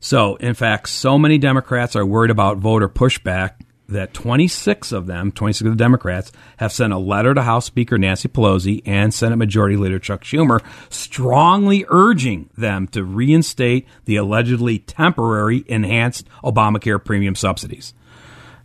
So, 0.00 0.36
in 0.36 0.54
fact, 0.54 0.88
so 0.88 1.18
many 1.18 1.38
Democrats 1.38 1.96
are 1.96 2.06
worried 2.06 2.30
about 2.30 2.58
voter 2.58 2.88
pushback 2.88 3.54
that 3.88 4.12
26 4.12 4.92
of 4.92 5.06
them, 5.06 5.32
26 5.32 5.66
of 5.66 5.72
the 5.76 5.82
Democrats, 5.82 6.30
have 6.58 6.72
sent 6.72 6.92
a 6.92 6.98
letter 6.98 7.34
to 7.34 7.42
House 7.42 7.64
Speaker 7.64 7.96
Nancy 7.98 8.28
Pelosi 8.28 8.82
and 8.84 9.12
Senate 9.12 9.36
Majority 9.36 9.76
Leader 9.76 9.98
Chuck 9.98 10.22
Schumer 10.22 10.62
strongly 10.90 11.84
urging 11.88 12.50
them 12.56 12.86
to 12.88 13.02
reinstate 13.02 13.86
the 14.04 14.16
allegedly 14.16 14.78
temporary 14.78 15.64
enhanced 15.66 16.28
Obamacare 16.44 17.02
premium 17.02 17.34
subsidies. 17.34 17.94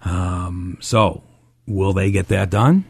Um, 0.04 0.78
so, 0.82 1.24
will 1.66 1.94
they 1.94 2.12
get 2.12 2.28
that 2.28 2.50
done? 2.50 2.84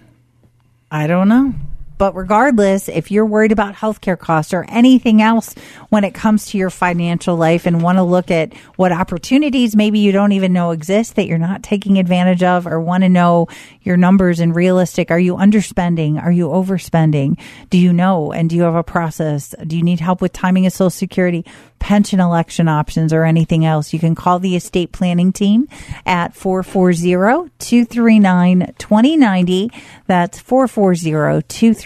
I 0.90 1.08
don't 1.08 1.28
know. 1.28 1.54
But 1.98 2.16
regardless, 2.16 2.90
if 2.90 3.12
you're 3.12 3.26
worried 3.26 3.52
about 3.52 3.76
healthcare 3.76 4.18
costs 4.18 4.54
or 4.54 4.66
anything 4.68 5.22
else 5.22 5.54
when 5.90 6.04
it 6.04 6.14
comes 6.14 6.48
to 6.48 6.58
your 6.58 6.70
financial 6.70 7.36
life 7.36 7.66
and 7.66 7.82
want 7.82 7.98
to 7.98 8.04
look 8.04 8.32
at 8.32 8.54
what 8.76 8.92
opportunities 8.92 9.76
maybe 9.76 10.00
you 10.00 10.12
don't 10.12 10.32
even 10.32 10.54
know 10.54 10.72
exist 10.72 11.16
that 11.16 11.28
you're 11.28 11.38
not 11.38 11.64
taking 11.64 12.00
advantage 12.00 12.44
of 12.44 12.66
or 12.68 12.80
want 12.80 13.04
to 13.04 13.10
know 13.10 13.48
your 13.82 13.98
numbers 13.98 14.40
and 14.40 14.56
realistic, 14.56 15.12
are 15.12 15.20
you 15.20 15.36
underspending? 15.36 16.22
Are 16.22 16.32
you 16.32 16.48
overspending? 16.48 17.40
Do 17.70 17.78
you 17.78 17.94
know? 17.94 18.32
And 18.32 18.50
do 18.50 18.56
you 18.56 18.64
have 18.64 18.76
a 18.76 18.84
process? 18.84 19.54
Do 19.66 19.78
you 19.78 19.84
need 19.84 20.00
help 20.00 20.22
with 20.22 20.34
timing 20.34 20.66
of 20.66 20.74
Social 20.74 20.90
Security, 20.90 21.46
pension 21.80 22.20
election 22.20 22.68
options, 22.68 23.14
or 23.14 23.24
anything 23.24 23.66
else? 23.66 23.94
You 23.94 24.00
can 24.00 24.16
call 24.16 24.40
the 24.40 24.56
estate 24.56 24.92
planning 24.92 25.32
team 25.32 25.68
at 26.06 26.34
440 26.34 27.52
239 27.60 28.74
2090. 28.78 29.72
That's 30.08 30.40
440 30.40 31.44
239 31.48 31.83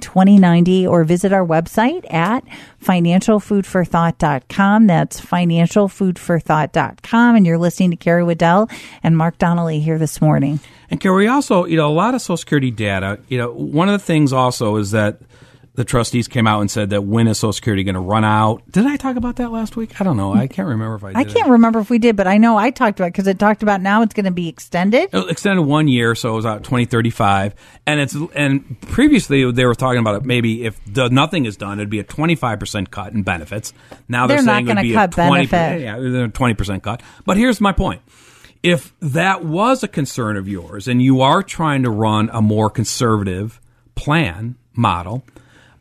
2090. 0.00 0.86
Or 0.86 1.04
visit 1.04 1.32
our 1.32 1.46
website 1.46 2.12
at 2.12 2.44
financialfoodforthought.com. 2.82 4.86
That's 4.86 5.20
financialfoodforthought.com. 5.20 7.36
And 7.36 7.46
you're 7.46 7.58
listening 7.58 7.90
to 7.90 7.96
Carrie 7.96 8.24
Waddell 8.24 8.68
and 9.02 9.16
Mark 9.16 9.38
Donnelly 9.38 9.80
here 9.80 9.98
this 9.98 10.20
morning. 10.20 10.60
And 10.90 11.00
Carrie, 11.00 11.28
also, 11.28 11.64
you 11.64 11.76
know, 11.76 11.88
a 11.88 11.92
lot 11.92 12.14
of 12.14 12.22
Social 12.22 12.36
Security 12.36 12.70
data, 12.70 13.18
you 13.28 13.38
know, 13.38 13.52
one 13.52 13.88
of 13.88 14.00
the 14.00 14.06
things 14.06 14.32
also 14.32 14.76
is 14.76 14.92
that 14.92 15.20
the 15.76 15.84
trustees 15.84 16.26
came 16.26 16.46
out 16.46 16.62
and 16.62 16.70
said 16.70 16.90
that 16.90 17.04
when 17.04 17.28
is 17.28 17.38
Social 17.38 17.52
Security 17.52 17.84
going 17.84 17.94
to 17.94 18.00
run 18.00 18.24
out? 18.24 18.62
Did 18.70 18.86
I 18.86 18.96
talk 18.96 19.16
about 19.16 19.36
that 19.36 19.52
last 19.52 19.76
week? 19.76 20.00
I 20.00 20.04
don't 20.04 20.16
know. 20.16 20.34
I 20.34 20.46
can't 20.46 20.68
remember 20.68 20.96
if 20.96 21.04
I 21.04 21.08
did. 21.08 21.16
I 21.16 21.24
can't 21.24 21.50
remember 21.50 21.80
if 21.80 21.90
we 21.90 21.98
did, 21.98 22.16
but 22.16 22.26
I 22.26 22.38
know 22.38 22.56
I 22.56 22.70
talked 22.70 22.98
about 22.98 23.12
because 23.12 23.26
it 23.26 23.38
talked 23.38 23.62
about 23.62 23.82
now 23.82 24.00
it's 24.02 24.14
going 24.14 24.24
to 24.24 24.30
be 24.30 24.48
extended. 24.48 25.10
It 25.12 25.30
extended 25.30 25.62
one 25.62 25.86
year, 25.86 26.14
so 26.14 26.32
it 26.32 26.36
was 26.36 26.46
out 26.46 26.64
2035. 26.64 27.54
And 27.86 28.00
it's 28.00 28.16
and 28.34 28.80
previously 28.80 29.50
they 29.52 29.66
were 29.66 29.74
talking 29.74 30.00
about 30.00 30.16
it. 30.16 30.24
Maybe 30.24 30.64
if 30.64 30.80
the, 30.86 31.08
nothing 31.08 31.44
is 31.44 31.58
done, 31.58 31.78
it'd 31.78 31.90
be 31.90 32.00
a 32.00 32.04
25 32.04 32.58
percent 32.58 32.90
cut 32.90 33.12
in 33.12 33.22
benefits. 33.22 33.74
Now 34.08 34.26
they're, 34.26 34.38
They're 34.38 34.46
not 34.46 34.52
saying 34.52 34.64
it 34.64 34.68
would 34.68 34.74
gonna 34.76 34.82
be 34.82 34.92
cut 34.94 35.10
a 35.12 35.28
20 35.28 35.46
benefit. 35.46 35.82
yeah, 35.82 36.26
20 36.28 36.54
percent 36.54 36.82
cut. 36.82 37.02
But 37.26 37.36
here's 37.36 37.60
my 37.60 37.72
point: 37.72 38.00
if 38.62 38.94
that 39.00 39.44
was 39.44 39.82
a 39.82 39.88
concern 39.88 40.38
of 40.38 40.48
yours, 40.48 40.88
and 40.88 41.02
you 41.02 41.20
are 41.20 41.42
trying 41.42 41.82
to 41.82 41.90
run 41.90 42.30
a 42.32 42.40
more 42.40 42.70
conservative 42.70 43.60
plan 43.94 44.56
model, 44.74 45.22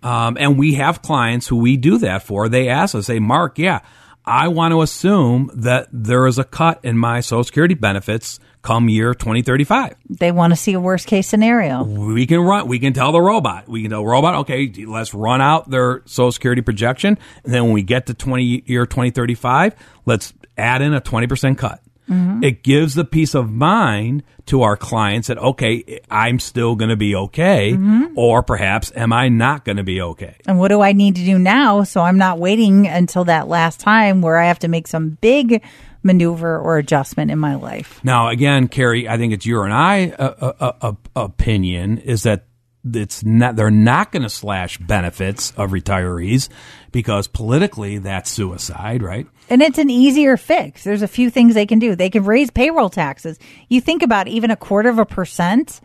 um, 0.06 0.38
and 0.40 0.58
we 0.58 0.76
have 0.76 1.02
clients 1.02 1.48
who 1.48 1.58
we 1.58 1.78
do 1.78 1.98
that 1.98 2.22
for, 2.24 2.48
they 2.48 2.70
ask 2.70 2.94
us, 2.94 3.08
say, 3.08 3.20
Mark, 3.20 3.58
yeah. 3.58 3.80
I 4.28 4.48
want 4.48 4.72
to 4.72 4.82
assume 4.82 5.52
that 5.54 5.88
there 5.92 6.26
is 6.26 6.40
a 6.40 6.44
cut 6.44 6.80
in 6.84 6.98
my 6.98 7.20
Social 7.22 7.44
Security 7.44 7.76
benefits 7.76 8.40
come 8.64 8.90
year 8.90 9.14
2035 9.14 9.96
They 10.10 10.32
want 10.32 10.52
to 10.52 10.56
see 10.56 10.74
a 10.74 10.80
worst 10.80 11.06
case 11.06 11.28
scenario. 11.28 11.84
we 11.84 12.26
can 12.26 12.40
run 12.40 12.68
we 12.68 12.80
can 12.80 12.94
tell 12.94 13.12
the 13.12 13.22
robot 13.22 13.68
we 13.68 13.84
can 13.84 13.92
tell 13.92 14.02
the 14.02 14.08
robot 14.08 14.34
okay 14.34 14.74
let's 14.88 15.14
run 15.14 15.40
out 15.40 15.70
their 15.70 16.02
social 16.06 16.32
security 16.32 16.64
projection 16.64 17.20
and 17.44 17.54
then 17.54 17.66
when 17.66 17.74
we 17.74 17.84
get 17.84 18.08
to 18.08 18.16
20 18.16 18.64
year 18.66 18.88
2035 18.88 19.76
let's 20.08 20.34
add 20.58 20.82
in 20.82 20.96
a 20.96 21.02
20% 21.02 21.60
cut 21.60 21.84
It 22.08 22.64
gives 22.64 22.94
the 22.96 23.06
peace 23.06 23.34
of 23.34 23.52
mind 23.52 24.24
to 24.48 24.62
our 24.62 24.78
clients 24.78 25.28
that, 25.28 25.38
okay, 25.38 26.02
I'm 26.10 26.40
still 26.40 26.76
going 26.76 26.90
to 26.90 26.96
be 26.96 27.16
okay, 27.16 27.78
or 28.16 28.44
perhaps 28.44 28.92
am 28.96 29.12
I 29.12 29.30
not 29.30 29.66
going 29.66 29.78
to 29.78 29.84
be 29.84 30.02
okay? 30.02 30.36
And 30.46 30.60
what 30.60 30.68
do 30.68 30.82
I 30.82 30.94
need 30.94 31.16
to 31.16 31.26
do 31.26 31.40
now 31.40 31.84
so 31.84 32.02
I'm 32.02 32.18
not 32.18 32.38
waiting 32.38 32.88
until 32.88 33.26
that 33.26 33.48
last 33.48 33.80
time 33.80 34.22
where 34.22 34.38
I 34.38 34.48
have 34.48 34.60
to 34.60 34.68
make 34.68 34.88
some 34.88 35.18
big 35.22 35.64
maneuver 36.04 36.60
or 36.60 36.78
adjustment 36.78 37.32
in 37.32 37.40
my 37.40 37.56
life? 37.56 38.00
Now, 38.04 38.30
again, 38.30 38.68
Carrie, 38.68 39.10
I 39.10 39.18
think 39.18 39.34
it's 39.34 39.46
your 39.46 39.66
and 39.66 39.74
I 39.74 40.10
uh, 40.10 40.54
uh, 40.60 40.74
uh, 40.82 40.94
opinion 41.16 41.98
is 41.98 42.24
that 42.24 42.46
it's 42.94 43.24
not 43.24 43.56
they're 43.56 43.72
not 43.72 44.12
going 44.12 44.24
to 44.24 44.30
slash 44.30 44.78
benefits 44.78 45.52
of 45.52 45.72
retirees 45.72 46.50
because 46.92 47.28
politically 47.28 47.98
that's 47.98 48.30
suicide, 48.30 49.02
right? 49.02 49.28
And 49.50 49.62
it's 49.62 49.78
an 49.78 49.90
easier 49.90 50.38
fix. 50.38 50.84
There's 50.84 51.02
a 51.02 51.08
few 51.08 51.30
things 51.30 51.54
they 51.54 51.66
can 51.66 51.80
do. 51.80 51.96
They 51.96 52.10
can 52.10 52.24
raise 52.26 52.50
payroll 52.52 52.90
taxes. 52.90 53.38
You 53.70 53.82
think 53.82 54.02
about 54.04 54.28
even 54.28 54.52
a 54.52 54.56
quarter 54.56 54.90
of 54.90 55.00
a 55.00 55.06
percent 55.06 55.82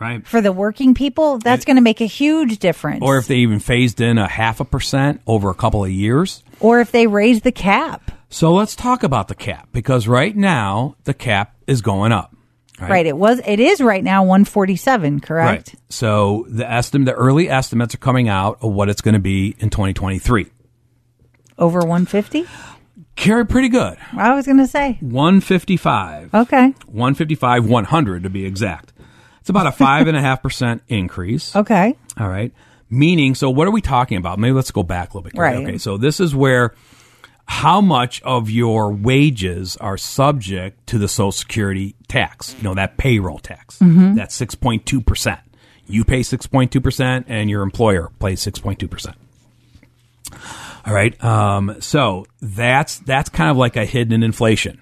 Right. 0.00 0.26
for 0.26 0.40
the 0.40 0.50
working 0.50 0.94
people, 0.94 1.36
that's 1.38 1.66
going 1.66 1.76
to 1.76 1.82
make 1.82 2.00
a 2.00 2.06
huge 2.06 2.58
difference. 2.58 3.02
Or 3.02 3.18
if 3.18 3.26
they 3.26 3.36
even 3.36 3.60
phased 3.60 4.00
in 4.00 4.16
a 4.16 4.26
half 4.26 4.58
a 4.60 4.64
percent 4.64 5.20
over 5.26 5.50
a 5.50 5.54
couple 5.54 5.84
of 5.84 5.90
years. 5.90 6.42
or 6.58 6.80
if 6.80 6.90
they 6.90 7.06
raise 7.06 7.42
the 7.42 7.52
cap. 7.52 8.10
So 8.30 8.54
let's 8.54 8.74
talk 8.74 9.02
about 9.02 9.28
the 9.28 9.34
cap 9.34 9.68
because 9.72 10.08
right 10.08 10.34
now 10.34 10.96
the 11.04 11.12
cap 11.12 11.54
is 11.66 11.82
going 11.82 12.12
up. 12.12 12.34
Right. 12.88 13.06
It 13.06 13.16
was 13.16 13.40
it 13.44 13.60
is 13.60 13.80
right 13.80 14.02
now 14.02 14.22
147, 14.22 15.20
correct? 15.20 15.68
Right. 15.68 15.80
So 15.88 16.46
the 16.48 16.70
estimate, 16.70 17.06
the 17.06 17.12
early 17.12 17.48
estimates 17.50 17.94
are 17.94 17.98
coming 17.98 18.28
out 18.28 18.58
of 18.62 18.72
what 18.72 18.88
it's 18.88 19.00
going 19.00 19.14
to 19.14 19.20
be 19.20 19.54
in 19.58 19.70
2023. 19.70 20.46
Over 21.58 21.80
150? 21.80 22.46
Carrie 23.16 23.46
pretty 23.46 23.68
good. 23.68 23.98
I 24.16 24.34
was 24.34 24.46
going 24.46 24.58
to 24.58 24.66
say. 24.66 24.96
155. 25.00 26.34
Okay. 26.34 26.74
155, 26.86 27.68
100 27.68 28.22
to 28.22 28.30
be 28.30 28.46
exact. 28.46 28.94
It's 29.40 29.50
about 29.50 29.66
a 29.66 29.72
five 29.72 30.06
and 30.06 30.16
a 30.16 30.20
half 30.20 30.42
percent 30.42 30.82
increase. 30.88 31.54
Okay. 31.54 31.96
All 32.18 32.28
right. 32.28 32.52
Meaning, 32.88 33.34
so 33.34 33.50
what 33.50 33.68
are 33.68 33.70
we 33.70 33.82
talking 33.82 34.16
about? 34.16 34.38
Maybe 34.38 34.52
let's 34.52 34.70
go 34.70 34.82
back 34.82 35.12
a 35.12 35.18
little 35.18 35.30
bit. 35.30 35.38
Right. 35.38 35.56
Okay. 35.56 35.78
So 35.78 35.96
this 35.96 36.18
is 36.18 36.34
where 36.34 36.74
how 37.50 37.80
much 37.80 38.22
of 38.22 38.48
your 38.48 38.92
wages 38.92 39.76
are 39.78 39.98
subject 39.98 40.86
to 40.86 40.98
the 40.98 41.08
Social 41.08 41.32
Security 41.32 41.96
tax? 42.06 42.54
You 42.56 42.62
know, 42.62 42.74
that 42.74 42.96
payroll 42.96 43.40
tax. 43.40 43.76
That's 44.14 44.38
6.2%. 44.40 45.40
You 45.86 46.04
pay 46.04 46.20
6.2% 46.20 47.24
and 47.26 47.50
your 47.50 47.62
employer 47.62 48.12
pays 48.20 48.40
6.2%. 48.46 49.14
All 50.86 50.94
right. 50.94 51.24
Um, 51.24 51.76
so 51.80 52.24
that's, 52.40 53.00
that's 53.00 53.28
kind 53.28 53.50
of 53.50 53.56
like 53.56 53.74
a 53.74 53.84
hidden 53.84 54.22
inflation, 54.22 54.80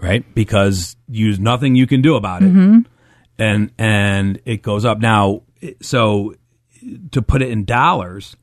right? 0.00 0.24
Because 0.32 0.94
you, 1.08 1.36
nothing 1.38 1.74
you 1.74 1.88
can 1.88 2.02
do 2.02 2.14
about 2.14 2.42
it. 2.42 2.46
And, 3.36 3.72
and 3.78 4.40
it 4.44 4.62
goes 4.62 4.84
up. 4.84 5.00
Now, 5.00 5.42
so 5.82 6.36
to 7.10 7.20
put 7.20 7.42
it 7.42 7.50
in 7.50 7.64
dollars, 7.64 8.36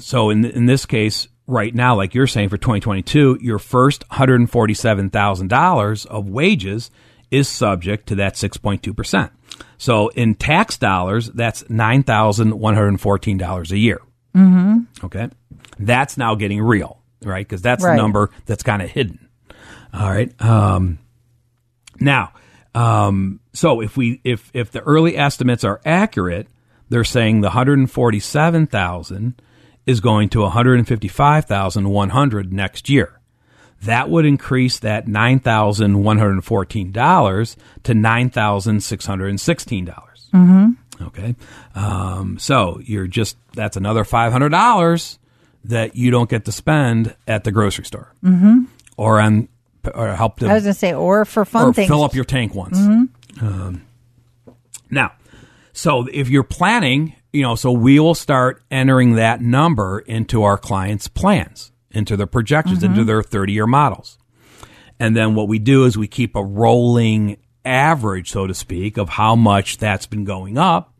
so 0.00 0.30
in 0.30 0.44
in 0.44 0.66
this 0.66 0.84
case, 0.86 1.26
right 1.50 1.74
now, 1.74 1.96
like 1.96 2.14
you're 2.14 2.26
saying 2.26 2.48
for 2.48 2.56
2022, 2.56 3.38
your 3.40 3.58
first 3.58 4.08
$147,000 4.08 6.06
of 6.06 6.28
wages 6.28 6.90
is 7.30 7.48
subject 7.48 8.06
to 8.08 8.14
that 8.16 8.34
6.2 8.34 8.96
percent. 8.96 9.32
So 9.78 10.08
in 10.08 10.34
tax 10.34 10.76
dollars, 10.78 11.28
that's 11.28 11.68
nine 11.70 12.02
thousand 12.02 12.58
one 12.58 12.74
hundred 12.74 13.00
fourteen 13.00 13.36
dollars 13.38 13.70
a 13.72 13.78
year. 13.78 14.00
Mm-hmm. 14.34 15.04
Okay, 15.06 15.28
that's 15.78 16.16
now 16.16 16.34
getting 16.34 16.60
real, 16.62 17.00
right? 17.22 17.46
Because 17.46 17.62
that's 17.62 17.84
Right. 17.84 17.92
the 17.92 18.02
number 18.02 18.30
that's 18.46 18.62
kind 18.62 18.82
of 18.82 18.90
hidden. 18.90 19.28
All 19.92 20.08
right. 20.10 20.32
Um, 20.42 20.98
now, 21.98 22.32
um, 22.74 23.40
so 23.52 23.80
if 23.80 23.96
we 23.96 24.20
if 24.24 24.50
if 24.54 24.70
the 24.72 24.80
early 24.80 25.16
estimates 25.16 25.62
are 25.64 25.80
accurate, 25.84 26.46
they're 26.88 27.04
saying 27.04 27.40
the 27.42 27.48
147,000 27.48 29.42
is 29.90 30.00
going 30.00 30.28
to 30.30 30.40
155,100 30.42 32.52
next 32.52 32.88
year. 32.88 33.20
That 33.82 34.10
would 34.10 34.26
increase 34.26 34.78
that 34.80 35.06
$9,114 35.06 37.56
to 37.82 37.92
$9,616. 37.92 39.94
Mm-hmm. 40.32 40.70
Okay. 41.02 41.34
Um, 41.74 42.38
so 42.38 42.80
you're 42.84 43.06
just, 43.06 43.36
that's 43.54 43.76
another 43.76 44.04
$500 44.04 45.18
that 45.64 45.96
you 45.96 46.10
don't 46.10 46.30
get 46.30 46.44
to 46.44 46.52
spend 46.52 47.16
at 47.26 47.44
the 47.44 47.52
grocery 47.52 47.84
store. 47.84 48.12
Mm-hmm. 48.22 48.64
Or 48.96 49.20
on, 49.20 49.48
or 49.94 50.14
help 50.14 50.38
to 50.40 50.46
I 50.46 50.54
was 50.54 50.64
going 50.64 50.74
to 50.74 50.78
say 50.78 50.92
or 50.94 51.24
for 51.24 51.46
fun 51.46 51.68
or 51.68 51.72
things. 51.72 51.88
fill 51.88 52.04
up 52.04 52.14
your 52.14 52.24
tank 52.24 52.54
once. 52.54 52.78
Um, 53.40 53.86
now, 54.90 55.12
so 55.72 56.06
if 56.12 56.28
you're 56.28 56.42
planning, 56.42 57.14
you 57.32 57.42
know, 57.42 57.54
so 57.54 57.70
we 57.72 58.00
will 58.00 58.14
start 58.14 58.62
entering 58.70 59.14
that 59.14 59.40
number 59.40 60.00
into 60.00 60.42
our 60.42 60.58
clients' 60.58 61.08
plans, 61.08 61.72
into 61.90 62.16
their 62.16 62.26
projections, 62.26 62.82
into 62.82 63.00
mm-hmm. 63.00 63.06
their 63.06 63.22
30 63.22 63.52
year 63.52 63.66
models. 63.66 64.18
And 64.98 65.16
then 65.16 65.34
what 65.34 65.48
we 65.48 65.58
do 65.58 65.84
is 65.84 65.96
we 65.96 66.08
keep 66.08 66.36
a 66.36 66.44
rolling 66.44 67.38
average, 67.64 68.30
so 68.30 68.46
to 68.46 68.54
speak, 68.54 68.98
of 68.98 69.08
how 69.08 69.34
much 69.34 69.78
that's 69.78 70.06
been 70.06 70.24
going 70.24 70.58
up. 70.58 70.92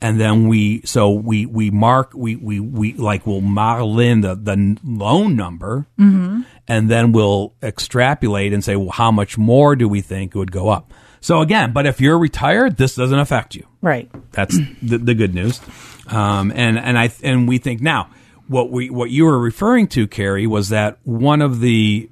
And 0.00 0.20
then 0.20 0.48
we, 0.48 0.82
so 0.84 1.10
we, 1.10 1.46
we 1.46 1.70
mark, 1.70 2.12
we, 2.14 2.36
we, 2.36 2.60
we 2.60 2.92
like 2.94 3.26
we'll 3.26 3.40
model 3.40 3.98
in 3.98 4.20
the, 4.20 4.34
the 4.34 4.76
loan 4.84 5.36
number 5.36 5.86
mm-hmm. 5.98 6.42
and 6.68 6.90
then 6.90 7.12
we'll 7.12 7.54
extrapolate 7.62 8.52
and 8.52 8.62
say, 8.62 8.76
well, 8.76 8.90
how 8.90 9.10
much 9.10 9.38
more 9.38 9.74
do 9.74 9.88
we 9.88 10.02
think 10.02 10.34
it 10.34 10.38
would 10.38 10.52
go 10.52 10.68
up? 10.68 10.92
So 11.20 11.40
again, 11.40 11.72
but 11.72 11.86
if 11.86 12.00
you're 12.00 12.18
retired, 12.18 12.76
this 12.76 12.94
doesn't 12.94 13.18
affect 13.18 13.54
you. 13.54 13.66
right. 13.82 14.10
That's 14.32 14.56
the, 14.82 14.98
the 14.98 15.14
good 15.14 15.34
news. 15.34 15.60
Um, 16.08 16.52
and 16.54 16.78
and 16.78 16.98
I 16.98 17.10
and 17.22 17.48
we 17.48 17.58
think 17.58 17.80
now 17.80 18.10
what 18.48 18.70
we 18.70 18.90
what 18.90 19.10
you 19.10 19.24
were 19.24 19.38
referring 19.38 19.88
to, 19.88 20.06
Carrie, 20.06 20.46
was 20.46 20.68
that 20.68 20.98
one 21.04 21.42
of 21.42 21.60
the 21.60 22.08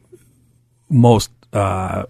most 0.89 1.31
uh, 1.53 2.05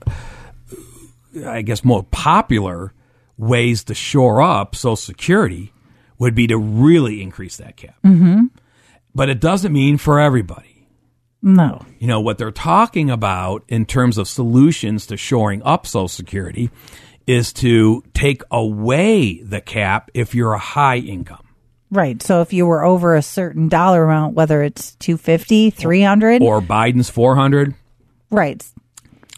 I 1.46 1.62
guess 1.62 1.84
most 1.84 2.10
popular 2.10 2.92
ways 3.36 3.84
to 3.84 3.94
shore 3.94 4.40
up 4.40 4.76
Social 4.76 4.96
Security 4.96 5.72
would 6.18 6.34
be 6.34 6.46
to 6.46 6.56
really 6.56 7.22
increase 7.22 7.56
that 7.56 7.76
cap. 7.76 7.96
Mm-hmm. 8.04 8.46
But 9.14 9.28
it 9.28 9.40
doesn't 9.40 9.72
mean 9.72 9.98
for 9.98 10.20
everybody. 10.20 10.73
No. 11.44 11.84
You 11.98 12.06
know, 12.06 12.20
what 12.20 12.38
they're 12.38 12.50
talking 12.50 13.10
about 13.10 13.64
in 13.68 13.84
terms 13.84 14.16
of 14.16 14.26
solutions 14.26 15.04
to 15.06 15.16
shoring 15.18 15.62
up 15.62 15.86
Social 15.86 16.08
Security 16.08 16.70
is 17.26 17.52
to 17.52 18.02
take 18.14 18.42
away 18.50 19.42
the 19.42 19.60
cap 19.60 20.10
if 20.14 20.34
you're 20.34 20.54
a 20.54 20.58
high 20.58 20.96
income. 20.96 21.44
Right. 21.90 22.20
So 22.22 22.40
if 22.40 22.54
you 22.54 22.64
were 22.64 22.82
over 22.82 23.14
a 23.14 23.22
certain 23.22 23.68
dollar 23.68 24.04
amount, 24.04 24.34
whether 24.34 24.62
it's 24.62 24.94
250, 24.96 25.68
300, 25.70 26.42
Or 26.42 26.62
Biden's 26.62 27.10
400. 27.10 27.74
right. 28.30 28.64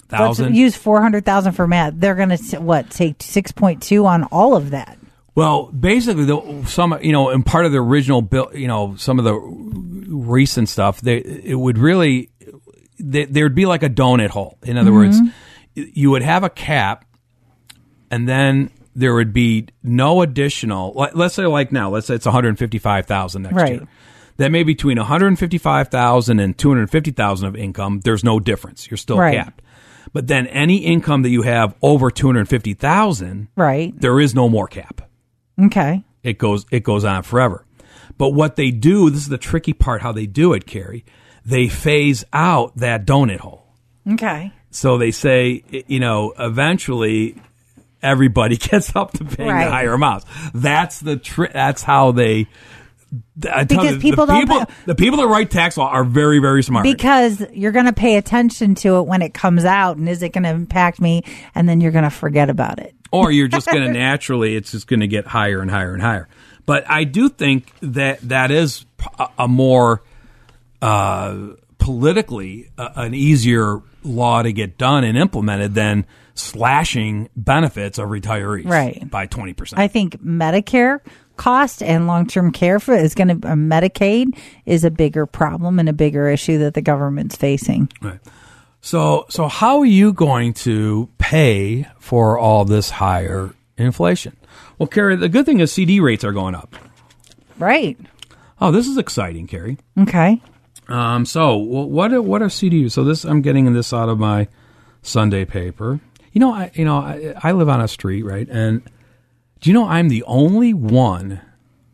Let's 0.08 0.38
use 0.38 0.76
400,000 0.76 1.52
for 1.52 1.66
math. 1.66 1.94
They're 1.96 2.14
going 2.14 2.28
to 2.28 2.60
what, 2.60 2.88
take 2.90 3.18
6.2 3.18 4.04
on 4.04 4.22
all 4.24 4.54
of 4.54 4.70
that. 4.70 4.96
Well, 5.34 5.64
basically, 5.72 6.24
the, 6.24 6.64
some 6.66 6.96
you 7.02 7.10
know, 7.10 7.30
and 7.30 7.44
part 7.44 7.66
of 7.66 7.72
the 7.72 7.78
original 7.78 8.22
bill, 8.22 8.50
you 8.54 8.68
know, 8.68 8.94
some 8.96 9.18
of 9.18 9.24
the 9.24 9.34
recent 10.08 10.68
stuff, 10.68 11.00
they 11.00 11.18
it 11.18 11.58
would 11.58 11.78
really 11.78 12.30
they, 12.98 13.24
there'd 13.24 13.54
be 13.54 13.66
like 13.66 13.82
a 13.82 13.90
donut 13.90 14.30
hole. 14.30 14.58
In 14.62 14.78
other 14.78 14.92
words, 14.92 15.20
mm-hmm. 15.20 15.82
you 15.92 16.10
would 16.10 16.22
have 16.22 16.44
a 16.44 16.50
cap, 16.50 17.04
and 18.10 18.28
then 18.28 18.70
there 18.94 19.14
would 19.14 19.32
be 19.32 19.68
no 19.82 20.22
additional. 20.22 20.92
Let, 20.94 21.16
let's 21.16 21.34
say, 21.34 21.44
like 21.46 21.72
now, 21.72 21.90
let's 21.90 22.06
say 22.06 22.14
it's 22.14 22.26
one 22.26 22.32
hundred 22.32 22.58
fifty-five 22.58 23.06
thousand 23.06 23.42
next 23.42 23.54
Right. 23.54 23.72
year. 23.72 23.88
That 24.38 24.52
may 24.52 24.62
between 24.62 24.96
one 24.98 25.06
hundred 25.06 25.38
fifty-five 25.38 25.88
thousand 25.88 26.40
and 26.40 26.56
two 26.56 26.68
hundred 26.70 26.90
fifty 26.90 27.10
thousand 27.10 27.48
of 27.48 27.56
income. 27.56 28.00
There's 28.04 28.24
no 28.24 28.40
difference. 28.40 28.90
You're 28.90 28.98
still 28.98 29.18
Right. 29.18 29.36
capped. 29.36 29.62
But 30.12 30.28
then 30.28 30.46
any 30.46 30.78
income 30.78 31.22
that 31.22 31.30
you 31.30 31.42
have 31.42 31.74
over 31.82 32.10
two 32.10 32.26
hundred 32.28 32.48
fifty 32.48 32.72
thousand, 32.74 33.48
Right. 33.56 33.92
there 33.98 34.18
is 34.20 34.34
no 34.34 34.48
more 34.48 34.66
cap 34.68 35.02
Okay. 35.62 36.04
it 36.22 36.38
goes 36.38 36.64
it 36.70 36.84
goes 36.84 37.04
on 37.04 37.22
forever. 37.22 37.65
But 38.18 38.30
what 38.30 38.56
they 38.56 38.70
do, 38.70 39.10
this 39.10 39.20
is 39.20 39.28
the 39.28 39.38
tricky 39.38 39.72
part 39.72 40.02
how 40.02 40.12
they 40.12 40.26
do 40.26 40.52
it, 40.52 40.66
Carrie. 40.66 41.04
They 41.44 41.68
phase 41.68 42.24
out 42.32 42.76
that 42.76 43.06
donut 43.06 43.38
hole. 43.40 43.66
Okay. 44.12 44.52
So 44.70 44.98
they 44.98 45.10
say, 45.10 45.62
you 45.86 46.00
know, 46.00 46.32
eventually 46.38 47.36
everybody 48.02 48.56
gets 48.56 48.94
up 48.96 49.12
to 49.12 49.24
paying 49.24 49.48
Right. 49.50 49.64
the 49.64 49.70
higher 49.70 49.92
amounts. 49.94 50.26
That's 50.54 51.00
the 51.00 51.16
tri- 51.16 51.50
that's 51.52 51.82
how 51.82 52.12
they 52.12 52.46
I 53.50 53.64
Because 53.64 53.98
people 53.98 54.26
the 54.26 54.32
don't 54.32 54.40
people, 54.42 54.64
pay- 54.66 54.72
the 54.86 54.94
people 54.94 55.18
that 55.18 55.28
write 55.28 55.50
tax 55.50 55.76
law 55.76 55.88
are 55.88 56.04
very 56.04 56.38
very 56.40 56.62
smart. 56.62 56.82
Because 56.84 57.42
you're 57.52 57.72
going 57.72 57.86
to 57.86 57.92
pay 57.92 58.16
attention 58.16 58.74
to 58.76 58.96
it 58.96 59.02
when 59.06 59.22
it 59.22 59.32
comes 59.32 59.64
out 59.64 59.96
and 59.96 60.08
is 60.08 60.22
it 60.22 60.32
going 60.32 60.44
to 60.44 60.50
impact 60.50 61.00
me? 61.00 61.22
And 61.54 61.68
then 61.68 61.80
you're 61.80 61.92
going 61.92 62.04
to 62.04 62.10
forget 62.10 62.50
about 62.50 62.78
it. 62.80 62.94
or 63.12 63.30
you're 63.30 63.48
just 63.48 63.66
going 63.68 63.84
to 63.86 63.92
naturally 63.92 64.56
it's 64.56 64.72
just 64.72 64.86
going 64.88 65.00
to 65.00 65.06
get 65.08 65.26
higher 65.26 65.60
and 65.60 65.70
higher 65.70 65.92
and 65.94 66.02
higher 66.02 66.28
but 66.66 66.88
i 66.90 67.04
do 67.04 67.28
think 67.28 67.72
that 67.80 68.20
that 68.20 68.50
is 68.50 68.84
a 69.38 69.48
more 69.48 70.02
uh, 70.82 71.36
politically 71.78 72.70
uh, 72.76 72.90
an 72.96 73.14
easier 73.14 73.80
law 74.02 74.42
to 74.42 74.52
get 74.52 74.76
done 74.78 75.04
and 75.04 75.16
implemented 75.16 75.74
than 75.74 76.04
slashing 76.34 77.28
benefits 77.36 77.98
of 77.98 78.08
retirees 78.08 78.68
Right. 78.68 79.08
by 79.10 79.26
20%. 79.26 79.74
I 79.78 79.88
think 79.88 80.20
Medicare 80.22 81.00
cost 81.36 81.82
and 81.82 82.06
long 82.06 82.26
term 82.26 82.52
care 82.52 82.78
for 82.78 82.94
is 82.94 83.14
going 83.14 83.40
to 83.40 83.48
uh, 83.48 83.54
Medicaid 83.54 84.38
is 84.66 84.84
a 84.84 84.90
bigger 84.90 85.24
problem 85.26 85.78
and 85.78 85.88
a 85.88 85.92
bigger 85.92 86.28
issue 86.28 86.58
that 86.58 86.74
the 86.74 86.82
government's 86.82 87.36
facing. 87.36 87.90
Right. 88.02 88.20
So, 88.80 89.26
so 89.30 89.48
how 89.48 89.78
are 89.80 89.86
you 89.86 90.12
going 90.12 90.52
to 90.54 91.08
pay 91.18 91.86
for 91.98 92.38
all 92.38 92.64
this 92.64 92.90
higher 92.90 93.54
inflation? 93.76 94.35
Well, 94.78 94.86
Carrie, 94.86 95.16
the 95.16 95.28
good 95.28 95.46
thing 95.46 95.60
is 95.60 95.72
CD 95.72 96.00
rates 96.00 96.24
are 96.24 96.32
going 96.32 96.54
up. 96.54 96.74
Right. 97.58 97.98
Oh, 98.60 98.70
this 98.70 98.86
is 98.86 98.98
exciting, 98.98 99.46
Carrie. 99.46 99.78
Okay. 99.98 100.40
Um, 100.88 101.26
so 101.26 101.56
what 101.56 102.12
are, 102.12 102.22
what 102.22 102.42
are 102.42 102.46
CDs? 102.46 102.92
So 102.92 103.04
this 103.04 103.24
I'm 103.24 103.42
getting 103.42 103.72
this 103.72 103.92
out 103.92 104.08
of 104.08 104.18
my 104.18 104.48
Sunday 105.02 105.44
paper. 105.44 106.00
You 106.32 106.40
know, 106.40 106.52
I 106.52 106.70
you 106.74 106.84
know 106.84 106.98
I, 106.98 107.34
I 107.42 107.52
live 107.52 107.68
on 107.68 107.80
a 107.80 107.88
street, 107.88 108.22
right? 108.24 108.46
And 108.48 108.82
do 109.60 109.70
you 109.70 109.74
know 109.74 109.86
I'm 109.86 110.08
the 110.08 110.22
only 110.24 110.74
one 110.74 111.40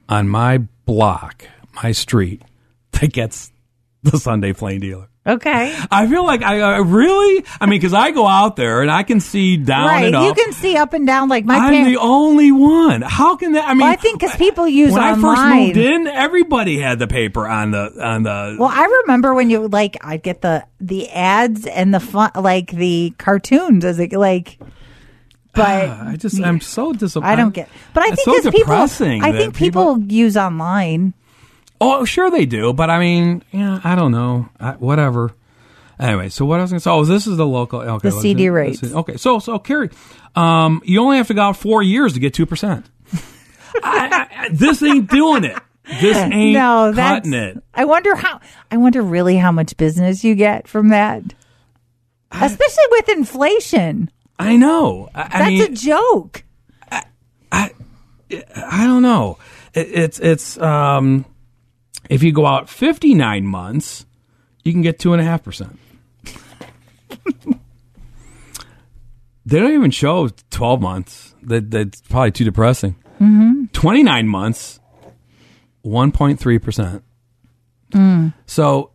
on 0.08 0.28
my 0.28 0.58
block, 0.84 1.46
my 1.82 1.92
street, 1.92 2.42
that 2.92 3.12
gets 3.12 3.52
the 4.02 4.18
Sunday 4.18 4.52
plain 4.52 4.80
dealer. 4.80 5.08
Okay. 5.24 5.72
I 5.88 6.08
feel 6.08 6.24
like 6.26 6.42
I, 6.42 6.60
I 6.60 6.76
really, 6.78 7.44
I 7.60 7.66
mean, 7.66 7.78
because 7.78 7.94
I 7.94 8.10
go 8.10 8.26
out 8.26 8.56
there 8.56 8.82
and 8.82 8.90
I 8.90 9.04
can 9.04 9.20
see 9.20 9.56
down 9.56 9.86
right. 9.86 10.06
and 10.06 10.16
up. 10.16 10.24
You 10.24 10.34
can 10.34 10.52
see 10.52 10.76
up 10.76 10.94
and 10.94 11.06
down 11.06 11.28
like 11.28 11.44
my 11.44 11.58
I'm 11.58 11.70
parents. 11.72 11.90
the 11.92 12.00
only 12.00 12.50
one. 12.50 13.02
How 13.02 13.36
can 13.36 13.52
that? 13.52 13.64
I 13.68 13.74
mean, 13.74 13.82
Well, 13.82 13.92
I 13.92 13.96
think 13.96 14.20
'cause 14.20 14.34
people 14.34 14.66
use 14.66 14.92
when 14.92 15.00
I 15.00 15.12
first 15.14 15.24
online. 15.24 15.66
moved 15.66 15.76
in, 15.76 16.06
everybody 16.08 16.80
had 16.80 16.98
the 16.98 17.06
paper 17.06 17.46
on 17.46 17.70
the 17.70 17.92
on 18.04 18.24
the. 18.24 18.56
well, 18.58 18.70
I 18.72 18.84
remember 19.04 19.32
when 19.32 19.48
you 19.48 19.68
like 19.68 19.96
I'd 20.00 20.24
get 20.24 20.40
the 20.40 20.66
the 20.80 21.08
ads 21.10 21.66
and 21.66 21.94
the 21.94 22.00
fun 22.00 22.32
like 22.34 22.72
the 22.72 23.14
cartoons 23.18 23.84
as 23.84 24.00
it 24.00 24.12
like 24.12 24.58
but 25.54 25.88
I 25.88 26.16
just 26.18 26.42
I'm 26.42 26.60
so 26.60 26.92
disappointed. 26.92 27.32
I 27.32 27.36
don't 27.36 27.54
get. 27.54 27.68
But 27.94 28.04
I 28.04 28.14
think 28.16 28.42
so 28.42 28.50
people, 28.50 28.58
depressing 28.74 29.22
I 29.22 29.30
think 29.32 29.54
people, 29.54 30.00
use 30.00 30.36
online. 30.36 31.14
Oh, 31.82 32.04
sure 32.04 32.30
they 32.30 32.46
do, 32.46 32.72
but 32.72 32.90
I 32.90 32.98
mean, 32.98 33.42
yeah, 33.50 33.80
I 33.82 33.94
don't 33.94 34.12
know, 34.12 34.48
I, 34.60 34.72
whatever. 34.72 35.32
Anyway, 35.98 36.28
so 36.30 36.44
what 36.44 36.58
I 36.58 36.62
was 36.62 36.70
going 36.70 36.78
to 36.80 36.82
say? 36.82 36.90
Oh, 36.90 37.04
this 37.04 37.26
is 37.26 37.36
the 37.36 37.46
local. 37.46 37.80
Okay, 37.80 38.08
The 38.08 38.20
CD 38.20 38.48
rates. 38.48 38.82
Okay, 38.82 39.16
so 39.16 39.38
so 39.38 39.58
Carrie, 39.58 39.90
um, 40.34 40.80
you 40.84 41.00
only 41.00 41.16
have 41.16 41.28
to 41.28 41.34
go 41.34 41.42
out 41.42 41.56
four 41.56 41.82
years 41.82 42.14
to 42.14 42.20
get 42.20 42.34
two 42.34 42.46
percent. 42.46 42.86
This 44.50 44.82
ain't 44.82 45.08
doing 45.08 45.44
it. 45.44 45.58
This 46.00 46.16
ain't 46.16 46.54
no, 46.54 46.92
that's. 46.92 47.26
cutting 47.26 47.32
it. 47.32 47.62
I 47.72 47.84
wonder 47.84 48.14
how. 48.14 48.40
I 48.70 48.76
wonder 48.76 49.00
really 49.00 49.36
how 49.36 49.52
much 49.52 49.76
business 49.76 50.24
you 50.24 50.34
get 50.34 50.66
from 50.68 50.88
that, 50.88 51.22
especially 52.30 52.84
with 52.90 53.08
inflation. 53.08 54.10
I 54.38 54.56
know. 54.56 55.08
I, 55.14 55.22
I 55.22 55.28
That's 55.28 55.46
mean, 55.48 55.62
a 55.62 55.68
joke. 55.68 56.44
I, 57.52 57.70
I 58.32 58.86
don't 58.86 59.02
know. 59.02 59.38
It, 59.74 59.88
it's 59.92 60.18
it's 60.18 60.58
um, 60.58 61.24
if 62.12 62.22
you 62.22 62.32
go 62.32 62.46
out 62.46 62.68
fifty 62.68 63.14
nine 63.14 63.46
months, 63.46 64.06
you 64.64 64.72
can 64.72 64.82
get 64.82 64.98
two 64.98 65.12
and 65.12 65.20
a 65.20 65.24
half 65.24 65.42
percent. 65.42 65.78
They 69.44 69.58
don't 69.58 69.72
even 69.72 69.90
show 69.90 70.28
twelve 70.50 70.80
months. 70.80 71.34
That 71.42 71.70
that's 71.70 72.00
probably 72.02 72.30
too 72.30 72.44
depressing. 72.44 72.94
Mm-hmm. 73.20 73.64
nine 74.04 74.28
months, 74.28 74.78
one 75.82 76.12
point 76.12 76.38
three 76.38 76.58
percent. 76.58 77.02
So 78.46 78.92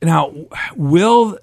now, 0.00 0.32
will 0.76 1.38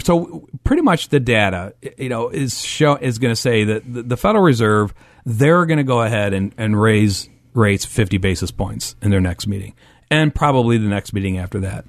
so 0.00 0.48
pretty 0.64 0.82
much 0.82 1.08
the 1.08 1.20
data 1.20 1.74
you 1.96 2.08
know 2.08 2.28
is 2.28 2.60
show 2.60 2.96
is 2.96 3.18
going 3.18 3.32
to 3.32 3.40
say 3.40 3.64
that 3.64 3.92
the, 3.92 4.02
the 4.02 4.16
Federal 4.16 4.42
Reserve 4.42 4.92
they're 5.24 5.66
going 5.66 5.78
to 5.78 5.84
go 5.84 6.02
ahead 6.02 6.32
and, 6.32 6.52
and 6.56 6.80
raise 6.80 7.28
rates 7.54 7.84
50 7.84 8.18
basis 8.18 8.50
points 8.50 8.96
in 9.02 9.10
their 9.10 9.20
next 9.20 9.46
meeting 9.46 9.74
and 10.10 10.34
probably 10.34 10.78
the 10.78 10.88
next 10.88 11.12
meeting 11.12 11.38
after 11.38 11.60
that 11.60 11.84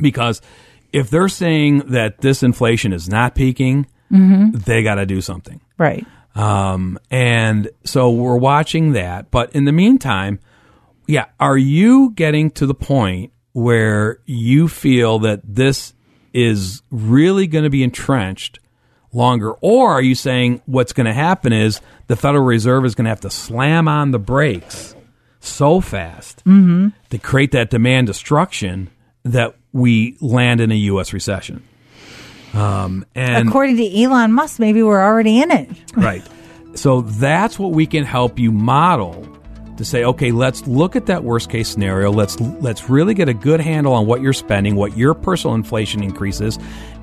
because 0.00 0.40
if 0.92 1.10
they're 1.10 1.28
saying 1.28 1.78
that 1.90 2.20
this 2.20 2.42
inflation 2.42 2.92
is 2.92 3.08
not 3.08 3.34
peaking 3.34 3.86
they 4.10 4.82
got 4.82 4.94
to 4.96 5.04
do 5.06 5.20
something 5.20 5.60
Right. 5.76 6.06
um, 6.34 6.98
and 7.10 7.68
so 7.84 8.10
we're 8.10 8.36
watching 8.38 8.92
that. 8.92 9.30
But 9.30 9.54
in 9.54 9.66
the 9.66 9.72
meantime, 9.72 10.40
yeah, 11.06 11.26
are 11.38 11.58
you 11.58 12.12
getting 12.14 12.50
to 12.52 12.64
the 12.66 12.74
point 12.74 13.32
where 13.52 14.20
you 14.24 14.66
feel 14.68 15.18
that 15.20 15.40
this 15.44 15.92
is 16.32 16.82
really 16.90 17.46
going 17.46 17.64
to 17.64 17.70
be 17.70 17.82
entrenched 17.82 18.60
longer? 19.12 19.52
Or 19.52 19.92
are 19.92 20.02
you 20.02 20.14
saying 20.14 20.62
what's 20.66 20.92
going 20.92 21.06
to 21.06 21.14
happen 21.14 21.52
is 21.52 21.80
the 22.06 22.16
Federal 22.16 22.44
Reserve 22.44 22.84
is 22.84 22.94
going 22.94 23.04
to 23.04 23.10
have 23.10 23.20
to 23.20 23.30
slam 23.30 23.88
on 23.88 24.10
the 24.10 24.18
brakes 24.18 24.94
so 25.40 25.80
fast 25.80 26.42
to 26.44 27.18
create 27.22 27.52
that 27.52 27.70
demand 27.70 28.06
destruction 28.06 28.90
that 29.24 29.54
we 29.72 30.16
land 30.20 30.60
in 30.60 30.70
a 30.72 30.76
U.S. 30.76 31.12
recession? 31.12 31.62
Um, 32.54 33.04
and 33.14 33.48
According 33.48 33.76
to 33.76 34.02
Elon 34.02 34.32
Musk, 34.32 34.58
maybe 34.58 34.82
we're 34.82 35.02
already 35.02 35.40
in 35.40 35.50
it. 35.50 35.68
Right. 35.96 36.22
So 36.74 37.00
that's 37.00 37.58
what 37.58 37.72
we 37.72 37.86
can 37.86 38.04
help 38.04 38.38
you 38.38 38.52
model 38.52 39.26
to 39.78 39.84
say, 39.84 40.04
okay, 40.04 40.32
let's 40.32 40.66
look 40.66 40.96
at 40.96 41.06
that 41.06 41.24
worst 41.24 41.50
case 41.50 41.68
scenario. 41.68 42.12
Let's 42.12 42.38
let's 42.40 42.88
really 42.88 43.14
get 43.14 43.28
a 43.28 43.34
good 43.34 43.60
handle 43.60 43.94
on 43.94 44.06
what 44.06 44.20
you're 44.20 44.32
spending, 44.32 44.76
what 44.76 44.96
your 44.96 45.14
personal 45.14 45.54
inflation 45.54 46.02
increases, 46.02 46.58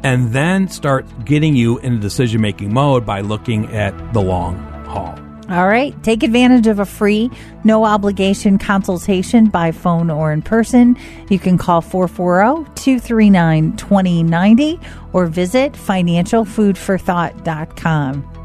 and 0.06 0.32
then 0.34 0.68
start 0.68 1.06
getting 1.26 1.56
you 1.56 1.80
in 1.80 1.96
a 1.96 2.00
decision 2.00 2.40
making 2.40 2.72
mode 2.72 3.08
by 3.08 3.22
looking 3.22 3.66
at 3.74 4.14
the 4.14 4.22
long 4.22 4.56
haul. 4.86 5.18
All 5.50 5.68
right. 5.68 5.96
Take 6.04 6.22
advantage 6.22 6.68
of 6.68 6.78
a 6.78 6.86
free, 6.86 7.32
no 7.64 7.86
obligation 7.86 8.60
consultation 8.60 9.48
by 9.48 9.72
phone 9.72 10.12
or 10.12 10.32
in 10.32 10.44
person. 10.44 10.96
You 11.30 11.40
can 11.40 11.58
call 11.58 11.82
440 11.82 12.70
239 12.76 13.78
2090 13.78 14.80
or 15.12 15.26
visit 15.26 15.74
financialfoodforthought.com. 15.74 18.45